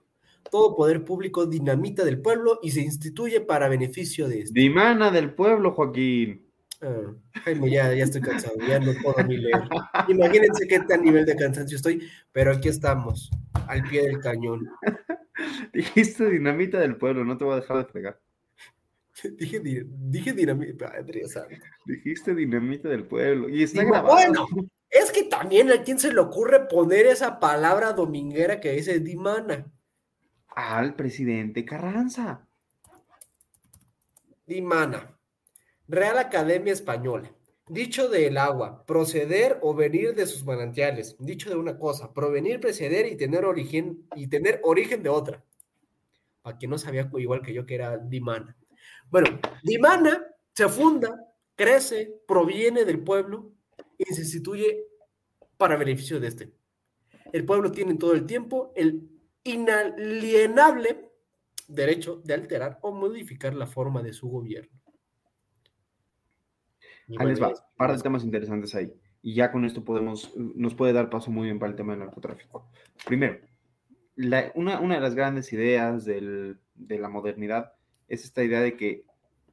Todo 0.49 0.75
poder 0.75 1.05
público 1.05 1.45
dinamita 1.45 2.03
del 2.03 2.19
pueblo 2.19 2.57
y 2.63 2.71
se 2.71 2.81
instituye 2.81 3.39
para 3.39 3.69
beneficio 3.69 4.27
de 4.27 4.39
este. 4.39 4.59
Dimana 4.59 5.11
del 5.11 5.35
pueblo, 5.35 5.73
Joaquín. 5.73 6.47
Ah, 6.81 7.13
Jaime, 7.43 7.69
ya, 7.69 7.93
ya 7.93 8.05
estoy 8.05 8.21
cansado, 8.21 8.55
ya 8.67 8.79
no 8.79 8.91
puedo 9.03 9.23
ni 9.27 9.37
leer. 9.37 9.69
Imagínense 10.07 10.67
qué 10.67 10.79
tal 10.79 11.03
nivel 11.03 11.27
de 11.27 11.35
cansancio 11.35 11.75
estoy, 11.75 12.01
pero 12.31 12.51
aquí 12.53 12.69
estamos, 12.69 13.29
al 13.67 13.83
pie 13.83 14.01
del 14.01 14.17
cañón. 14.17 14.67
Dijiste 15.75 16.27
dinamita 16.27 16.79
del 16.79 16.95
pueblo, 16.95 17.23
no 17.23 17.37
te 17.37 17.43
voy 17.43 17.53
a 17.53 17.57
dejar 17.57 17.77
de 17.77 17.85
fregar. 17.85 18.19
Dije, 19.37 19.59
di- 19.59 19.83
dije 19.85 20.33
dinamita, 20.33 20.91
santo. 21.27 21.55
Dijiste 21.85 22.33
dinamita 22.35 22.89
del 22.89 23.05
pueblo. 23.07 23.49
Y 23.49 23.63
está 23.63 23.81
Digo, 23.81 23.91
grabado. 23.93 24.13
bueno, 24.15 24.47
es 24.89 25.11
que 25.11 25.23
también 25.23 25.71
a 25.71 25.83
quién 25.83 25.99
se 25.99 26.13
le 26.13 26.19
ocurre 26.19 26.67
poner 26.67 27.05
esa 27.05 27.39
palabra 27.39 27.93
dominguera 27.93 28.59
que 28.59 28.71
dice 28.71 28.99
dimana. 28.99 29.71
Al 30.47 30.95
presidente 30.95 31.63
Carranza. 31.65 32.47
Dimana. 34.45 35.17
Real 35.87 36.17
Academia 36.17 36.73
Española. 36.73 37.31
Dicho 37.67 38.09
del 38.09 38.37
agua, 38.37 38.85
proceder 38.85 39.57
o 39.61 39.73
venir 39.73 40.13
de 40.13 40.25
sus 40.25 40.43
manantiales. 40.43 41.15
Dicho 41.19 41.49
de 41.49 41.55
una 41.55 41.77
cosa, 41.77 42.13
provenir, 42.13 42.59
preceder 42.59 43.05
y 43.05 43.15
tener 43.15 43.45
origen 43.45 44.05
y 44.15 44.27
tener 44.27 44.59
origen 44.63 45.03
de 45.03 45.09
otra. 45.09 45.43
Para 46.41 46.57
quien 46.57 46.71
no 46.71 46.77
sabía 46.77 47.09
igual 47.17 47.41
que 47.41 47.53
yo 47.53 47.65
que 47.65 47.75
era 47.75 47.97
Dimana. 47.97 48.57
Bueno, 49.11 49.39
Dimana 49.63 50.25
se 50.55 50.67
funda, 50.69 51.15
crece, 51.55 52.21
proviene 52.27 52.83
del 52.85 53.03
pueblo 53.03 53.51
y 53.97 54.05
se 54.05 54.21
instituye 54.21 54.85
para 55.57 55.75
beneficio 55.75 56.19
de 56.19 56.27
este. 56.27 56.53
El 57.31 57.45
pueblo 57.45 57.71
tiene 57.71 57.95
todo 57.95 58.13
el 58.13 58.25
tiempo 58.25 58.73
el 58.75 59.07
inalienable 59.43 61.09
derecho 61.67 62.21
de 62.23 62.33
alterar 62.33 62.79
o 62.81 62.91
modificar 62.91 63.53
la 63.53 63.67
forma 63.67 64.01
de 64.01 64.13
su 64.13 64.29
gobierno. 64.29 64.71
Ahí 67.17 67.27
les 67.27 67.41
va, 67.41 67.53
par 67.77 67.95
de 67.95 68.01
temas 68.01 68.23
interesantes 68.23 68.73
ahí. 68.75 68.91
Y 69.21 69.35
ya 69.35 69.51
con 69.51 69.65
esto 69.65 69.83
podemos, 69.83 70.33
nos 70.35 70.73
puede 70.73 70.93
dar 70.93 71.09
paso 71.09 71.29
muy 71.29 71.45
bien 71.45 71.59
para 71.59 71.69
el 71.69 71.75
tema 71.75 71.93
del 71.93 71.99
narcotráfico. 71.99 72.71
Primero, 73.05 73.39
una, 74.55 74.79
una 74.79 74.95
de 74.95 75.01
las 75.01 75.13
grandes 75.15 75.51
ideas 75.53 76.05
del- 76.05 76.59
de 76.73 76.97
la 76.97 77.09
modernidad 77.09 77.73
es 78.11 78.25
esta 78.25 78.43
idea 78.43 78.59
de 78.59 78.75
que 78.75 79.05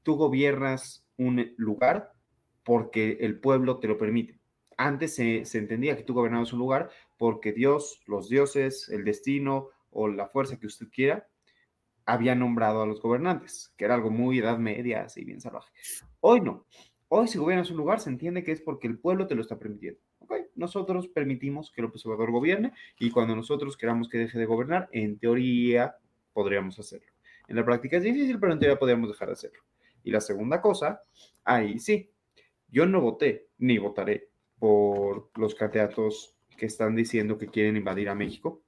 tú 0.02 0.16
gobiernas 0.16 1.06
un 1.16 1.54
lugar 1.56 2.12
porque 2.64 3.18
el 3.20 3.38
pueblo 3.38 3.78
te 3.78 3.86
lo 3.86 3.96
permite. 3.96 4.40
Antes 4.76 5.14
se, 5.14 5.42
entendía 5.56 5.96
que 5.96 6.02
tú 6.02 6.12
gobernabas 6.12 6.52
un 6.52 6.58
lugar 6.58 6.90
porque 7.16 7.52
Dios, 7.52 8.02
los 8.06 8.28
dioses, 8.28 8.88
el 8.88 9.04
destino 9.04 9.68
o 9.90 10.08
la 10.08 10.26
fuerza 10.26 10.58
que 10.58 10.66
usted 10.66 10.88
quiera, 10.92 11.28
había 12.04 12.34
nombrado 12.34 12.82
a 12.82 12.86
los 12.86 13.00
gobernantes, 13.00 13.72
que 13.76 13.84
era 13.84 13.94
algo 13.94 14.10
muy 14.10 14.38
edad 14.38 14.58
media, 14.58 15.02
así 15.02 15.24
bien 15.24 15.40
salvaje. 15.40 15.70
Hoy 16.20 16.40
no. 16.40 16.66
Hoy 17.08 17.28
si 17.28 17.38
gobiernas 17.38 17.70
un 17.70 17.76
lugar 17.76 18.00
se 18.00 18.10
entiende 18.10 18.42
que 18.42 18.52
es 18.52 18.60
porque 18.60 18.88
el 18.88 18.98
pueblo 18.98 19.28
te 19.28 19.36
lo 19.36 19.42
está 19.42 19.56
permitiendo. 19.58 20.00
¿ok? 20.18 20.34
Nosotros 20.56 21.06
permitimos 21.06 21.70
que 21.70 21.82
López 21.82 22.04
Obrador 22.06 22.32
gobierne 22.32 22.72
y 22.98 23.10
cuando 23.10 23.36
nosotros 23.36 23.76
queramos 23.76 24.08
que 24.08 24.18
deje 24.18 24.38
de 24.38 24.46
gobernar, 24.46 24.88
en 24.90 25.18
teoría 25.18 25.96
podríamos 26.32 26.78
hacerlo. 26.78 27.17
En 27.48 27.56
la 27.56 27.64
práctica 27.64 27.96
es 27.96 28.02
difícil, 28.02 28.38
pero 28.38 28.52
en 28.52 28.58
teoría 28.58 28.78
podríamos 28.78 29.08
dejar 29.08 29.28
de 29.28 29.32
hacerlo. 29.32 29.60
Y 30.04 30.10
la 30.10 30.20
segunda 30.20 30.60
cosa, 30.60 31.00
ahí 31.44 31.78
sí, 31.78 32.10
yo 32.68 32.86
no 32.86 33.00
voté 33.00 33.48
ni 33.58 33.78
votaré 33.78 34.28
por 34.58 35.30
los 35.36 35.54
candidatos 35.54 36.36
que 36.56 36.66
están 36.66 36.94
diciendo 36.94 37.38
que 37.38 37.48
quieren 37.48 37.76
invadir 37.76 38.08
a 38.08 38.14
México. 38.14 38.62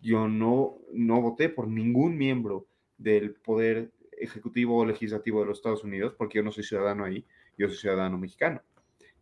Yo 0.00 0.28
no, 0.28 0.78
no 0.92 1.20
voté 1.20 1.48
por 1.48 1.68
ningún 1.68 2.16
miembro 2.18 2.66
del 2.98 3.34
poder 3.34 3.92
ejecutivo 4.12 4.78
o 4.78 4.84
legislativo 4.84 5.40
de 5.40 5.46
los 5.46 5.58
Estados 5.58 5.84
Unidos, 5.84 6.14
porque 6.16 6.36
yo 6.36 6.42
no 6.42 6.52
soy 6.52 6.64
ciudadano 6.64 7.04
ahí, 7.04 7.24
yo 7.56 7.68
soy 7.68 7.76
ciudadano 7.76 8.18
mexicano. 8.18 8.60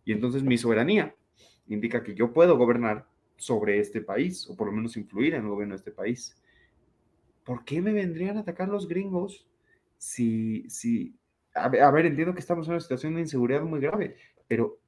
Y 0.04 0.12
entonces 0.12 0.42
mi 0.42 0.58
soberanía 0.58 1.14
indica 1.68 2.02
que 2.02 2.14
yo 2.14 2.32
puedo 2.32 2.56
gobernar 2.56 3.06
sobre 3.36 3.78
este 3.78 4.00
país, 4.00 4.48
o 4.48 4.56
por 4.56 4.66
lo 4.66 4.72
menos 4.72 4.96
influir 4.96 5.34
en 5.34 5.42
el 5.42 5.48
gobierno 5.48 5.74
de 5.74 5.78
este 5.78 5.92
país. 5.92 6.36
¿Por 7.44 7.64
qué 7.64 7.80
me 7.80 7.92
vendrían 7.92 8.36
a 8.36 8.40
atacar 8.40 8.68
los 8.68 8.86
gringos 8.88 9.46
si, 9.98 10.68
si, 10.70 11.14
a 11.54 11.68
ver, 11.68 12.06
entiendo 12.06 12.34
que 12.34 12.40
estamos 12.40 12.66
en 12.66 12.72
una 12.72 12.80
situación 12.80 13.14
de 13.14 13.22
inseguridad 13.22 13.62
muy 13.62 13.80
grave, 13.80 14.16
pero 14.46 14.78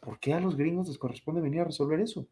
¿por 0.00 0.18
qué 0.18 0.34
a 0.34 0.40
los 0.40 0.56
gringos 0.56 0.88
les 0.88 0.98
corresponde 0.98 1.40
venir 1.40 1.60
a 1.60 1.64
resolver 1.64 2.00
eso? 2.00 2.26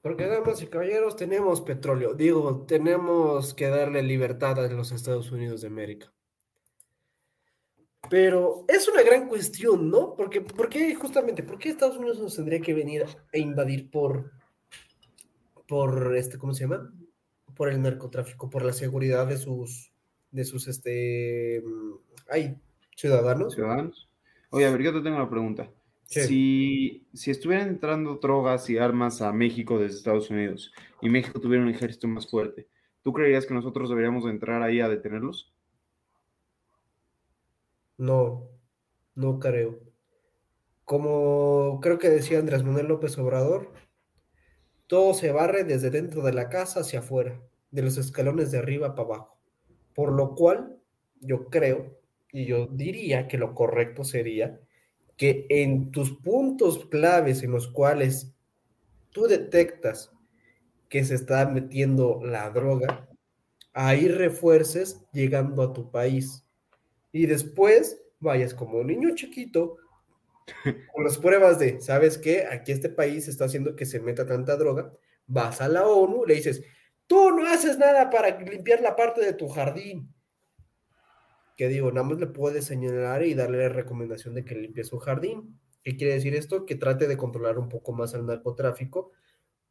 Porque, 0.00 0.26
damas 0.26 0.62
y 0.62 0.66
caballeros, 0.68 1.16
tenemos 1.16 1.60
petróleo. 1.60 2.14
Digo, 2.14 2.64
tenemos 2.66 3.52
que 3.52 3.68
darle 3.68 4.02
libertad 4.02 4.64
a 4.64 4.68
los 4.68 4.92
Estados 4.92 5.30
Unidos 5.32 5.62
de 5.62 5.66
América. 5.66 6.12
Pero 8.08 8.64
es 8.68 8.88
una 8.88 9.02
gran 9.02 9.28
cuestión, 9.28 9.90
¿no? 9.90 10.14
Porque, 10.14 10.40
¿por 10.40 10.68
qué 10.68 10.94
justamente, 10.94 11.42
por 11.42 11.58
qué 11.58 11.68
Estados 11.68 11.98
Unidos 11.98 12.20
nos 12.20 12.36
tendría 12.36 12.60
que 12.60 12.74
venir 12.74 13.04
a 13.04 13.36
invadir 13.36 13.90
por, 13.90 14.30
por 15.66 16.16
este, 16.16 16.38
¿cómo 16.38 16.54
se 16.54 16.64
llama? 16.64 16.92
Por 17.58 17.68
el 17.68 17.82
narcotráfico, 17.82 18.48
por 18.48 18.64
la 18.64 18.72
seguridad 18.72 19.26
de 19.26 19.36
sus, 19.36 19.92
de 20.30 20.44
sus, 20.44 20.68
este, 20.68 21.60
mm, 21.66 21.94
ay, 22.30 22.56
ciudadanos. 22.96 23.54
ciudadanos. 23.54 24.08
Oye, 24.50 24.64
a 24.64 24.70
ver, 24.70 24.82
yo 24.82 24.92
te 24.92 25.00
tengo 25.00 25.16
una 25.16 25.28
pregunta. 25.28 25.70
Sí. 26.04 26.20
Si, 26.22 27.06
si 27.12 27.30
estuvieran 27.32 27.68
entrando 27.68 28.14
drogas 28.14 28.70
y 28.70 28.78
armas 28.78 29.20
a 29.20 29.32
México 29.32 29.78
desde 29.78 29.98
Estados 29.98 30.30
Unidos 30.30 30.72
y 31.02 31.10
México 31.10 31.40
tuviera 31.40 31.64
un 31.64 31.70
ejército 31.70 32.06
más 32.08 32.30
fuerte, 32.30 32.68
¿tú 33.02 33.12
creerías 33.12 33.44
que 33.44 33.54
nosotros 33.54 33.88
deberíamos 33.90 34.24
de 34.24 34.30
entrar 34.30 34.62
ahí 34.62 34.80
a 34.80 34.88
detenerlos? 34.88 35.52
No, 37.98 38.48
no 39.16 39.40
creo. 39.40 39.80
Como 40.84 41.80
creo 41.82 41.98
que 41.98 42.08
decía 42.08 42.38
Andrés 42.38 42.62
Manuel 42.62 42.86
López 42.86 43.18
Obrador, 43.18 43.72
todo 44.88 45.12
se 45.12 45.32
barre 45.32 45.64
desde 45.64 45.90
dentro 45.90 46.22
de 46.22 46.32
la 46.32 46.48
casa 46.48 46.80
hacia 46.80 47.00
afuera, 47.00 47.42
de 47.70 47.82
los 47.82 47.98
escalones 47.98 48.50
de 48.50 48.58
arriba 48.58 48.94
para 48.94 49.08
abajo. 49.08 49.38
Por 49.94 50.12
lo 50.12 50.34
cual, 50.34 50.76
yo 51.20 51.46
creo 51.46 51.98
y 52.30 52.46
yo 52.46 52.66
diría 52.66 53.26
que 53.26 53.38
lo 53.38 53.54
correcto 53.54 54.04
sería 54.04 54.60
que 55.16 55.46
en 55.48 55.90
tus 55.90 56.12
puntos 56.12 56.86
claves 56.86 57.42
en 57.42 57.50
los 57.50 57.68
cuales 57.68 58.32
tú 59.10 59.26
detectas 59.26 60.12
que 60.88 61.04
se 61.04 61.14
está 61.14 61.46
metiendo 61.48 62.20
la 62.22 62.48
droga, 62.50 63.08
ahí 63.72 64.08
refuerces 64.08 65.04
llegando 65.12 65.62
a 65.62 65.72
tu 65.72 65.90
país 65.90 66.44
y 67.12 67.26
después 67.26 68.00
vayas 68.20 68.54
como 68.54 68.78
un 68.78 68.86
niño 68.86 69.14
chiquito 69.14 69.76
con 70.94 71.04
las 71.04 71.18
pruebas 71.18 71.58
de, 71.58 71.80
¿sabes 71.80 72.16
qué? 72.16 72.46
Aquí 72.46 72.72
este 72.72 72.88
país 72.88 73.28
está 73.28 73.46
haciendo 73.46 73.76
que 73.76 73.86
se 73.86 74.00
meta 74.00 74.26
tanta 74.26 74.56
droga, 74.56 74.92
vas 75.26 75.60
a 75.60 75.68
la 75.68 75.86
ONU, 75.86 76.24
le 76.24 76.34
dices, 76.34 76.62
tú 77.08 77.32
no 77.32 77.44
haces 77.48 77.76
nada 77.78 78.10
para 78.10 78.38
limpiar 78.38 78.80
la 78.80 78.94
parte 78.94 79.20
de 79.24 79.32
tu 79.32 79.48
jardín. 79.48 80.14
Que 81.56 81.66
digo, 81.66 81.90
nada 81.90 82.06
más 82.06 82.20
le 82.20 82.28
puedes 82.28 82.66
señalar 82.66 83.24
y 83.24 83.34
darle 83.34 83.58
la 83.58 83.70
recomendación 83.70 84.34
de 84.34 84.44
que 84.44 84.54
limpie 84.54 84.84
su 84.84 84.98
jardín. 84.98 85.58
¿Qué 85.82 85.96
quiere 85.96 86.14
decir 86.14 86.36
esto? 86.36 86.64
Que 86.66 86.76
trate 86.76 87.08
de 87.08 87.16
controlar 87.16 87.58
un 87.58 87.68
poco 87.68 87.92
más 87.92 88.14
al 88.14 88.26
narcotráfico 88.26 89.10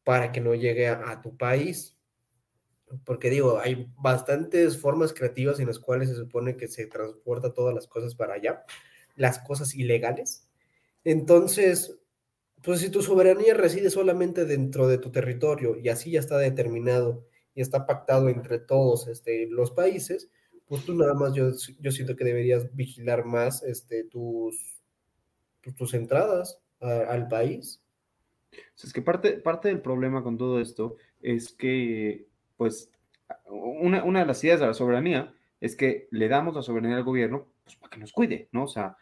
para 0.03 0.33
que 0.33 0.41
no 0.41 0.53
llegue 0.55 0.89
a, 0.89 1.11
a 1.11 1.21
tu 1.21 1.38
país. 1.38 1.97
porque 3.05 3.29
digo, 3.29 3.59
hay 3.59 3.91
bastantes 3.97 4.79
formas 4.79 5.13
creativas 5.13 5.59
en 5.59 5.67
las 5.67 5.79
cuales 5.79 6.09
se 6.09 6.15
supone 6.15 6.57
que 6.57 6.67
se 6.67 6.88
transporta 6.88 7.53
todas 7.53 7.73
las 7.75 7.88
cosas 7.88 8.15
para 8.15 8.35
allá, 8.35 8.65
las 9.15 9.39
cosas 9.39 9.75
ilegales. 9.75 10.49
Entonces, 11.03 11.99
pues 12.63 12.79
si 12.79 12.89
tu 12.89 13.01
soberanía 13.01 13.53
reside 13.53 13.89
solamente 13.89 14.45
dentro 14.45 14.87
de 14.87 14.97
tu 14.97 15.11
territorio 15.11 15.77
y 15.77 15.89
así 15.89 16.11
ya 16.11 16.19
está 16.19 16.37
determinado 16.37 17.25
y 17.53 17.61
está 17.61 17.85
pactado 17.85 18.29
entre 18.29 18.59
todos 18.59 19.07
este, 19.07 19.47
los 19.47 19.71
países, 19.71 20.29
pues 20.67 20.85
tú 20.85 20.95
nada 20.95 21.13
más 21.13 21.33
yo, 21.33 21.49
yo 21.79 21.91
siento 21.91 22.15
que 22.15 22.25
deberías 22.25 22.73
vigilar 22.75 23.25
más 23.25 23.63
este, 23.63 24.03
tus, 24.03 24.81
pues, 25.63 25.75
tus 25.75 25.93
entradas 25.93 26.59
al 26.79 27.27
país. 27.27 27.81
es 28.83 28.93
que 28.93 29.01
parte, 29.01 29.33
parte 29.33 29.69
del 29.69 29.81
problema 29.81 30.21
con 30.21 30.37
todo 30.37 30.59
esto 30.59 30.97
es 31.21 31.51
que 31.51 32.27
pues 32.55 32.91
una, 33.45 34.03
una, 34.03 34.19
de 34.19 34.25
las 34.25 34.43
ideas 34.43 34.59
de 34.59 34.67
la 34.67 34.73
soberanía 34.73 35.33
es 35.59 35.75
que 35.75 36.07
le 36.11 36.27
damos 36.27 36.55
la 36.55 36.61
soberanía 36.61 36.97
al 36.97 37.03
gobierno 37.03 37.47
pues, 37.63 37.75
para 37.77 37.89
que 37.89 37.99
nos 37.99 38.11
cuide, 38.11 38.49
¿no? 38.51 38.65
O 38.65 38.67
sea, 38.67 38.97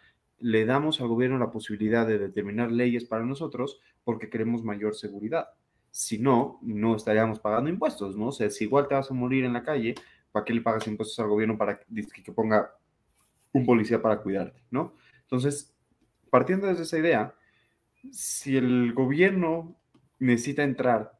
le 0.45 0.65
damos 0.65 1.01
al 1.01 1.07
gobierno 1.07 1.39
la 1.39 1.49
posibilidad 1.49 2.05
de 2.05 2.19
determinar 2.19 2.71
leyes 2.71 3.05
para 3.05 3.25
nosotros 3.25 3.79
porque 4.03 4.29
queremos 4.29 4.63
mayor 4.63 4.93
seguridad. 4.93 5.49
Si 5.89 6.19
no, 6.19 6.59
no 6.61 6.95
estaríamos 6.95 7.39
pagando 7.39 7.69
impuestos, 7.69 8.15
¿no? 8.15 8.27
O 8.27 8.31
sea, 8.31 8.49
si 8.51 8.65
igual 8.65 8.87
te 8.87 8.93
vas 8.93 9.09
a 9.09 9.15
morir 9.15 9.43
en 9.43 9.53
la 9.53 9.63
calle, 9.63 9.95
¿para 10.31 10.45
qué 10.45 10.53
le 10.53 10.61
pagas 10.61 10.85
impuestos 10.87 11.17
al 11.19 11.29
gobierno 11.29 11.57
para 11.57 11.79
que, 11.79 12.31
ponga 12.31 12.71
un 13.53 13.65
policía 13.65 13.99
para 13.99 14.21
cuidarte, 14.21 14.61
¿no? 14.69 14.93
Entonces, 15.21 15.75
partiendo 16.29 16.67
desde 16.67 16.83
esa 16.83 16.99
idea, 16.99 17.35
si 18.11 18.55
el 18.55 18.93
gobierno 18.93 19.75
necesita 20.19 20.63
entrar 20.63 21.15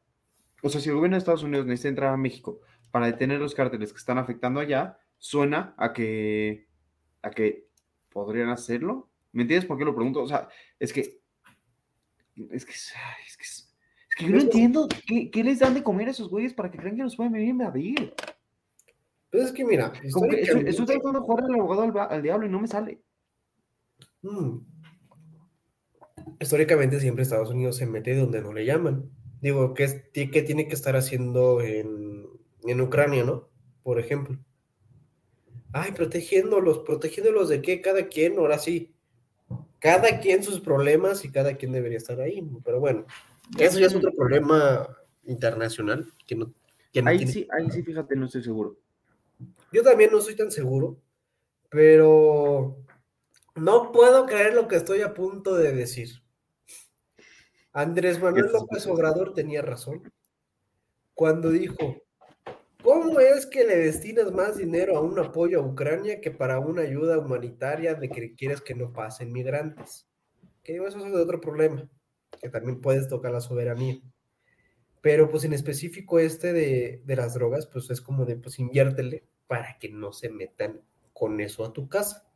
o 0.66 0.70
sea, 0.70 0.82
si 0.82 0.90
el 0.90 0.96
gobierno 0.96 1.16
de 1.16 1.20
Estados 1.20 1.44
Unidos 1.44 1.68
necesita 1.68 1.90
entrar 1.90 2.14
a 2.14 2.18
México 2.18 2.60
para 2.90 3.06
detener 3.06 3.40
los 3.40 3.54
cárteles 3.54 3.92
que 3.92 4.00
están 4.00 4.18
afectando 4.18 4.60
allá, 4.60 4.98
suena 5.20 5.76
a 5.78 5.94
que, 5.94 6.68
a 7.22 7.30
que 7.30 7.68
podrían 8.10 8.50
hacerlo. 8.50 9.08
¿Me 9.36 9.42
entiendes 9.42 9.68
por 9.68 9.78
qué 9.78 9.84
lo 9.84 9.94
pregunto? 9.94 10.24
O 10.24 10.28
sea, 10.30 10.48
es 10.80 10.94
que, 10.94 11.02
es 11.02 12.66
que, 12.66 12.72
es 12.72 13.38
que, 13.38 13.44
es 13.44 13.68
que 14.16 14.24
yo 14.24 14.30
no 14.30 14.40
entiendo 14.40 14.88
¿qué, 15.06 15.30
¿qué, 15.30 15.44
les 15.44 15.60
dan 15.60 15.74
de 15.74 15.84
comer 15.84 16.08
a 16.08 16.12
esos 16.12 16.30
güeyes 16.30 16.54
para 16.54 16.72
que 16.72 16.78
crean 16.78 16.96
que 16.96 17.04
nos 17.04 17.18
pueden 17.18 17.34
venir 17.34 17.50
a 17.50 17.52
invadir. 17.52 18.14
Pues 19.30 19.44
es 19.44 19.52
que 19.52 19.66
mira, 19.66 19.92
Como 20.14 20.30
que 20.30 20.40
estoy, 20.40 20.86
tratando 20.86 21.20
de 21.20 21.26
jugar 21.26 21.44
al 21.44 21.56
abogado 21.56 22.10
al, 22.10 22.22
diablo 22.22 22.48
y 22.48 22.50
no 22.50 22.62
me 22.62 22.70
sale. 22.70 23.02
Hmm. 24.22 24.60
Históricamente 26.40 27.02
siempre 27.02 27.24
Estados 27.24 27.50
Unidos 27.50 27.76
se 27.76 27.86
mete 27.86 28.16
donde 28.16 28.42
no 28.42 28.54
le 28.54 28.66
llaman. 28.66 29.12
Digo, 29.42 29.74
¿qué, 29.74 30.10
qué 30.14 30.42
tiene 30.44 30.70
que 30.70 30.76
estar 30.76 30.96
haciendo 30.96 31.60
en, 31.60 32.26
en 32.64 32.80
Ucrania, 32.80 33.26
no? 33.26 33.50
Por 33.84 34.00
ejemplo. 34.00 34.40
Ay, 35.74 35.92
protegiéndolos, 35.92 36.80
protegiéndolos 36.80 37.50
de 37.50 37.62
qué, 37.62 37.82
cada 37.82 38.08
quien, 38.08 38.38
ahora 38.38 38.60
sí. 38.60 38.95
Cada 39.86 40.20
quien 40.20 40.42
sus 40.42 40.62
problemas 40.62 41.24
y 41.26 41.32
cada 41.32 41.58
quien 41.58 41.72
debería 41.72 42.00
estar 42.00 42.20
ahí. 42.20 42.42
Pero 42.64 42.80
bueno, 42.80 43.06
eso 43.60 43.78
ya 43.78 43.86
es 43.86 43.94
otro 43.94 44.12
problema 44.14 44.90
internacional 45.26 46.12
que 46.26 46.34
no. 46.34 46.52
Que 46.92 47.04
ahí, 47.06 47.28
sí, 47.28 47.48
ahí 47.56 47.70
sí, 47.70 47.84
fíjate, 47.84 48.16
no 48.16 48.26
estoy 48.26 48.42
seguro. 48.42 48.80
Yo 49.72 49.84
también 49.84 50.10
no 50.12 50.22
soy 50.22 50.36
tan 50.36 50.50
seguro, 50.50 50.98
pero 51.70 52.78
no 53.54 53.92
puedo 53.92 54.26
creer 54.26 54.56
lo 54.56 54.68
que 54.68 54.78
estoy 54.78 55.04
a 55.04 55.14
punto 55.14 55.54
de 55.54 55.72
decir. 55.72 56.10
Andrés 57.72 58.20
Manuel 58.20 58.52
López 58.52 58.88
Obrador 58.88 59.36
tenía 59.36 59.62
razón 59.62 60.12
cuando 61.14 61.52
dijo, 61.52 62.02
¿cómo 62.86 63.20
es 63.20 63.46
que 63.46 63.66
le 63.66 63.76
destinas 63.76 64.32
más 64.32 64.56
dinero 64.56 64.98
a 64.98 65.02
un 65.02 65.20
apoyo 65.20 65.60
a 65.60 65.66
Ucrania 65.66 66.22
que 66.22 66.32
para 66.32 66.60
una 66.60 66.84
ayuda 66.84 67.20
humanitaria 67.20 67.96
de 67.96 68.08
que 68.08 68.34
quieres 68.34 68.62
que 68.62 68.76
no 68.76 68.94
pasen 68.94 69.34
migrantes? 69.34 70.08
Que 70.64 70.74
digo, 70.74 70.88
eso 70.88 71.06
es 71.06 71.14
otro 71.14 71.42
problema, 71.42 71.90
que 72.40 72.50
también 72.50 72.80
puedes 72.80 73.10
tocar 73.10 73.34
la 73.34 73.42
soberanía. 73.42 74.00
Pero 75.02 75.30
pues 75.30 75.44
en 75.44 75.54
específico 75.54 76.20
este 76.20 76.54
de, 76.54 77.02
de 77.04 77.16
las 77.18 77.34
drogas, 77.34 77.68
pues 77.68 77.90
es 77.90 78.00
como 78.00 78.26
de, 78.26 78.38
pues 78.38 78.58
inviértele 78.60 79.28
para 79.48 79.78
que 79.78 79.90
no 79.90 80.14
se 80.14 80.30
metan 80.30 80.82
con 81.12 81.42
eso 81.42 81.66
a 81.66 81.74
tu 81.74 81.90
casa. 81.90 82.32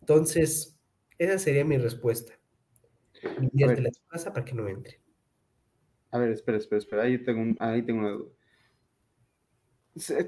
Entonces, 0.00 0.78
esa 1.18 1.38
sería 1.38 1.64
mi 1.64 1.76
respuesta 1.76 2.40
la 3.82 3.90
casa 4.08 4.32
para 4.32 4.44
que 4.44 4.54
no 4.54 4.68
entre. 4.68 5.00
A 6.10 6.18
ver, 6.18 6.30
espera, 6.30 6.58
espera, 6.58 6.78
espera. 6.78 7.02
Ahí 7.02 7.22
tengo, 7.22 7.54
ahí 7.60 7.82
tengo 7.82 8.00
una 8.00 8.10
duda. 8.10 8.32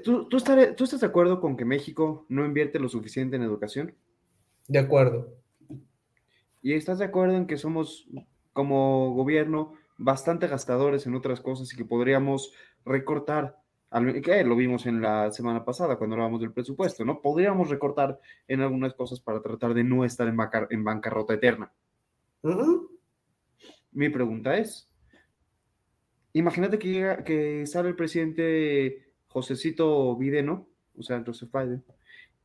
¿Tú, 0.03 0.27
tú, 0.27 0.37
¿Tú 0.75 0.83
estás 0.83 0.99
de 0.99 1.07
acuerdo 1.07 1.39
con 1.39 1.55
que 1.55 1.65
México 1.65 2.25
no 2.29 2.45
invierte 2.45 2.79
lo 2.79 2.89
suficiente 2.89 3.35
en 3.35 3.43
educación? 3.43 3.95
De 4.67 4.79
acuerdo. 4.79 5.37
¿Y 6.61 6.73
estás 6.73 6.99
de 6.99 7.05
acuerdo 7.05 7.35
en 7.35 7.47
que 7.47 7.57
somos 7.57 8.07
como 8.53 9.13
gobierno 9.13 9.73
bastante 9.97 10.47
gastadores 10.47 11.05
en 11.07 11.15
otras 11.15 11.41
cosas 11.41 11.71
y 11.73 11.77
que 11.77 11.85
podríamos 11.85 12.53
recortar, 12.85 13.57
que 14.23 14.43
lo 14.43 14.55
vimos 14.55 14.85
en 14.85 15.01
la 15.01 15.31
semana 15.31 15.63
pasada 15.63 15.97
cuando 15.97 16.15
hablábamos 16.15 16.41
del 16.41 16.51
presupuesto, 16.51 17.05
¿no? 17.05 17.21
Podríamos 17.21 17.69
recortar 17.69 18.19
en 18.47 18.61
algunas 18.61 18.93
cosas 18.93 19.19
para 19.19 19.41
tratar 19.41 19.73
de 19.73 19.83
no 19.83 20.03
estar 20.03 20.27
en, 20.27 20.37
en 20.69 20.83
bancarrota 20.83 21.33
eterna. 21.33 21.71
Mi 23.91 24.09
pregunta 24.09 24.57
es, 24.57 24.89
imagínate 26.33 26.79
que, 26.79 27.17
que 27.25 27.67
sale 27.67 27.89
el 27.89 27.95
presidente 27.95 29.12
Josecito 29.33 30.15
Bideno, 30.15 30.67
o 30.95 31.01
sea, 31.01 31.23
Joseph 31.25 31.49
Biden, 31.51 31.83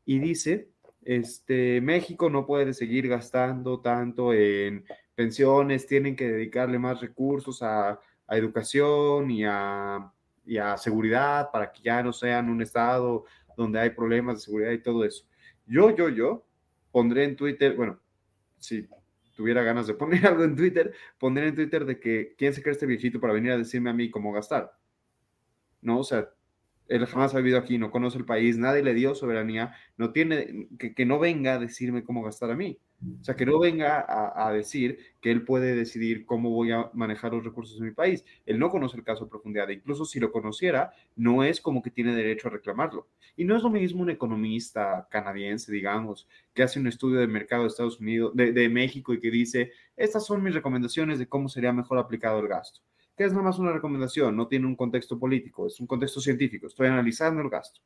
y 0.06 0.18
dice, 0.18 0.70
este, 1.04 1.82
México 1.82 2.30
no 2.30 2.46
puede 2.46 2.72
seguir 2.72 3.08
gastando 3.08 3.80
tanto 3.80 4.32
en 4.32 4.86
pensiones, 5.14 5.86
tienen 5.86 6.16
que 6.16 6.28
dedicarle 6.28 6.78
más 6.78 7.00
recursos 7.00 7.62
a, 7.62 8.00
educación 8.30 9.30
y 9.30 9.44
a, 9.46 10.12
y 10.44 10.58
a 10.58 10.76
seguridad 10.76 11.50
para 11.50 11.72
que 11.72 11.80
ya 11.82 12.02
no 12.02 12.12
sean 12.12 12.50
un 12.50 12.60
estado 12.60 13.24
donde 13.56 13.80
hay 13.80 13.90
problemas 13.90 14.36
de 14.36 14.40
seguridad 14.42 14.72
y 14.72 14.82
todo 14.82 15.04
eso. 15.04 15.24
Yo, 15.66 15.94
yo, 15.96 16.10
yo 16.10 16.46
pondré 16.90 17.24
en 17.24 17.36
Twitter, 17.36 17.74
bueno, 17.74 17.98
sí, 18.58 18.86
tuviera 19.34 19.62
ganas 19.62 19.86
de 19.86 19.94
poner 19.94 20.26
algo 20.26 20.44
en 20.44 20.56
Twitter, 20.56 20.92
pondría 21.18 21.48
en 21.48 21.54
Twitter 21.54 21.84
de 21.84 22.00
que 22.00 22.34
quién 22.36 22.52
se 22.52 22.62
cree 22.62 22.72
este 22.72 22.86
viejito 22.86 23.20
para 23.20 23.32
venir 23.32 23.52
a 23.52 23.58
decirme 23.58 23.90
a 23.90 23.94
mí 23.94 24.10
cómo 24.10 24.32
gastar. 24.32 24.76
No, 25.80 26.00
o 26.00 26.04
sea, 26.04 26.28
él 26.88 27.06
jamás 27.06 27.34
ha 27.34 27.38
vivido 27.38 27.58
aquí, 27.58 27.78
no 27.78 27.90
conoce 27.90 28.18
el 28.18 28.24
país, 28.24 28.56
nadie 28.58 28.82
le 28.82 28.94
dio 28.94 29.14
soberanía, 29.14 29.74
no 29.96 30.12
tiene, 30.12 30.68
que, 30.78 30.94
que 30.94 31.06
no 31.06 31.18
venga 31.18 31.54
a 31.54 31.58
decirme 31.58 32.04
cómo 32.04 32.22
gastar 32.22 32.50
a 32.50 32.56
mí. 32.56 32.78
O 33.20 33.24
sea, 33.24 33.36
que 33.36 33.46
no 33.46 33.60
venga 33.60 34.04
a, 34.08 34.52
decir 34.52 34.98
que 35.20 35.30
él 35.30 35.44
puede 35.44 35.76
decidir 35.76 36.26
cómo 36.26 36.50
voy 36.50 36.72
a 36.72 36.90
manejar 36.94 37.32
los 37.32 37.44
recursos 37.44 37.78
de 37.78 37.86
mi 37.86 37.92
país. 37.92 38.24
Él 38.44 38.58
no 38.58 38.70
conoce 38.70 38.96
el 38.96 39.04
caso 39.04 39.24
a 39.24 39.28
profundidad. 39.28 39.70
E 39.70 39.74
incluso 39.74 40.04
si 40.04 40.18
lo 40.18 40.32
conociera, 40.32 40.92
no 41.14 41.44
es 41.44 41.60
como 41.60 41.80
que 41.80 41.92
tiene 41.92 42.12
derecho 42.12 42.48
a 42.48 42.50
reclamarlo. 42.50 43.06
Y 43.36 43.44
no 43.44 43.56
es 43.56 43.62
lo 43.62 43.70
mismo 43.70 44.02
un 44.02 44.10
economista 44.10 45.06
canadiense, 45.12 45.70
digamos, 45.70 46.26
que 46.52 46.64
hace 46.64 46.80
un 46.80 46.88
estudio 46.88 47.20
de 47.20 47.28
mercado 47.28 47.62
de 47.62 47.68
Estados 47.68 48.00
Unidos, 48.00 48.32
de, 48.34 48.52
de 48.52 48.68
México 48.68 49.14
y 49.14 49.20
que 49.20 49.30
dice, 49.30 49.70
estas 49.96 50.26
son 50.26 50.42
mis 50.42 50.54
recomendaciones 50.54 51.20
de 51.20 51.28
cómo 51.28 51.48
sería 51.48 51.72
mejor 51.72 51.98
aplicado 51.98 52.40
el 52.40 52.48
gasto. 52.48 52.80
Que 53.18 53.24
es 53.24 53.32
nada 53.32 53.44
más 53.44 53.58
una 53.58 53.72
recomendación, 53.72 54.36
no 54.36 54.46
tiene 54.46 54.66
un 54.66 54.76
contexto 54.76 55.18
político, 55.18 55.66
es 55.66 55.80
un 55.80 55.88
contexto 55.88 56.20
científico. 56.20 56.68
Estoy 56.68 56.86
analizando 56.86 57.42
el 57.42 57.50
gasto. 57.50 57.80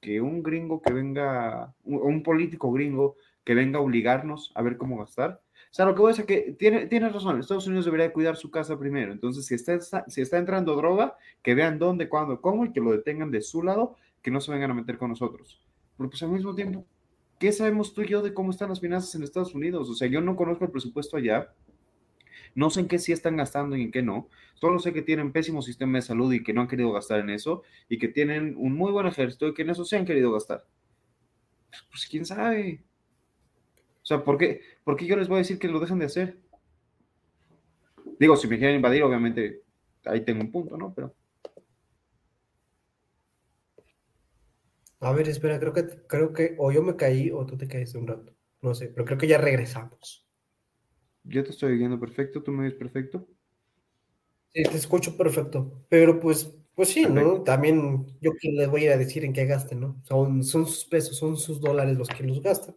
Que 0.00 0.20
un 0.20 0.42
gringo 0.42 0.82
que 0.82 0.92
venga, 0.92 1.72
un 1.84 2.22
político 2.24 2.72
gringo 2.72 3.14
que 3.44 3.54
venga 3.54 3.78
a 3.78 3.82
obligarnos 3.82 4.50
a 4.56 4.62
ver 4.62 4.76
cómo 4.76 4.98
gastar. 4.98 5.40
O 5.70 5.74
sea, 5.76 5.86
lo 5.86 5.94
que 5.94 6.00
voy 6.00 6.12
a 6.12 6.16
decir 6.16 6.24
es 6.28 6.44
que 6.46 6.52
tiene, 6.54 6.86
tiene 6.86 7.08
razón, 7.08 7.38
Estados 7.38 7.66
Unidos 7.68 7.84
debería 7.84 8.12
cuidar 8.12 8.36
su 8.36 8.50
casa 8.50 8.78
primero. 8.78 9.12
Entonces, 9.12 9.46
si 9.46 9.54
está, 9.54 10.04
si 10.08 10.20
está 10.20 10.38
entrando 10.38 10.74
droga, 10.76 11.16
que 11.42 11.54
vean 11.54 11.78
dónde, 11.78 12.08
cuándo, 12.08 12.40
cómo 12.40 12.64
y 12.64 12.72
que 12.72 12.80
lo 12.80 12.90
detengan 12.90 13.30
de 13.30 13.42
su 13.42 13.62
lado, 13.62 13.96
que 14.22 14.30
no 14.30 14.40
se 14.40 14.50
vengan 14.50 14.72
a 14.72 14.74
meter 14.74 14.98
con 14.98 15.10
nosotros. 15.10 15.64
Pero 15.96 16.10
pues 16.10 16.22
al 16.22 16.30
mismo 16.30 16.54
tiempo, 16.54 16.84
¿qué 17.38 17.52
sabemos 17.52 17.94
tú 17.94 18.02
y 18.02 18.08
yo 18.08 18.22
de 18.22 18.34
cómo 18.34 18.50
están 18.50 18.70
las 18.70 18.80
finanzas 18.80 19.14
en 19.14 19.22
Estados 19.22 19.54
Unidos? 19.54 19.88
O 19.88 19.94
sea, 19.94 20.08
yo 20.08 20.20
no 20.20 20.34
conozco 20.34 20.64
el 20.64 20.70
presupuesto 20.70 21.16
allá, 21.16 21.52
no 22.54 22.70
sé 22.70 22.80
en 22.80 22.88
qué 22.88 22.98
sí 22.98 23.12
están 23.12 23.36
gastando 23.36 23.76
y 23.76 23.82
en 23.82 23.90
qué 23.90 24.02
no. 24.02 24.28
Solo 24.54 24.78
sé 24.78 24.92
que 24.92 25.02
tienen 25.02 25.32
pésimo 25.32 25.62
sistema 25.62 25.98
de 25.98 26.02
salud 26.02 26.32
y 26.32 26.42
que 26.42 26.52
no 26.52 26.62
han 26.62 26.68
querido 26.68 26.92
gastar 26.92 27.20
en 27.20 27.30
eso, 27.30 27.62
y 27.88 27.98
que 27.98 28.08
tienen 28.08 28.54
un 28.56 28.74
muy 28.74 28.92
buen 28.92 29.06
ejército 29.06 29.48
y 29.48 29.54
que 29.54 29.62
en 29.62 29.70
eso 29.70 29.84
sí 29.84 29.96
han 29.96 30.06
querido 30.06 30.32
gastar. 30.32 30.66
Pues 31.90 32.06
quién 32.06 32.24
sabe. 32.24 32.82
O 34.02 34.06
sea, 34.06 34.22
¿por 34.22 34.38
qué, 34.38 34.60
¿por 34.84 34.96
qué 34.96 35.06
yo 35.06 35.16
les 35.16 35.28
voy 35.28 35.36
a 35.36 35.38
decir 35.38 35.58
que 35.58 35.68
lo 35.68 35.80
dejen 35.80 35.98
de 35.98 36.06
hacer? 36.06 36.38
Digo, 38.18 38.36
si 38.36 38.46
me 38.46 38.58
quieren 38.58 38.76
invadir, 38.76 39.02
obviamente 39.02 39.62
ahí 40.04 40.20
tengo 40.20 40.42
un 40.42 40.52
punto, 40.52 40.76
¿no? 40.76 40.92
Pero. 40.94 41.14
A 45.00 45.12
ver, 45.12 45.28
espera, 45.28 45.58
creo 45.58 45.72
que, 45.72 45.86
creo 46.06 46.32
que 46.32 46.54
o 46.58 46.70
yo 46.70 46.82
me 46.82 46.96
caí 46.96 47.30
o 47.30 47.44
tú 47.44 47.56
te 47.56 47.68
caíste 47.68 47.98
un 47.98 48.06
rato. 48.06 48.32
No 48.62 48.74
sé, 48.74 48.88
pero 48.88 49.04
creo 49.04 49.18
que 49.18 49.26
ya 49.26 49.38
regresamos. 49.38 50.23
Yo 51.24 51.42
te 51.44 51.50
estoy 51.50 51.76
viendo 51.76 51.98
perfecto, 51.98 52.42
tú 52.42 52.52
me 52.52 52.64
ves 52.64 52.74
perfecto. 52.74 53.26
Sí, 54.52 54.62
te 54.62 54.76
escucho 54.76 55.16
perfecto. 55.16 55.84
Pero 55.88 56.20
pues 56.20 56.54
Pues 56.74 56.88
sí, 56.90 57.06
¿no? 57.06 57.42
También 57.42 58.06
yo 58.20 58.32
que 58.40 58.50
les 58.50 58.68
voy 58.68 58.82
a 58.82 58.84
ir 58.86 58.90
a 58.92 58.96
decir 58.96 59.24
en 59.24 59.32
qué 59.32 59.46
gasten, 59.46 59.80
¿no? 59.80 60.00
Son, 60.04 60.42
son 60.42 60.66
sus 60.66 60.84
pesos, 60.86 61.16
son 61.16 61.36
sus 61.36 61.60
dólares 61.60 61.96
los 61.96 62.08
que 62.08 62.24
los 62.24 62.42
gastan. 62.42 62.76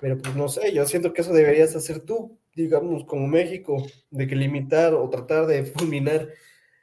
Pero 0.00 0.18
pues 0.18 0.36
no 0.36 0.48
sé, 0.48 0.72
yo 0.74 0.86
siento 0.86 1.12
que 1.12 1.22
eso 1.22 1.32
deberías 1.32 1.76
hacer 1.76 2.00
tú, 2.00 2.38
digamos, 2.54 3.04
como 3.06 3.28
México, 3.28 3.86
de 4.10 4.26
que 4.26 4.36
limitar 4.36 4.94
o 4.94 5.08
tratar 5.10 5.46
de 5.46 5.64
fulminar 5.66 6.30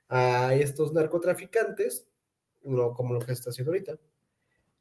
a 0.10 0.56
estos 0.56 0.94
narcotraficantes, 0.94 2.08
no 2.64 2.94
como 2.94 3.14
lo 3.16 3.22
que 3.22 3.34
está 3.34 3.52
haciendo 3.52 3.72
ahorita. 3.74 4.00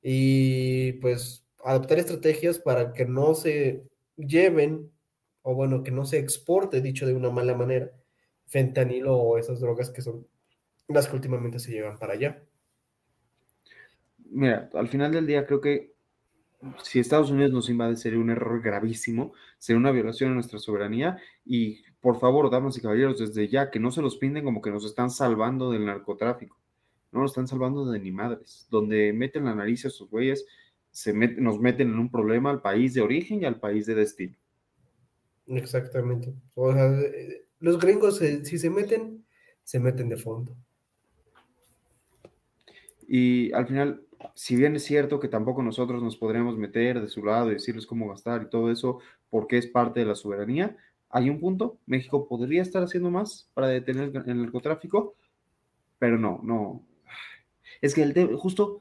Y 0.03 0.95
pues 0.95 1.45
adoptar 1.65 1.99
estrategias 1.99 2.59
para 2.59 2.93
que 2.93 3.05
no 3.07 3.35
se 3.35 3.85
lleven, 4.17 4.91
o 5.43 5.55
bueno, 5.55 5.83
que 5.83 5.91
no 5.91 6.05
se 6.05 6.19
exporte, 6.19 6.81
dicho 6.81 7.07
de 7.07 7.15
una 7.15 7.31
mala 7.31 7.55
manera, 7.55 7.91
fentanilo 8.47 9.17
o 9.17 9.39
esas 9.39 9.61
drogas 9.61 9.91
que 9.91 10.03
son 10.03 10.27
las 10.89 11.09
que 11.09 11.17
últimamente 11.17 11.59
se 11.59 11.73
llevan 11.73 11.99
para 11.99 12.15
allá. 12.15 12.43
Mira, 14.31 14.71
al 14.75 14.89
final 14.89 15.13
del 15.13 15.27
día 15.27 15.47
creo 15.47 15.61
que 15.61 15.93
si 16.83 17.01
Estados 17.01 17.31
Unidos 17.31 17.53
nos 17.53 17.69
invade 17.69 17.97
sería 17.97 18.21
un 18.21 18.31
error 18.31 18.63
gravísimo, 18.63 19.33
sería 19.59 19.79
una 19.79 19.91
violación 19.91 20.31
a 20.31 20.35
nuestra 20.35 20.59
soberanía 20.59 21.19
y 21.45 21.83
por 22.01 22.19
favor, 22.19 22.51
damas 22.51 22.77
y 22.77 22.81
caballeros, 22.81 23.19
desde 23.19 23.49
ya 23.49 23.71
que 23.71 23.79
no 23.79 23.93
se 23.93 24.03
los 24.03 24.17
pinden 24.17 24.45
como 24.45 24.61
que 24.61 24.73
nos 24.73 24.85
están 24.85 25.11
salvando 25.11 25.71
del 25.71 25.87
narcotráfico, 25.87 26.59
no 27.13 27.21
nos 27.21 27.31
están 27.31 27.47
salvando 27.47 27.91
de 27.91 28.01
ni 28.01 28.11
madres, 28.11 28.67
donde 28.71 29.13
meten 29.13 29.45
la 29.45 29.55
nariz 29.55 29.87
a 29.87 29.91
sus 29.91 30.11
güeyes, 30.11 30.45
se 30.91 31.15
nos 31.15 31.61
meten 31.61 31.91
en 31.91 31.99
un 31.99 32.11
problema 32.11 32.51
al 32.51 32.61
país 32.61 32.95
de 32.95 33.03
origen 33.03 33.43
y 33.43 33.45
al 33.45 33.61
país 33.61 33.87
de 33.87 33.95
destino. 33.95 34.37
Exactamente. 35.47 36.35
O 36.55 36.73
sea, 36.73 36.91
eh, 37.01 37.47
los 37.61 37.79
gringos, 37.79 38.19
si 38.19 38.59
se 38.59 38.71
meten, 38.71 39.25
se 39.63 39.81
meten 39.81 40.09
de 40.09 40.17
fondo. 40.17 40.57
Y 43.07 43.53
al 43.53 43.67
final, 43.67 44.07
si 44.35 44.57
bien 44.57 44.77
es 44.77 44.85
cierto 44.85 45.21
que 45.21 45.29
tampoco 45.29 45.63
nosotros 45.63 46.03
nos 46.03 46.17
podremos 46.17 46.57
meter 46.57 47.01
de 47.01 47.09
su 47.09 47.25
lado 47.25 47.51
y 47.51 47.55
decirles 47.55 47.87
cómo 47.87 48.09
gastar 48.09 48.43
y 48.43 48.51
todo 48.51 48.71
eso, 48.71 49.01
porque 49.31 49.59
es 49.59 49.67
parte 49.67 50.01
de 50.01 50.07
la 50.07 50.15
soberanía, 50.15 50.77
hay 51.11 51.29
un 51.29 51.39
punto, 51.39 51.79
México 51.87 52.27
podría 52.27 52.63
estar 52.63 52.83
haciendo 52.83 53.11
más 53.11 53.51
para 53.55 53.69
detener 53.69 54.11
el 54.27 54.43
narcotráfico, 54.43 55.15
pero 55.99 56.19
no, 56.19 56.41
no. 56.43 56.83
Es 57.83 57.95
que 57.95 58.03
el 58.03 58.15
tema, 58.15 58.37
justo 58.39 58.81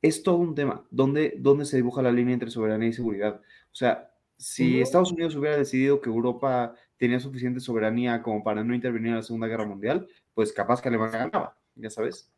es 0.00 0.22
todo 0.24 0.36
un 0.36 0.54
tema, 0.54 0.84
¿dónde, 0.90 1.36
¿dónde 1.38 1.64
se 1.64 1.76
dibuja 1.76 2.02
la 2.02 2.10
línea 2.10 2.34
entre 2.34 2.50
soberanía 2.50 2.88
y 2.88 2.92
seguridad? 2.92 3.36
O 3.36 3.74
sea, 3.74 4.11
si 4.42 4.80
Estados 4.80 5.12
Unidos 5.12 5.36
hubiera 5.36 5.56
decidido 5.56 6.00
que 6.00 6.10
Europa 6.10 6.74
tenía 6.96 7.20
suficiente 7.20 7.60
soberanía 7.60 8.22
como 8.22 8.42
para 8.42 8.64
no 8.64 8.74
intervenir 8.74 9.10
en 9.10 9.16
la 9.16 9.22
Segunda 9.22 9.46
Guerra 9.46 9.66
Mundial, 9.66 10.06
pues 10.34 10.52
capaz 10.52 10.82
que 10.82 10.88
Alemania 10.88 11.18
ganaba, 11.18 11.56
ya 11.74 11.90
sabes 11.90 12.32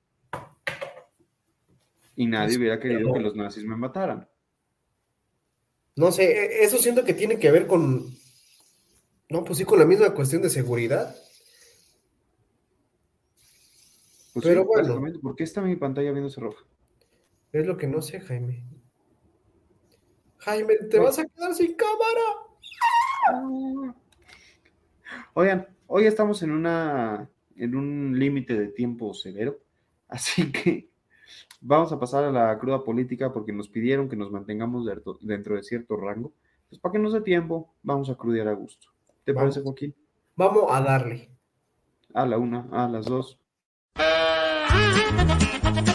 y 2.16 2.26
nadie 2.26 2.58
hubiera 2.58 2.78
querido 2.78 3.12
que 3.12 3.20
los 3.20 3.34
nazis 3.34 3.64
me 3.64 3.76
mataran. 3.76 4.28
No 5.96 6.12
sé, 6.12 6.24
e, 6.24 6.64
eso 6.64 6.78
siento 6.78 7.04
que 7.04 7.14
tiene 7.14 7.38
que 7.38 7.50
ver 7.50 7.66
con, 7.66 8.06
no, 9.28 9.44
pues 9.44 9.58
sí, 9.58 9.64
con 9.64 9.78
la 9.78 9.86
misma 9.86 10.14
cuestión 10.14 10.42
de 10.42 10.50
seguridad. 10.50 11.14
Pues 14.32 14.44
Pero 14.44 14.64
bueno. 14.64 15.00
¿Por 15.22 15.36
qué 15.36 15.44
está 15.44 15.60
mi 15.60 15.76
pantalla 15.76 16.10
viéndose 16.10 16.40
roja? 16.40 16.64
Es 17.52 17.66
lo 17.66 17.76
que 17.76 17.86
no 17.86 18.02
sé, 18.02 18.20
Jaime. 18.20 18.64
Jaime, 20.44 20.76
te 20.90 20.98
vas 20.98 21.18
a 21.18 21.24
quedar 21.24 21.54
sin 21.54 21.74
cámara. 21.74 22.22
Oigan, 25.32 25.66
hoy 25.86 26.06
estamos 26.06 26.42
en 26.42 26.50
una 26.50 27.28
en 27.56 27.76
un 27.76 28.18
límite 28.18 28.58
de 28.58 28.68
tiempo 28.68 29.14
severo, 29.14 29.58
así 30.08 30.52
que 30.52 30.88
Vamos 31.66 31.90
a 31.92 31.98
pasar 31.98 32.24
a 32.24 32.30
la 32.30 32.58
cruda 32.58 32.84
política 32.84 33.32
porque 33.32 33.50
nos 33.50 33.70
pidieron 33.70 34.06
que 34.10 34.16
nos 34.16 34.30
mantengamos 34.30 34.86
dentro 35.22 35.56
de 35.56 35.62
cierto 35.62 35.96
rango. 35.96 36.30
Pues 36.68 36.78
para 36.78 36.92
que 36.92 36.98
no 36.98 37.10
sea 37.10 37.24
tiempo, 37.24 37.72
vamos 37.82 38.10
a 38.10 38.16
crudear 38.16 38.48
a 38.48 38.52
gusto. 38.52 38.88
¿Te 39.24 39.32
parece, 39.32 39.62
Joaquín? 39.62 39.94
Vamos 40.36 40.64
a 40.68 40.82
darle. 40.82 41.30
A 42.12 42.26
la 42.26 42.36
una, 42.36 42.68
a 42.70 42.86
las 42.86 43.06
dos. 43.06 43.38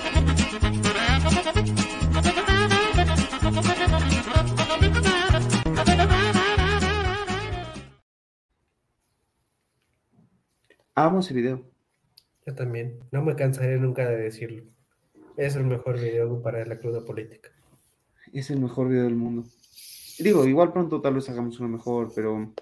Amo 11.05 11.19
ese 11.19 11.33
video. 11.33 11.63
Yo 12.45 12.53
también. 12.55 12.99
No 13.13 13.23
me 13.23 13.33
cansaré 13.33 13.79
nunca 13.79 14.05
de 14.09 14.17
decirlo. 14.17 14.63
Es 15.37 15.55
el 15.55 15.63
mejor 15.63 15.97
video 15.97 16.41
para 16.41 16.65
la 16.65 16.77
cruda 16.77 17.05
política. 17.05 17.51
Es 18.33 18.49
el 18.49 18.59
mejor 18.59 18.89
video 18.89 19.05
del 19.05 19.15
mundo. 19.15 19.45
Digo, 20.19 20.45
igual 20.45 20.73
pronto 20.73 20.99
tal 20.99 21.13
vez 21.13 21.29
hagamos 21.29 21.57
uno 21.61 21.69
mejor, 21.69 22.11
pero. 22.13 22.53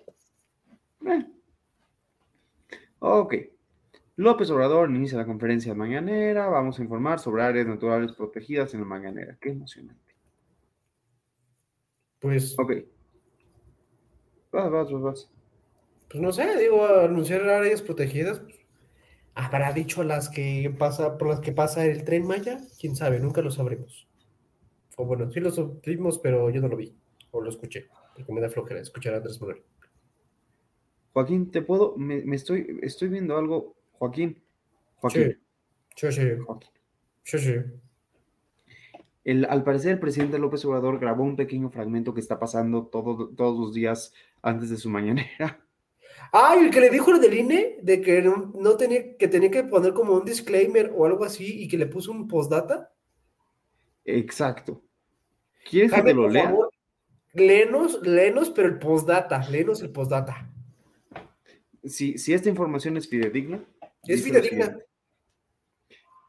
Eh. 1.08 1.26
Ok. 3.00 3.34
López 4.18 4.52
Obrador 4.52 4.92
inicia 4.92 5.18
la 5.18 5.26
conferencia 5.26 5.74
mañanera. 5.74 6.48
Vamos 6.48 6.78
a 6.78 6.84
informar 6.84 7.18
sobre 7.18 7.42
áreas 7.42 7.66
naturales 7.66 8.12
protegidas 8.12 8.72
en 8.76 8.82
la 8.82 8.86
mañanera. 8.86 9.36
Qué 9.42 9.50
emocionante. 9.50 10.14
Pues. 12.20 12.54
Ok. 12.60 12.72
Vas, 14.52 14.70
vas, 14.70 14.92
vas, 14.92 15.02
vas. 15.02 15.37
Pues 16.10 16.22
no 16.22 16.32
sé, 16.32 16.58
digo, 16.58 16.86
anunciar 16.86 17.48
áreas 17.50 17.82
protegidas. 17.82 18.40
Pues, 18.40 18.56
¿Habrá 19.36 19.72
dicho 19.72 20.04
las 20.04 20.30
que 20.30 20.74
pasa, 20.78 21.18
por 21.18 21.28
las 21.30 21.42
que 21.42 21.52
pasa 21.52 21.86
el 21.86 22.04
tren 22.04 22.26
Maya? 22.26 22.60
Quién 22.80 22.96
sabe, 22.96 23.20
nunca 23.20 23.42
lo 23.42 23.52
sabremos. 23.52 24.08
O 24.96 25.06
bueno, 25.06 25.32
sí 25.32 25.40
lo 25.40 25.52
supimos, 25.52 26.18
pero 26.18 26.50
yo 26.50 26.60
no 26.60 26.68
lo 26.68 26.76
vi. 26.76 26.96
O 27.32 27.42
lo 27.42 27.50
escuché, 27.50 27.88
porque 28.16 28.34
me 28.34 28.42
da 28.42 28.50
flojera 28.50 28.80
escuchar 28.80 29.14
a 29.14 29.18
Andrés 29.18 29.40
Manuel. 29.40 29.62
Joaquín, 31.14 31.52
te 31.52 31.62
puedo, 31.62 31.96
me, 31.98 32.24
estoy, 32.36 32.80
estoy 32.82 33.10
viendo 33.10 33.38
algo. 33.38 33.76
Joaquín. 33.94 34.42
Joaquín. 34.96 35.38
Sí, 35.96 36.12
sí, 36.12 36.22
sí. 37.24 37.38
Sí, 37.38 37.56
El, 39.24 39.46
al 39.46 39.64
parecer, 39.64 39.94
el 39.94 40.00
presidente 40.00 40.40
López 40.40 40.64
Obrador 40.66 41.00
grabó 41.00 41.24
un 41.24 41.36
pequeño 41.36 41.70
fragmento 41.70 42.14
que 42.14 42.22
está 42.22 42.40
pasando 42.40 42.88
todo, 42.88 43.30
todos 43.30 43.60
los 43.60 43.74
días 43.74 44.14
antes 44.42 44.70
de 44.70 44.78
su 44.78 44.90
mañanera. 44.90 45.67
Ah, 46.32 46.56
el 46.60 46.72
que 46.72 46.82
le 46.82 46.90
dijo 46.90 47.12
el 47.12 47.22
del 47.22 47.34
INE 47.34 47.80
de 47.82 48.02
que 48.02 48.22
no, 48.22 48.78
tenía 48.78 49.16
que 49.18 49.28
tenía 49.28 49.50
que 49.50 49.64
poner 49.64 49.94
como 49.94 50.14
un 50.14 50.26
disclaimer 50.26 50.92
o 50.96 51.06
algo 51.06 51.24
así 51.24 51.64
y 51.64 51.68
que 51.68 51.78
le 51.78 51.86
puso 51.86 52.12
un 52.12 52.28
postdata. 52.28 52.92
Exacto. 54.06 54.82
¿Quieres 55.70 55.92
que 55.92 56.02
te 56.02 56.14
lo 56.14 56.28
lea? 56.30 56.54
Lenos, 57.34 58.02
lenos, 58.02 58.50
pero 58.50 58.68
el 58.68 58.80
postdata, 58.80 59.48
lenos 59.50 59.82
el 59.82 59.92
postdata. 59.92 60.52
Si, 61.84 62.18
si 62.18 62.34
esta 62.34 62.50
información 62.50 62.98
es 62.98 63.08
fidedigna. 63.08 63.64
Es 64.04 64.24
fidedigna. 64.24 64.80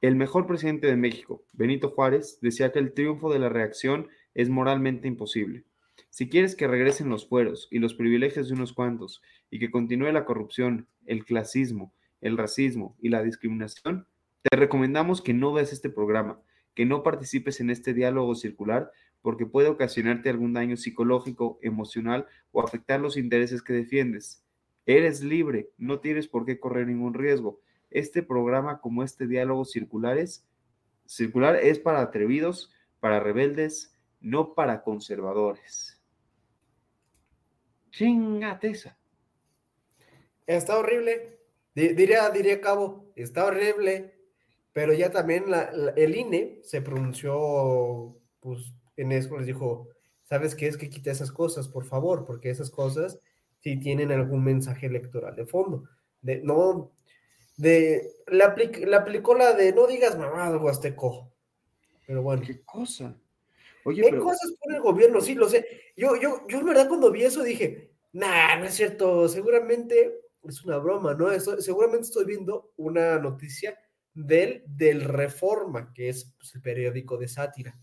El 0.00 0.14
mejor 0.14 0.46
presidente 0.46 0.86
de 0.86 0.96
México, 0.96 1.44
Benito 1.52 1.90
Juárez, 1.90 2.38
decía 2.40 2.70
que 2.70 2.78
el 2.78 2.92
triunfo 2.92 3.32
de 3.32 3.40
la 3.40 3.48
reacción 3.48 4.08
es 4.34 4.48
moralmente 4.48 5.08
imposible. 5.08 5.64
Si 6.10 6.28
quieres 6.28 6.56
que 6.56 6.66
regresen 6.66 7.08
los 7.08 7.28
fueros 7.28 7.68
y 7.70 7.78
los 7.78 7.94
privilegios 7.94 8.48
de 8.48 8.54
unos 8.54 8.72
cuantos 8.72 9.22
y 9.50 9.58
que 9.58 9.70
continúe 9.70 10.12
la 10.12 10.24
corrupción, 10.24 10.86
el 11.06 11.24
clasismo, 11.24 11.92
el 12.20 12.36
racismo 12.36 12.96
y 13.00 13.08
la 13.08 13.22
discriminación, 13.22 14.06
te 14.42 14.56
recomendamos 14.56 15.22
que 15.22 15.34
no 15.34 15.52
veas 15.52 15.72
este 15.72 15.90
programa, 15.90 16.40
que 16.74 16.86
no 16.86 17.02
participes 17.02 17.60
en 17.60 17.70
este 17.70 17.94
diálogo 17.94 18.34
circular 18.34 18.92
porque 19.22 19.46
puede 19.46 19.68
ocasionarte 19.68 20.30
algún 20.30 20.52
daño 20.52 20.76
psicológico, 20.76 21.58
emocional 21.62 22.26
o 22.52 22.62
afectar 22.62 23.00
los 23.00 23.16
intereses 23.16 23.62
que 23.62 23.72
defiendes. 23.72 24.44
Eres 24.86 25.22
libre, 25.22 25.70
no 25.76 26.00
tienes 26.00 26.28
por 26.28 26.46
qué 26.46 26.58
correr 26.58 26.86
ningún 26.86 27.14
riesgo. 27.14 27.60
Este 27.90 28.22
programa 28.22 28.80
como 28.80 29.02
este 29.02 29.26
diálogo 29.26 29.64
circular 29.64 30.18
es, 30.18 30.46
circular 31.06 31.56
es 31.56 31.78
para 31.78 32.00
atrevidos, 32.00 32.70
para 33.00 33.20
rebeldes, 33.20 33.92
no 34.20 34.54
para 34.54 34.82
conservadores. 34.82 36.00
Chingate 37.90 38.70
esa. 38.70 38.98
Está 40.46 40.78
horrible. 40.78 41.40
Diría, 41.74 42.28
diría 42.30 42.60
Cabo, 42.60 43.12
está 43.16 43.44
horrible. 43.44 44.18
Pero 44.72 44.92
ya 44.92 45.10
también 45.10 45.46
el 45.96 46.16
INE 46.16 46.60
se 46.62 46.80
pronunció, 46.82 48.16
pues 48.40 48.72
en 48.96 49.12
eso 49.12 49.36
les 49.36 49.46
dijo, 49.46 49.88
¿sabes 50.22 50.54
qué 50.54 50.68
es 50.68 50.76
que 50.76 50.88
quite 50.88 51.10
esas 51.10 51.32
cosas, 51.32 51.68
por 51.68 51.84
favor? 51.84 52.24
Porque 52.24 52.50
esas 52.50 52.70
cosas 52.70 53.18
sí 53.60 53.80
tienen 53.80 54.12
algún 54.12 54.44
mensaje 54.44 54.86
electoral 54.86 55.34
de 55.34 55.46
fondo. 55.46 55.84
De, 56.20 56.42
no, 56.42 56.92
de, 57.56 58.12
la, 58.26 58.54
la 58.86 58.96
aplicó 58.98 59.34
la 59.34 59.52
de 59.52 59.72
no 59.72 59.86
digas 59.86 60.16
mamá 60.16 60.56
huasteco. 60.56 61.32
Pero 62.06 62.22
bueno. 62.22 62.42
¿Qué 62.46 62.62
cosa? 62.62 63.16
Oye, 63.88 64.02
¿Qué 64.02 64.18
cosas 64.18 64.52
pone 64.60 64.76
el 64.76 64.82
gobierno? 64.82 65.20
Sí, 65.20 65.34
lo 65.34 65.48
sé. 65.48 65.66
Yo, 65.96 66.14
yo, 66.20 66.46
yo 66.46 66.58
en 66.58 66.66
verdad 66.66 66.88
cuando 66.88 67.10
vi 67.10 67.22
eso 67.22 67.42
dije, 67.42 67.92
nah, 68.12 68.58
no 68.58 68.66
es 68.66 68.74
cierto, 68.74 69.28
seguramente 69.28 70.20
es 70.42 70.62
una 70.64 70.76
broma, 70.76 71.14
¿no? 71.14 71.28
seguramente 71.40 72.06
estoy 72.06 72.26
viendo 72.26 72.72
una 72.76 73.18
noticia 73.18 73.78
del, 74.14 74.62
del 74.66 75.04
Reforma, 75.04 75.92
que 75.94 76.10
es 76.10 76.34
pues, 76.38 76.54
el 76.54 76.60
periódico 76.60 77.16
de 77.16 77.28
sátira. 77.28 77.78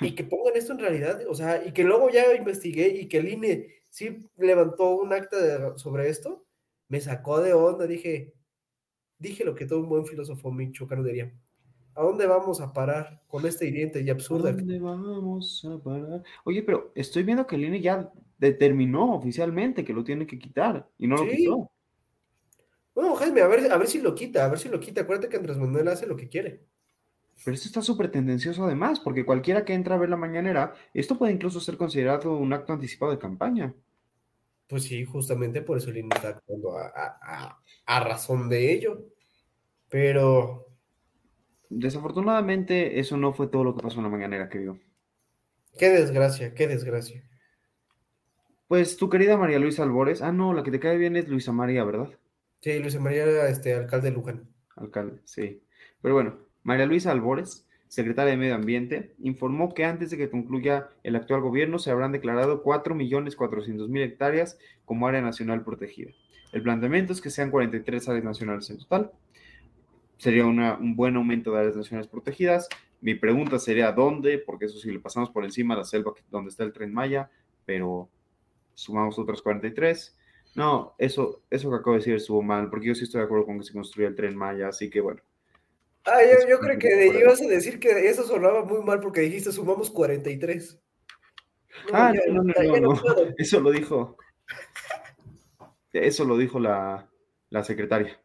Y 0.00 0.14
que 0.14 0.24
pongan 0.24 0.56
esto 0.56 0.72
en 0.72 0.78
realidad, 0.78 1.22
o 1.28 1.34
sea, 1.34 1.62
y 1.64 1.72
que 1.72 1.84
luego 1.84 2.08
ya 2.10 2.34
investigué 2.34 2.88
y 2.88 3.08
que 3.08 3.18
el 3.18 3.28
INE 3.28 3.82
sí 3.90 4.30
levantó 4.38 4.94
un 4.96 5.12
acta 5.12 5.38
de- 5.38 5.78
sobre 5.78 6.08
esto, 6.08 6.46
me 6.88 7.00
sacó 7.00 7.40
de 7.40 7.52
onda, 7.52 7.86
dije, 7.86 8.32
dije 9.18 9.44
lo 9.44 9.54
que 9.54 9.66
todo 9.66 9.80
un 9.80 9.88
buen 9.90 10.06
filósofo 10.06 10.50
michoacano 10.50 11.02
diría. 11.04 11.32
¿A 11.94 12.02
dónde 12.02 12.26
vamos 12.26 12.60
a 12.60 12.72
parar 12.72 13.22
con 13.28 13.44
esta 13.46 13.64
hiriente 13.64 14.00
y 14.00 14.08
¿A 14.08 14.12
absurda? 14.14 14.52
dónde 14.52 14.78
vamos 14.80 15.64
a 15.64 15.78
parar? 15.82 16.22
Oye, 16.44 16.62
pero 16.62 16.90
estoy 16.94 17.22
viendo 17.22 17.46
que 17.46 17.56
el 17.56 17.64
INE 17.64 17.80
ya 17.80 18.10
determinó 18.38 19.14
oficialmente 19.14 19.84
que 19.84 19.92
lo 19.92 20.02
tiene 20.02 20.26
que 20.26 20.38
quitar 20.38 20.88
y 20.98 21.06
no 21.06 21.16
lo 21.16 21.28
quitó. 21.28 21.70
Bueno, 22.94 23.14
Jaime, 23.16 23.40
a 23.42 23.48
ver, 23.48 23.70
a 23.72 23.76
ver 23.78 23.88
si 23.88 24.00
lo 24.00 24.14
quita, 24.14 24.44
a 24.44 24.48
ver 24.48 24.58
si 24.58 24.68
lo 24.68 24.80
quita. 24.80 25.02
Acuérdate 25.02 25.28
que 25.28 25.36
Andrés 25.36 25.56
Manuel 25.58 25.88
hace 25.88 26.06
lo 26.06 26.16
que 26.16 26.28
quiere. 26.28 26.64
Pero 27.44 27.54
esto 27.54 27.66
está 27.68 27.82
súper 27.82 28.10
tendencioso 28.10 28.64
además, 28.64 28.98
porque 29.00 29.26
cualquiera 29.26 29.64
que 29.66 29.74
entra 29.74 29.96
a 29.96 29.98
ver 29.98 30.08
la 30.08 30.16
mañanera, 30.16 30.74
esto 30.94 31.18
puede 31.18 31.32
incluso 31.34 31.60
ser 31.60 31.76
considerado 31.76 32.36
un 32.38 32.52
acto 32.54 32.72
anticipado 32.72 33.12
de 33.12 33.18
campaña. 33.18 33.74
Pues 34.66 34.84
sí, 34.84 35.04
justamente 35.04 35.62
por 35.62 35.76
eso 35.78 35.90
el 35.90 35.98
INE 35.98 36.08
está 36.16 36.28
actuando 36.30 36.76
a, 36.78 36.86
a- 36.88 37.18
a- 37.22 37.62
a 37.86 38.00
razón 38.00 38.48
de 38.48 38.72
ello. 38.72 39.04
Pero, 39.90 40.71
Desafortunadamente, 41.74 43.00
eso 43.00 43.16
no 43.16 43.32
fue 43.32 43.48
todo 43.48 43.64
lo 43.64 43.74
que 43.74 43.82
pasó 43.82 43.98
en 43.98 44.04
la 44.04 44.10
mañanera, 44.10 44.48
querido. 44.48 44.78
qué 45.78 45.88
desgracia, 45.88 46.52
qué 46.54 46.68
desgracia. 46.68 47.24
Pues 48.68 48.96
tu 48.96 49.08
querida 49.08 49.36
María 49.36 49.58
Luisa 49.58 49.82
Albores, 49.82 50.20
ah, 50.22 50.32
no, 50.32 50.52
la 50.52 50.62
que 50.62 50.70
te 50.70 50.80
cae 50.80 50.98
bien 50.98 51.16
es 51.16 51.28
Luisa 51.28 51.52
María, 51.52 51.84
¿verdad? 51.84 52.10
Sí, 52.60 52.78
Luis 52.78 52.98
María, 53.00 53.48
este, 53.48 53.74
alcalde 53.74 54.10
de 54.10 54.16
Luján. 54.16 54.48
Alcalde, 54.76 55.20
sí. 55.24 55.62
Pero 56.02 56.14
bueno, 56.14 56.38
María 56.62 56.86
Luisa 56.86 57.10
Albores, 57.10 57.66
secretaria 57.88 58.32
de 58.32 58.36
Medio 58.36 58.54
Ambiente, 58.54 59.14
informó 59.18 59.72
que 59.72 59.84
antes 59.84 60.10
de 60.10 60.18
que 60.18 60.30
concluya 60.30 60.90
el 61.02 61.16
actual 61.16 61.40
gobierno 61.40 61.78
se 61.78 61.90
habrán 61.90 62.12
declarado 62.12 62.62
4.400.000 62.62 64.02
hectáreas 64.02 64.58
como 64.84 65.06
área 65.06 65.22
nacional 65.22 65.64
protegida. 65.64 66.12
El 66.52 66.62
planteamiento 66.62 67.14
es 67.14 67.22
que 67.22 67.30
sean 67.30 67.50
43 67.50 68.08
áreas 68.10 68.24
nacionales 68.24 68.68
en 68.68 68.78
total. 68.78 69.10
Sería 70.22 70.46
una- 70.46 70.74
un 70.74 70.94
buen 70.94 71.16
aumento 71.16 71.50
de 71.50 71.58
áreas 71.58 71.74
nacionales 71.76 72.06
protegidas. 72.06 72.68
Mi 73.00 73.16
pregunta 73.16 73.58
sería 73.58 73.90
¿dónde? 73.90 74.38
Porque 74.38 74.66
eso 74.66 74.78
sí 74.78 74.88
le 74.92 75.00
pasamos 75.00 75.30
por 75.30 75.44
encima 75.44 75.74
a 75.74 75.78
la 75.78 75.84
selva 75.84 76.12
donde 76.30 76.50
está 76.50 76.62
el 76.62 76.72
tren 76.72 76.94
Maya, 76.94 77.28
pero 77.66 78.08
sumamos 78.74 79.18
otras 79.18 79.42
43. 79.42 80.16
No, 80.54 80.94
eso, 80.98 81.42
eso 81.50 81.70
que 81.70 81.74
acabo 81.76 81.94
de 81.94 81.98
decir 81.98 82.14
estuvo 82.14 82.40
mal, 82.40 82.70
porque 82.70 82.86
yo 82.86 82.94
sí 82.94 83.02
estoy 83.02 83.18
de 83.18 83.24
acuerdo 83.24 83.46
con 83.46 83.58
que 83.58 83.64
se 83.64 83.72
construya 83.72 84.06
el 84.06 84.14
tren 84.14 84.36
Maya, 84.36 84.68
así 84.68 84.88
que 84.90 85.00
bueno. 85.00 85.20
Ah, 86.04 86.20
yo, 86.22 86.48
yo 86.48 86.60
creo 86.60 86.78
que 86.78 87.18
ibas 87.18 87.42
a 87.42 87.46
decir 87.48 87.80
que 87.80 88.08
eso 88.08 88.22
sonaba 88.22 88.64
muy 88.64 88.80
mal 88.84 89.00
porque 89.00 89.22
dijiste 89.22 89.50
sumamos 89.50 89.90
43. 89.90 90.78
No, 91.90 91.90
Ah, 91.94 92.12
ya- 92.14 92.32
no, 92.32 92.44
no, 92.44 92.52
no, 92.54 92.80
no, 92.94 93.00
puedo. 93.02 93.34
Eso 93.38 93.58
lo 93.58 93.72
dijo. 93.72 94.16
Eso 95.92 96.24
lo 96.24 96.36
dijo 96.36 96.60
la, 96.60 97.08
la 97.50 97.64
secretaria, 97.64 98.21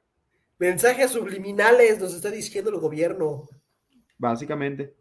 Mensajes 0.60 1.12
subliminales 1.12 2.00
nos 2.00 2.14
está 2.14 2.32
diciendo 2.32 2.72
el 2.72 2.80
gobierno. 2.80 3.48
básicamente. 4.18 4.96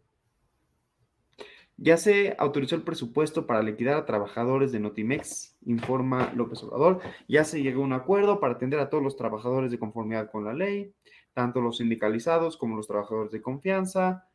Ya 1.79 1.97
se 1.97 2.35
autorizó 2.39 2.75
el 2.75 2.81
presupuesto 2.81 3.45
para 3.45 3.61
liquidar 3.61 3.97
a 3.97 4.05
trabajadores 4.05 4.71
de 4.71 4.79
Notimex, 4.79 5.55
informa 5.65 6.33
López 6.35 6.63
Obrador. 6.63 7.01
Ya 7.27 7.43
se 7.43 7.61
llegó 7.61 7.83
a 7.83 7.85
un 7.85 7.93
acuerdo 7.93 8.39
para 8.39 8.55
atender 8.55 8.79
a 8.79 8.89
todos 8.89 9.03
los 9.03 9.15
trabajadores 9.15 9.69
de 9.69 9.77
conformidad 9.77 10.31
con 10.31 10.43
la 10.43 10.53
ley, 10.53 10.93
tanto 11.33 11.61
los 11.61 11.77
sindicalizados 11.77 12.57
como 12.57 12.75
los 12.75 12.87
trabajadores 12.87 13.31
de 13.31 13.43
confianza. 13.43 14.27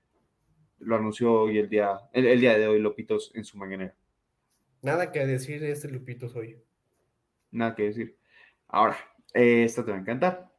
Lo 0.79 0.95
anunció 0.95 1.33
hoy 1.33 1.59
el 1.59 1.68
día, 1.68 1.99
el, 2.12 2.27
el 2.27 2.41
día 2.41 2.57
de 2.57 2.68
hoy 2.68 2.79
Lopitos 2.81 3.33
en 3.35 3.45
su 3.45 3.59
mañanera. 3.59 3.95
Nada 4.81 5.11
que 5.11 5.27
decir 5.27 5.61
de 5.61 5.73
este 5.73 5.89
Lupito 5.89 6.29
soy. 6.29 6.62
Nada 7.51 7.75
que 7.75 7.85
decir. 7.85 8.16
Ahora, 8.68 8.97
eh, 9.35 9.64
esta 9.64 9.85
te 9.85 9.91
va 9.91 9.97
a 9.97 10.01
encantar. 10.01 10.51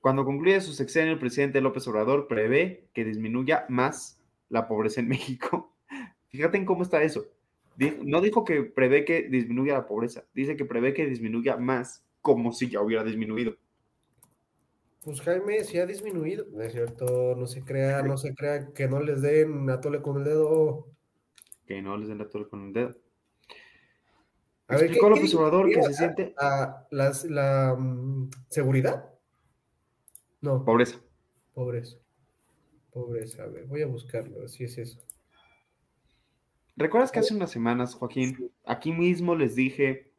Cuando 0.00 0.24
concluya 0.24 0.60
su 0.60 0.72
sexenio, 0.72 1.12
el 1.12 1.18
presidente 1.18 1.60
López 1.60 1.86
Obrador 1.88 2.28
prevé 2.28 2.88
que 2.92 3.04
disminuya 3.04 3.66
más 3.68 4.20
la 4.48 4.68
pobreza 4.68 5.00
en 5.00 5.08
México. 5.08 5.72
Fíjate 6.28 6.56
en 6.58 6.64
cómo 6.66 6.82
está 6.82 7.02
eso. 7.02 7.26
No 8.02 8.20
dijo 8.22 8.44
que 8.44 8.62
prevé 8.62 9.04
que 9.04 9.22
disminuya 9.28 9.74
la 9.74 9.86
pobreza, 9.86 10.24
dice 10.34 10.56
que 10.56 10.64
prevé 10.64 10.94
que 10.94 11.06
disminuya 11.06 11.56
más, 11.58 12.02
como 12.22 12.52
si 12.52 12.70
ya 12.70 12.80
hubiera 12.80 13.04
disminuido. 13.04 13.56
Pues 15.04 15.20
Jaime 15.20 15.62
sí 15.62 15.78
ha 15.78 15.86
disminuido. 15.86 16.46
No 16.52 16.62
es 16.62 16.72
cierto, 16.72 17.34
no 17.36 17.46
se 17.46 17.62
crea, 17.62 18.02
no 18.02 18.16
se 18.16 18.34
crea 18.34 18.72
que 18.72 18.88
no 18.88 19.00
les 19.00 19.20
den 19.22 19.68
a 19.70 19.80
tole 19.80 20.00
con 20.02 20.16
el 20.18 20.24
dedo. 20.24 20.88
Que 21.66 21.80
no 21.82 21.96
les 21.96 22.08
den 22.08 22.18
la 22.18 22.28
torre 22.28 22.48
con 22.48 22.64
el 22.66 22.72
dedo. 22.72 22.90
A 24.68 24.76
ver, 24.76 24.90
¿qué- 24.90 24.98
López 25.00 25.32
Obrador 25.34 25.68
que 25.68 25.82
se 25.82 25.92
siente 25.94 26.34
¿A 26.38 26.86
las- 26.90 27.24
la 27.24 27.76
mm, 27.78 28.30
seguridad? 28.48 29.10
No, 30.40 30.64
pobreza. 30.64 31.00
pobreza. 31.54 31.96
Pobreza, 32.90 33.42
a 33.42 33.46
ver, 33.46 33.66
voy 33.66 33.82
a 33.82 33.86
buscarlo, 33.86 34.42
así 34.42 34.64
es 34.64 34.78
eso. 34.78 35.00
¿Recuerdas 36.76 37.10
que 37.10 37.18
hace 37.18 37.34
unas 37.34 37.50
semanas, 37.50 37.94
Joaquín, 37.94 38.50
aquí 38.64 38.92
mismo 38.92 39.34
les 39.34 39.54
dije, 39.54 40.12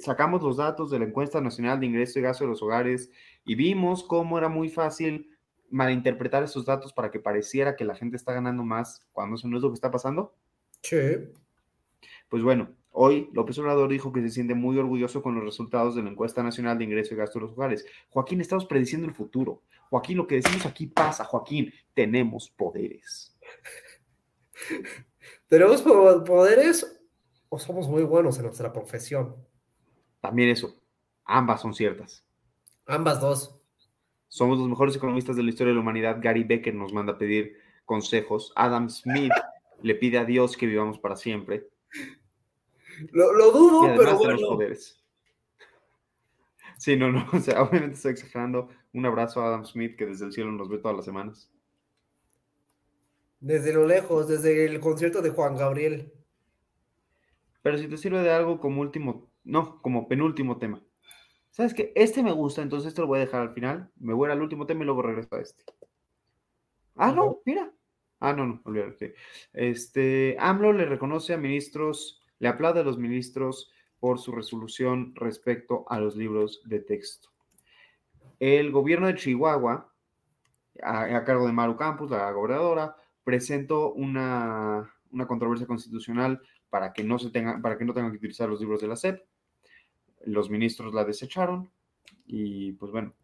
sacamos 0.00 0.42
los 0.42 0.56
datos 0.56 0.90
de 0.90 0.98
la 0.98 1.06
encuesta 1.06 1.40
nacional 1.40 1.80
de 1.80 1.86
ingreso 1.86 2.18
y 2.18 2.22
gasto 2.22 2.44
de 2.44 2.50
los 2.50 2.62
hogares 2.62 3.10
y 3.44 3.54
vimos 3.54 4.02
cómo 4.04 4.36
era 4.38 4.48
muy 4.48 4.68
fácil 4.68 5.36
malinterpretar 5.70 6.42
esos 6.42 6.66
datos 6.66 6.92
para 6.92 7.10
que 7.10 7.20
pareciera 7.20 7.76
que 7.76 7.84
la 7.84 7.94
gente 7.94 8.16
está 8.16 8.32
ganando 8.32 8.64
más 8.64 9.06
cuando 9.12 9.36
eso 9.36 9.48
no 9.48 9.56
es 9.56 9.62
lo 9.62 9.70
que 9.70 9.74
está 9.74 9.90
pasando? 9.90 10.34
Che, 10.82 11.32
Pues 12.28 12.42
bueno, 12.42 12.70
hoy 12.92 13.30
López 13.32 13.58
Obrador 13.58 13.88
dijo 13.88 14.12
que 14.12 14.20
se 14.22 14.30
siente 14.30 14.54
muy 14.54 14.78
orgulloso 14.78 15.22
con 15.22 15.34
los 15.34 15.44
resultados 15.44 15.94
de 15.94 16.02
la 16.02 16.10
encuesta 16.10 16.42
nacional 16.42 16.78
de 16.78 16.84
ingreso 16.84 17.14
y 17.14 17.16
gasto 17.16 17.38
de 17.38 17.46
los 17.46 17.52
hogares. 17.52 17.86
Joaquín, 18.10 18.40
estamos 18.40 18.66
prediciendo 18.66 19.06
el 19.06 19.14
futuro. 19.14 19.62
Joaquín, 19.90 20.16
lo 20.18 20.26
que 20.26 20.36
decimos 20.36 20.64
aquí 20.66 20.86
pasa. 20.86 21.24
Joaquín, 21.24 21.72
tenemos 21.94 22.50
poderes. 22.50 23.36
¿tenemos 25.48 25.82
po- 25.82 26.24
poderes 26.24 27.00
o 27.48 27.58
somos 27.58 27.88
muy 27.88 28.02
buenos 28.02 28.36
en 28.38 28.44
nuestra 28.44 28.72
profesión? 28.72 29.36
También 30.20 30.50
eso, 30.50 30.80
ambas 31.24 31.60
son 31.62 31.74
ciertas. 31.74 32.24
Ambas 32.86 33.20
dos. 33.20 33.56
Somos 34.28 34.58
los 34.58 34.68
mejores 34.68 34.94
economistas 34.94 35.34
de 35.36 35.42
la 35.42 35.50
historia 35.50 35.70
de 35.70 35.74
la 35.76 35.80
humanidad. 35.80 36.18
Gary 36.20 36.44
Becker 36.44 36.74
nos 36.74 36.92
manda 36.92 37.14
a 37.14 37.18
pedir 37.18 37.56
consejos. 37.84 38.52
Adam 38.54 38.88
Smith 38.88 39.32
le 39.82 39.94
pide 39.96 40.18
a 40.18 40.24
Dios 40.24 40.56
que 40.56 40.66
vivamos 40.66 40.98
para 40.98 41.16
siempre. 41.16 41.68
Lo, 43.12 43.32
lo 43.32 43.50
dudo, 43.50 43.94
pero 43.96 44.16
bueno. 44.18 44.48
poderes. 44.48 45.02
Sí, 46.76 46.96
no, 46.96 47.12
no, 47.12 47.26
o 47.32 47.38
sea, 47.40 47.62
obviamente 47.62 47.96
estoy 47.96 48.12
exagerando. 48.12 48.68
Un 48.92 49.06
abrazo 49.06 49.42
a 49.42 49.48
Adam 49.48 49.64
Smith 49.64 49.96
que 49.96 50.06
desde 50.06 50.26
el 50.26 50.32
cielo 50.32 50.50
nos 50.50 50.68
ve 50.68 50.78
todas 50.78 50.96
las 50.96 51.04
semanas. 51.04 51.52
Desde 53.38 53.72
lo 53.72 53.86
lejos, 53.86 54.28
desde 54.28 54.64
el 54.64 54.80
concierto 54.80 55.22
de 55.22 55.30
Juan 55.30 55.56
Gabriel. 55.56 56.12
Pero 57.62 57.78
si 57.78 57.88
te 57.88 57.96
sirve 57.96 58.22
de 58.22 58.32
algo 58.32 58.60
como 58.60 58.80
último, 58.80 59.30
no, 59.44 59.80
como 59.82 60.08
penúltimo 60.08 60.58
tema. 60.58 60.82
¿Sabes 61.50 61.74
qué? 61.74 61.92
Este 61.94 62.22
me 62.22 62.32
gusta, 62.32 62.62
entonces 62.62 62.88
esto 62.88 63.02
lo 63.02 63.08
voy 63.08 63.18
a 63.18 63.26
dejar 63.26 63.42
al 63.42 63.54
final. 63.54 63.90
Me 63.98 64.14
voy 64.14 64.30
al 64.30 64.40
último 64.40 64.66
tema 64.66 64.82
y 64.82 64.86
luego 64.86 65.02
regreso 65.02 65.34
a 65.34 65.40
este. 65.40 65.64
Ah, 66.96 67.12
no, 67.12 67.40
mira. 67.44 67.72
Ah, 68.20 68.32
no, 68.32 68.46
no, 68.46 68.62
olvídalo. 68.64 68.94
sí. 68.98 69.12
Este, 69.52 70.36
AMLO 70.38 70.72
le 70.72 70.84
reconoce 70.84 71.32
a 71.32 71.38
ministros, 71.38 72.19
le 72.40 72.48
aplaude 72.48 72.80
a 72.80 72.84
los 72.84 72.98
ministros 72.98 73.70
por 74.00 74.18
su 74.18 74.32
resolución 74.32 75.12
respecto 75.14 75.84
a 75.88 76.00
los 76.00 76.16
libros 76.16 76.62
de 76.64 76.80
texto. 76.80 77.28
El 78.40 78.72
gobierno 78.72 79.06
de 79.06 79.14
Chihuahua, 79.14 79.92
a, 80.82 81.24
cargo 81.24 81.46
de 81.46 81.52
Maru 81.52 81.76
Campos, 81.76 82.10
la 82.10 82.32
gobernadora, 82.32 82.96
presentó 83.22 83.92
una, 83.92 84.90
una 85.12 85.26
controversia 85.26 85.66
constitucional 85.66 86.40
para 86.70 86.92
que 86.92 87.04
no 87.04 87.18
se 87.18 87.30
tenga, 87.30 87.60
para 87.60 87.76
que 87.76 87.84
no 87.84 87.92
tengan 87.92 88.10
que 88.10 88.16
utilizar 88.16 88.48
los 88.48 88.60
libros 88.60 88.80
de 88.80 88.88
la 88.88 88.96
SEP. 88.96 89.22
Los 90.24 90.48
ministros 90.48 90.94
la 90.94 91.04
desecharon 91.04 91.70
y 92.26 92.72
pues 92.72 92.90
bueno, 92.90 93.14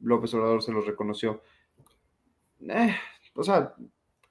López 0.00 0.32
Obrador 0.34 0.62
se 0.62 0.72
los 0.72 0.86
reconoció. 0.86 1.42
Eh, 2.60 2.96
o 3.34 3.42
sea, 3.42 3.74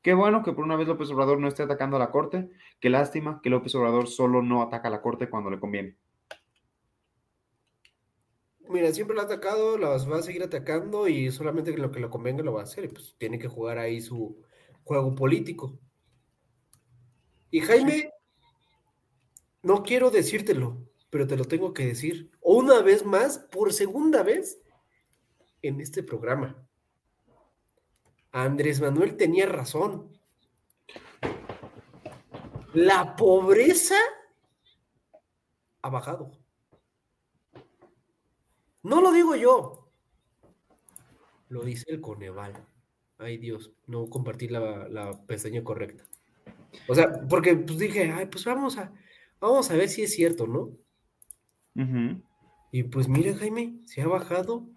qué 0.04 0.14
bueno 0.14 0.44
que 0.44 0.54
por 0.54 0.64
una 0.64 0.76
vez 0.76 0.88
López 0.88 1.10
Obrador 1.10 1.40
no 1.40 1.48
esté 1.48 1.64
atacando 1.64 1.96
a 1.96 2.00
la 2.00 2.12
Corte. 2.12 2.52
Qué 2.80 2.90
lástima 2.92 3.40
que 3.42 3.50
López 3.50 3.74
Obrador 3.74 4.08
solo 4.08 4.44
no 4.44 4.62
ataca 4.62 4.90
a 4.90 4.92
la 4.92 5.02
Corte 5.02 5.30
cuando 5.30 5.50
le 5.50 5.60
conviene. 5.60 5.98
Mira, 8.70 8.92
siempre 8.92 9.16
lo 9.16 9.22
ha 9.22 9.26
atacado, 9.26 9.78
las 9.78 10.10
va 10.10 10.18
a 10.18 10.24
seguir 10.24 10.44
atacando 10.44 11.08
y 11.08 11.32
solamente 11.32 11.76
lo 11.78 11.92
que 11.92 12.00
le 12.00 12.10
convenga 12.10 12.44
lo 12.44 12.54
va 12.54 12.62
a 12.62 12.64
hacer. 12.64 12.86
Y 12.86 12.90
pues 12.90 13.16
tiene 13.18 13.40
que 13.40 13.48
jugar 13.48 13.78
ahí 13.78 14.02
su 14.02 14.44
juego 14.84 15.16
político. 15.16 15.80
Y 17.50 17.62
Jaime, 17.62 18.10
no 19.62 19.84
quiero 19.84 20.12
decírtelo, 20.12 20.86
pero 21.10 21.28
te 21.28 21.38
lo 21.38 21.46
tengo 21.46 21.74
que 21.74 21.86
decir 21.86 22.32
una 22.42 22.82
vez 22.82 23.06
más, 23.06 23.38
por 23.38 23.72
segunda 23.72 24.24
vez, 24.24 24.60
en 25.62 25.80
este 25.80 26.04
programa. 26.04 26.68
Andrés 28.34 28.82
Manuel 28.82 29.16
tenía 29.16 29.46
razón. 29.46 30.12
La 32.74 33.16
pobreza 33.16 33.96
ha 35.84 35.90
bajado. 35.90 36.32
No 38.82 39.02
lo 39.02 39.12
digo 39.12 39.36
yo. 39.36 39.88
Lo 41.50 41.64
dice 41.64 41.86
el 41.90 42.02
Coneval. 42.02 42.54
Ay 43.20 43.38
Dios, 43.38 43.72
no 43.86 44.10
compartí 44.10 44.48
la, 44.48 44.90
la 44.90 45.26
pestaña 45.26 45.64
correcta. 45.64 46.04
O 46.88 46.96
sea, 46.96 47.28
porque 47.30 47.56
pues 47.56 47.78
dije, 47.78 48.12
ay, 48.12 48.26
pues 48.26 48.44
vamos 48.46 48.80
a, 48.80 48.92
vamos 49.40 49.70
a 49.70 49.76
ver 49.76 49.88
si 49.90 50.02
es 50.02 50.14
cierto, 50.14 50.48
¿no? 50.48 50.72
Y 52.72 52.84
pues 52.84 53.08
mira, 53.08 53.36
Jaime, 53.36 53.80
se 53.86 54.02
ha 54.02 54.08
bajado. 54.08 54.68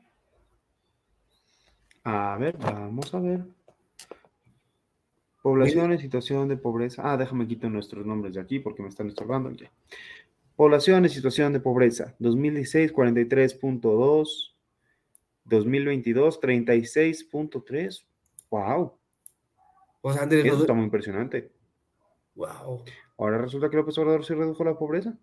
A 2.09 2.37
ver, 2.39 2.57
vamos 2.57 3.13
a 3.15 3.19
ver. 3.19 3.45
Población 5.43 5.91
en 5.91 5.99
situación 5.99 6.47
de 6.47 6.57
pobreza. 6.57 7.03
Ah, 7.05 7.17
déjame 7.17 7.49
quitar 7.49 7.69
nuestros 7.69 8.07
nombres 8.07 8.35
de 8.35 8.41
aquí 8.41 8.61
porque 8.61 8.81
me 8.81 8.89
están 8.89 9.09
estorbando. 9.09 9.51
Ya. 9.51 9.73
Población 10.55 11.05
en 11.05 11.11
situación 11.11 11.53
de 11.53 11.59
pobreza. 11.59 12.15
2016, 12.21 12.95
43.2. 12.95 14.55
2022, 15.47 16.41
36.3. 16.41 18.05
Wow, 18.51 18.99
O 20.03 20.13
sea, 20.13 20.23
Andrés 20.23 20.45
eso 20.45 20.61
está 20.61 20.75
muy 20.75 20.85
impresionante. 20.85 21.51
Wow. 22.37 22.85
Ahora 23.19 23.39
resulta 23.39 23.69
que 23.69 23.79
López 23.79 23.99
Obrador 23.99 24.25
sí 24.25 24.33
redujo 24.33 24.63
la 24.63 24.79
pobreza. 24.79 25.19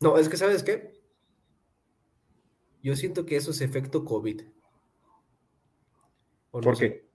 No, 0.00 0.18
es 0.18 0.28
que 0.28 0.38
¿sabes 0.38 0.64
qué? 0.64 0.92
Yo 2.82 2.96
siento 2.96 3.24
que 3.24 3.36
eso 3.36 3.52
es 3.52 3.60
efecto 3.60 4.04
COVID. 4.04 4.55
¿O 6.56 6.60
no 6.60 6.64
¿Por 6.64 6.76
sé? 6.76 6.88
qué? 6.90 7.06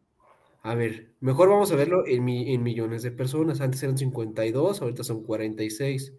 A 0.62 0.76
ver, 0.76 1.14
mejor 1.20 1.50
vamos 1.50 1.72
a 1.72 1.76
verlo 1.76 2.06
en, 2.06 2.24
mi- 2.24 2.54
en 2.54 2.62
millones 2.62 3.02
de 3.02 3.10
personas. 3.10 3.60
Antes 3.62 3.82
eran 3.82 3.98
52, 3.98 4.80
ahorita 4.84 5.04
son 5.04 5.24
46. 5.24 6.14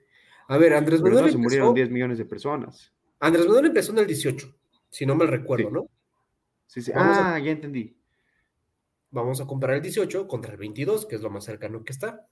A 0.49 0.59
ver, 0.59 0.75
Andrés 0.75 1.01
Pero 1.01 1.14
Manuel 1.14 1.27
no 1.27 1.33
se 1.33 1.39
murieron 1.39 1.68
empezó, 1.68 1.75
10 1.75 1.91
millones 1.93 2.18
de 2.18 2.25
personas. 2.25 2.93
Andrés 3.20 3.47
Manuel 3.47 3.66
empezó 3.66 3.93
en 3.93 3.99
el 3.99 4.07
18, 4.09 4.53
si 4.91 5.07
no 5.07 5.14
mal 5.14 5.29
recuerdo, 5.29 5.68
Sí. 5.68 5.75
¿no? 5.75 5.87
Sí, 6.66 6.83
sí. 6.83 6.91
Vamos 6.93 7.16
a- 7.16 7.35
Ah, 7.37 7.39
ya 7.39 7.53
entendí. 7.53 7.97
Vamos 9.12 9.41
a 9.41 9.47
comparar 9.47 9.77
el 9.77 9.83
18 9.83 10.27
contra 10.27 10.51
el 10.51 10.59
22, 10.59 11.07
que 11.07 11.14
es 11.14 11.23
lo 11.23 11.31
más 11.31 11.45
cercano 11.45 11.85
que 11.85 11.93
está. 11.93 12.27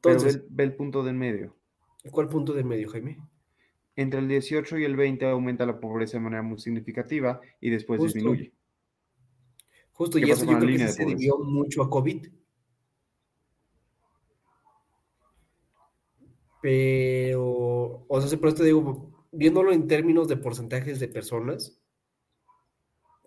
Pero 0.00 0.14
ve 0.14 0.20
Entonces, 0.30 0.42
ve 0.48 0.64
el 0.64 0.74
punto 0.74 1.02
del 1.02 1.14
medio. 1.16 1.54
¿cuál 2.10 2.30
punto 2.30 2.54
de 2.54 2.64
medio, 2.64 2.88
Jaime? 2.88 3.18
Entre 3.94 4.20
el 4.20 4.28
18 4.28 4.78
y 4.78 4.84
el 4.84 4.96
20 4.96 5.26
aumenta 5.26 5.66
la 5.66 5.78
pobreza 5.78 6.16
de 6.16 6.24
manera 6.24 6.40
muy 6.42 6.58
significativa 6.58 7.42
y 7.60 7.68
después 7.68 8.00
Justo. 8.00 8.14
disminuye. 8.16 8.52
Justo, 10.00 10.16
¿Qué 10.18 10.28
y 10.28 10.30
eso 10.30 10.46
yo 10.46 10.58
creo 10.58 10.78
que 10.78 10.88
se 10.88 11.04
debió 11.04 11.36
mucho 11.40 11.82
a 11.82 11.90
COVID. 11.90 12.26
Pero, 16.62 18.06
o 18.08 18.20
sea, 18.22 18.38
por 18.38 18.48
esto 18.48 18.64
digo, 18.64 19.26
viéndolo 19.30 19.72
en 19.72 19.88
términos 19.88 20.26
de 20.26 20.38
porcentajes 20.38 21.00
de 21.00 21.08
personas, 21.08 21.82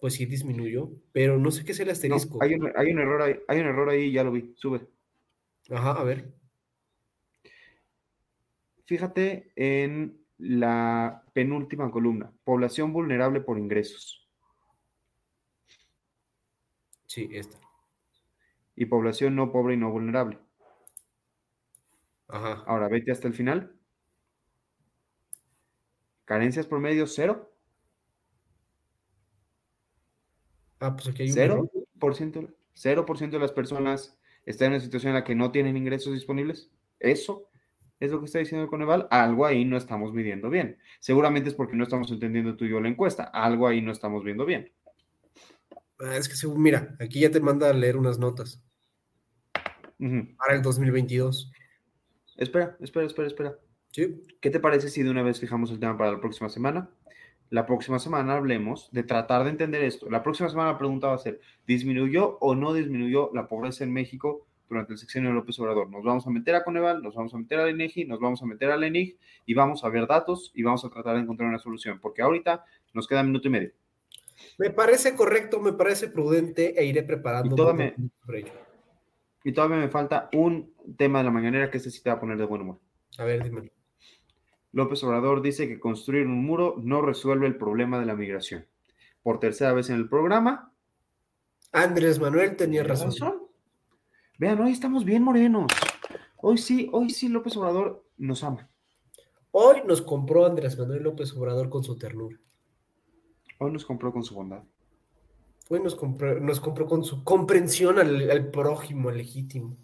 pues 0.02 0.16
sí 0.16 0.26
disminuyó, 0.26 0.90
pero 1.12 1.38
no 1.38 1.52
sé 1.52 1.64
qué 1.64 1.74
es 1.74 1.80
el 1.80 1.86
No, 1.86 1.92
asterisco. 1.92 2.42
hay 2.42 2.56
un, 2.56 2.72
hay 2.76 2.92
un 2.92 2.98
error 2.98 3.22
ahí, 3.22 3.36
hay 3.48 3.60
un 3.60 3.68
error 3.68 3.90
ahí, 3.90 4.12
ya 4.12 4.24
lo 4.24 4.32
vi, 4.32 4.56
sube. 4.56 4.88
Ajá, 5.70 5.92
a 5.92 6.04
ver. 6.04 6.34
Fíjate 8.88 9.52
en 9.56 10.26
la 10.40 11.24
penúltima 11.34 11.92
columna, 11.92 12.34
población 12.44 12.94
vulnerable 12.94 13.42
por 13.42 13.60
ingresos 13.60 14.23
Sí, 17.14 17.30
esta. 17.32 17.60
y 18.76 18.88
población 18.88 19.36
no 19.36 19.52
pobre 19.52 19.76
y 19.76 19.78
no 19.78 19.92
vulnerable. 19.92 20.40
Ajá. 22.28 22.64
Ahora 22.66 22.88
vete 22.88 23.12
hasta 23.12 23.28
el 23.28 23.36
final. 23.36 23.78
Carencias 26.26 26.66
promedio 26.66 27.06
cero, 27.06 27.54
Ah, 30.80 30.96
pues 30.96 31.08
aquí 31.10 31.22
hay 31.22 31.30
un 31.30 31.36
cero 31.36 31.72
por 32.00 32.16
ciento, 32.16 32.50
cero 32.74 33.06
por 33.06 33.20
ciento 33.20 33.36
de 33.38 33.42
las 33.42 33.52
personas 33.52 34.18
están 34.48 34.70
en 34.70 34.74
una 34.74 34.80
situación 34.80 35.12
en 35.12 35.16
la 35.16 35.24
que 35.24 35.36
no 35.36 35.52
tienen 35.52 35.78
ingresos 35.78 36.14
disponibles. 36.14 36.72
Eso 37.00 37.48
es 38.00 38.10
lo 38.10 38.22
que 38.22 38.26
está 38.26 38.40
diciendo 38.40 38.64
el 38.64 38.72
Coneval. 38.72 39.08
Algo 39.12 39.46
ahí 39.46 39.66
no 39.66 39.78
estamos 39.78 40.14
midiendo 40.14 40.50
bien. 40.50 40.80
Seguramente 41.00 41.50
es 41.50 41.56
porque 41.56 41.76
no 41.76 41.84
estamos 41.84 42.10
entendiendo 42.10 42.58
tú 42.58 42.66
y 42.66 42.70
yo 42.70 42.82
la 42.82 42.90
encuesta. 42.90 43.26
Algo 43.26 43.68
ahí 43.68 43.84
no 43.84 43.92
estamos 43.92 44.24
viendo 44.24 44.48
bien. 44.48 44.74
Ah, 46.06 46.18
es 46.18 46.28
que 46.28 46.36
según, 46.36 46.62
mira, 46.62 46.96
aquí 47.00 47.22
ya 47.22 47.32
te 47.32 47.40
manda 47.40 47.70
a 47.70 47.74
leer 47.74 47.96
unas 47.96 48.20
notas 48.20 48.62
para 50.38 50.56
el 50.56 50.62
2022. 50.62 51.52
Espera, 52.36 52.76
espera, 52.82 53.06
espera, 53.06 53.28
espera. 53.28 53.56
Sí, 53.92 54.22
¿Qué 54.42 54.50
te 54.50 54.60
parece 54.60 54.90
si 54.90 55.04
de 55.04 55.10
una 55.10 55.24
vez 55.24 55.40
fijamos 55.40 55.72
el 55.72 55.80
tema 55.80 55.98
para 55.98 56.12
la 56.12 56.20
próxima 56.20 56.50
semana? 56.50 56.90
La 57.50 57.66
próxima 57.66 58.00
semana 58.00 58.34
hablemos 58.36 58.90
de 58.92 59.04
tratar 59.04 59.44
de 59.44 59.52
entender 59.52 59.84
esto. 59.84 60.10
La 60.10 60.24
próxima 60.24 60.50
semana 60.50 60.72
la 60.72 60.78
pregunta 60.78 61.08
va 61.08 61.14
a 61.14 61.20
ser, 61.20 61.40
¿disminuyó 61.68 62.38
o 62.40 62.56
no 62.56 62.74
disminuyó 62.74 63.30
la 63.34 63.48
pobreza 63.48 63.84
en 63.84 63.94
México 63.94 64.48
durante 64.68 64.94
el 64.94 64.98
sexenio 64.98 65.30
de 65.30 65.36
López 65.36 65.58
Obrador? 65.60 65.90
Nos 65.90 66.04
vamos 66.04 66.26
a 66.28 66.32
meter 66.32 66.56
a 66.56 66.64
Coneval, 66.64 67.02
nos 67.04 67.16
vamos 67.16 67.34
a 67.34 67.38
meter 67.38 67.60
al 67.60 67.70
INEGI, 67.70 68.06
nos 68.06 68.20
vamos 68.20 68.42
a 68.42 68.46
meter 68.46 68.72
al 68.72 68.84
ENIG 68.84 69.18
y 69.46 69.54
vamos 69.54 69.84
a 69.84 69.90
ver 69.90 70.08
datos 70.08 70.52
y 70.56 70.64
vamos 70.64 70.84
a 70.84 70.90
tratar 70.90 71.16
de 71.16 71.22
encontrar 71.22 71.48
una 71.48 71.60
solución, 71.60 72.00
porque 72.02 72.24
ahorita 72.24 72.66
nos 72.94 73.08
queda 73.08 73.24
minuto 73.24 73.48
y 73.48 73.52
medio. 73.52 73.72
Me 74.58 74.70
parece 74.70 75.16
correcto, 75.16 75.60
me 75.60 75.74
parece 75.74 76.08
prudente 76.08 76.80
e 76.80 76.86
iré 76.86 77.04
preparando 77.04 77.54
Y 77.54 77.58
toda 77.58 77.72
un 77.72 77.78
me-. 77.78 77.96
Y 79.44 79.52
todavía 79.52 79.78
me 79.78 79.90
falta 79.90 80.30
un 80.34 80.74
tema 80.98 81.20
de 81.20 81.26
la 81.26 81.32
mañanera 81.32 81.70
que 81.70 81.78
este 81.78 81.90
sí 81.90 82.02
te 82.02 82.10
va 82.10 82.16
a 82.16 82.20
poner 82.20 82.38
de 82.38 82.46
buen 82.46 82.62
humor. 82.62 82.80
A 83.18 83.26
ver, 83.26 83.44
dímelo. 83.44 83.70
López 84.72 85.04
Obrador 85.04 85.42
dice 85.42 85.68
que 85.68 85.80
construir 85.80 86.26
un 86.26 86.44
muro 86.44 86.76
no 86.82 87.02
resuelve 87.02 87.46
el 87.46 87.58
problema 87.58 88.00
de 88.00 88.06
la 88.06 88.16
migración. 88.16 88.66
Por 89.22 89.40
tercera 89.40 89.74
vez 89.74 89.90
en 89.90 89.98
el 89.98 90.10
programa, 90.10 90.74
Andrés 91.72 92.20
Manuel 92.20 92.56
tenía 92.56 92.82
Tiene 92.84 92.96
razón. 92.96 93.44
Vean, 94.40 94.60
hoy 94.62 94.72
estamos 94.72 95.06
bien 95.06 95.24
morenos. 95.24 95.72
Hoy 96.38 96.58
sí, 96.58 96.90
hoy 96.92 97.10
sí 97.12 97.30
López 97.30 97.56
Obrador 97.58 98.04
nos 98.18 98.44
ama. 98.44 98.70
Hoy 99.52 99.78
nos 99.86 100.02
compró 100.02 100.46
Andrés 100.46 100.78
Manuel 100.78 101.04
López 101.04 101.32
Obrador 101.34 101.70
con 101.70 101.84
su 101.84 101.96
ternura. 101.96 102.40
Hoy 103.60 103.72
nos 103.72 103.86
compró 103.86 104.12
con 104.12 104.24
su 104.24 104.36
bondad. 104.36 104.64
Hoy 105.70 105.82
nos 105.82 105.96
compró, 105.96 106.40
nos 106.40 106.60
compró 106.60 106.86
con 106.86 107.04
su 107.04 107.24
comprensión 107.24 107.98
al, 108.00 108.30
al 108.30 108.52
prójimo, 108.52 109.10
al 109.10 109.18
legítimo. 109.18 109.76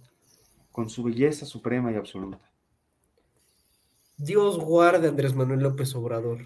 Con 0.72 0.89
su 0.89 1.03
belleza 1.03 1.45
suprema 1.45 1.91
y 1.91 1.95
absoluta. 1.95 2.39
Dios 4.17 4.57
guarde 4.59 5.07
a 5.07 5.09
Andrés 5.09 5.34
Manuel 5.34 5.61
López 5.61 5.95
Obrador, 5.95 6.39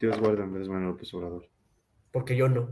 Dios 0.00 0.18
guarde 0.18 0.40
a 0.40 0.44
Andrés 0.44 0.68
Manuel 0.68 0.92
López 0.92 1.12
Obrador. 1.12 1.48
porque 2.10 2.34
yo 2.36 2.48
no. 2.48 2.70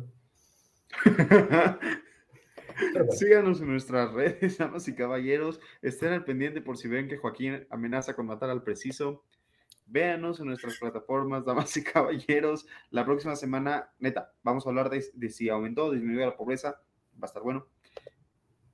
Bueno, 2.94 3.12
Síganos 3.12 3.60
en 3.60 3.68
nuestras 3.68 4.12
redes, 4.12 4.58
damas 4.58 4.88
y 4.88 4.94
caballeros. 4.94 5.60
Estén 5.82 6.12
al 6.12 6.24
pendiente 6.24 6.60
por 6.62 6.78
si 6.78 6.88
ven 6.88 7.08
que 7.08 7.18
Joaquín 7.18 7.66
amenaza 7.70 8.14
con 8.14 8.26
matar 8.26 8.50
al 8.50 8.62
preciso. 8.62 9.22
Véanos 9.92 10.40
en 10.40 10.46
nuestras 10.46 10.78
plataformas, 10.78 11.44
damas 11.44 11.76
y 11.76 11.84
caballeros. 11.84 12.66
La 12.88 13.04
próxima 13.04 13.36
semana, 13.36 13.90
neta, 13.98 14.32
vamos 14.42 14.64
a 14.64 14.70
hablar 14.70 14.88
de, 14.88 15.04
de 15.12 15.28
si 15.28 15.50
aumentó 15.50 15.86
o 15.86 15.90
disminuyó 15.90 16.24
la 16.24 16.36
pobreza. 16.36 16.80
Va 17.22 17.24
a 17.24 17.26
estar 17.26 17.42
bueno. 17.42 17.66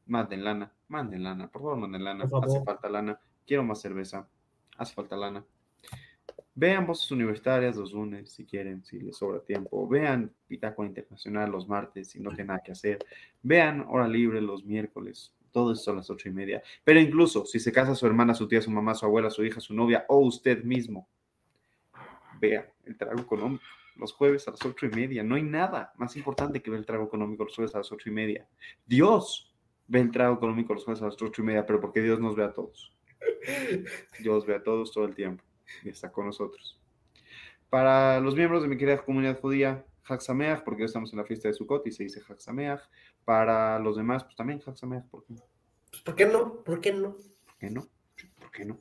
Manden 0.07 0.45
lana, 0.45 0.73
manden 0.87 1.25
lana, 1.25 1.51
por 1.51 1.62
favor, 1.62 1.77
manden 1.77 2.05
lana. 2.05 2.25
Hace 2.25 2.62
falta 2.62 2.89
lana. 2.89 3.21
Quiero 3.45 3.64
más 3.64 3.81
cerveza. 3.81 4.29
Hace 4.77 4.95
falta 4.95 5.16
lana. 5.16 5.45
Vean 6.55 6.87
voces 6.87 7.11
universitarias 7.11 7.77
los 7.77 7.93
lunes, 7.93 8.31
si 8.31 8.47
quieren, 8.47 8.85
si 8.85 9.01
les 9.01 9.16
sobra 9.16 9.41
tiempo. 9.41 9.89
Vean 9.89 10.33
Pitácora 10.47 10.87
Internacional 10.87 11.51
los 11.51 11.69
martes, 11.69 12.11
si 12.11 12.21
no 12.21 12.31
tienen 12.31 12.49
nada 12.49 12.62
que 12.64 12.73
hacer. 12.73 12.99
Vean 13.43 13.85
Hora 13.89 14.07
Libre 14.07 14.41
los 14.41 14.64
miércoles. 14.64 15.35
Todo 15.59 15.72
esto 15.72 15.90
a 15.90 15.94
las 15.94 16.09
ocho 16.09 16.28
y 16.28 16.32
media. 16.32 16.62
Pero 16.84 17.00
incluso 17.00 17.44
si 17.44 17.59
se 17.59 17.72
casa 17.72 17.96
su 17.96 18.06
hermana, 18.06 18.32
su 18.32 18.46
tía, 18.46 18.62
su 18.62 18.70
mamá, 18.70 18.94
su 18.94 19.04
abuela, 19.04 19.28
su 19.28 19.44
hija, 19.44 19.59
su 19.59 19.74
novia 19.74 20.04
o 20.09 20.18
usted 20.18 20.62
mismo, 20.62 21.09
vea 22.40 22.72
el 22.84 22.96
trago 22.96 23.20
económico 23.20 23.64
los 23.96 24.12
jueves 24.12 24.46
a 24.46 24.52
las 24.52 24.64
ocho 24.64 24.86
y 24.86 24.90
media. 24.90 25.24
No 25.24 25.34
hay 25.34 25.42
nada 25.42 25.92
más 25.96 26.16
importante 26.16 26.62
que 26.62 26.70
ver 26.70 26.78
el 26.78 26.86
trago 26.86 27.06
económico 27.06 27.42
los 27.42 27.56
jueves 27.56 27.74
a 27.74 27.78
las 27.78 27.90
ocho 27.90 28.09
y 28.09 28.12
media. 28.12 28.46
Dios 28.86 29.52
ve 29.88 29.98
el 29.98 30.12
trago 30.12 30.36
económico 30.36 30.74
los 30.74 30.84
jueves 30.84 31.02
a 31.02 31.06
las 31.06 31.20
ocho 31.20 31.42
y 31.42 31.44
media, 31.44 31.66
pero 31.66 31.80
porque 31.80 32.00
Dios 32.00 32.20
nos 32.20 32.36
ve 32.36 32.44
a 32.44 32.52
todos. 32.52 32.96
Dios 34.20 34.46
ve 34.46 34.54
a 34.54 34.62
todos 34.62 34.92
todo 34.92 35.06
el 35.06 35.16
tiempo 35.16 35.42
y 35.82 35.88
está 35.88 36.12
con 36.12 36.26
nosotros. 36.26 36.80
Para 37.68 38.20
los 38.20 38.36
miembros 38.36 38.62
de 38.62 38.68
mi 38.68 38.76
querida 38.76 38.98
comunidad 38.98 39.40
judía, 39.40 39.84
Haxameach, 40.04 40.62
porque 40.62 40.82
hoy 40.82 40.86
estamos 40.86 41.12
en 41.12 41.18
la 41.18 41.24
fiesta 41.24 41.48
de 41.48 41.54
Sukkot 41.54 41.84
y 41.88 41.90
se 41.90 42.04
dice 42.04 42.22
Haxameach 42.28 42.82
para 43.29 43.79
los 43.79 43.95
demás, 43.95 44.24
pues 44.24 44.37
también 44.37 44.59
Jaxameas, 44.59 45.05
¿por 45.05 45.22
qué 45.26 45.35
no? 45.35 45.43
Pues, 45.91 46.01
¿Por 46.01 46.14
qué 46.14 46.24
no? 46.24 46.64
¿Por 46.64 46.81
qué 46.81 46.95
no? 46.95 47.14
¿Por 47.45 47.59
qué 47.59 47.70
no? 47.70 47.87
¿Por 48.41 48.51
qué 48.51 48.64
no? 48.64 48.81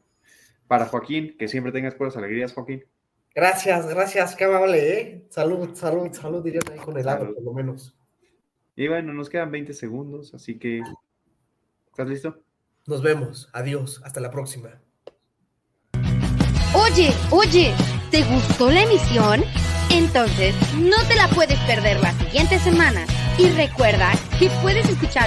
Para 0.69 0.85
Joaquín, 0.85 1.35
que 1.37 1.49
siempre 1.49 1.73
tengas 1.73 1.95
puras 1.95 2.15
alegrías, 2.15 2.53
Joaquín. 2.53 2.85
Gracias, 3.35 3.89
gracias, 3.89 4.37
qué 4.37 4.45
amable, 4.45 5.01
¿eh? 5.01 5.27
Salud, 5.29 5.75
salud, 5.75 6.13
salud, 6.13 6.41
dirían 6.41 6.63
ahí 6.71 6.79
con 6.79 6.95
el 6.95 7.03
salud. 7.03 7.33
por 7.33 7.43
lo 7.43 7.51
menos. 7.51 7.99
Y 8.77 8.87
bueno, 8.87 9.11
nos 9.11 9.27
quedan 9.27 9.51
20 9.51 9.73
segundos, 9.73 10.33
así 10.33 10.57
que. 10.57 10.81
¿Estás 11.87 12.07
listo? 12.07 12.39
Nos 12.85 13.03
vemos, 13.03 13.49
adiós, 13.51 14.01
hasta 14.05 14.21
la 14.21 14.31
próxima. 14.31 14.81
Oye, 16.73 17.09
oye, 17.31 17.73
¿te 18.11 18.23
gustó 18.23 18.71
la 18.71 18.83
emisión? 18.83 19.41
Entonces, 19.91 20.55
no 20.77 20.95
te 21.09 21.17
la 21.17 21.27
puedes 21.35 21.59
perder 21.65 21.99
la 21.99 22.13
siguiente 22.13 22.59
semana 22.59 23.05
y 23.37 23.49
recuerda 23.49 24.11
que 24.39 24.49
puedes 24.61 24.89
escuchar 24.89 25.25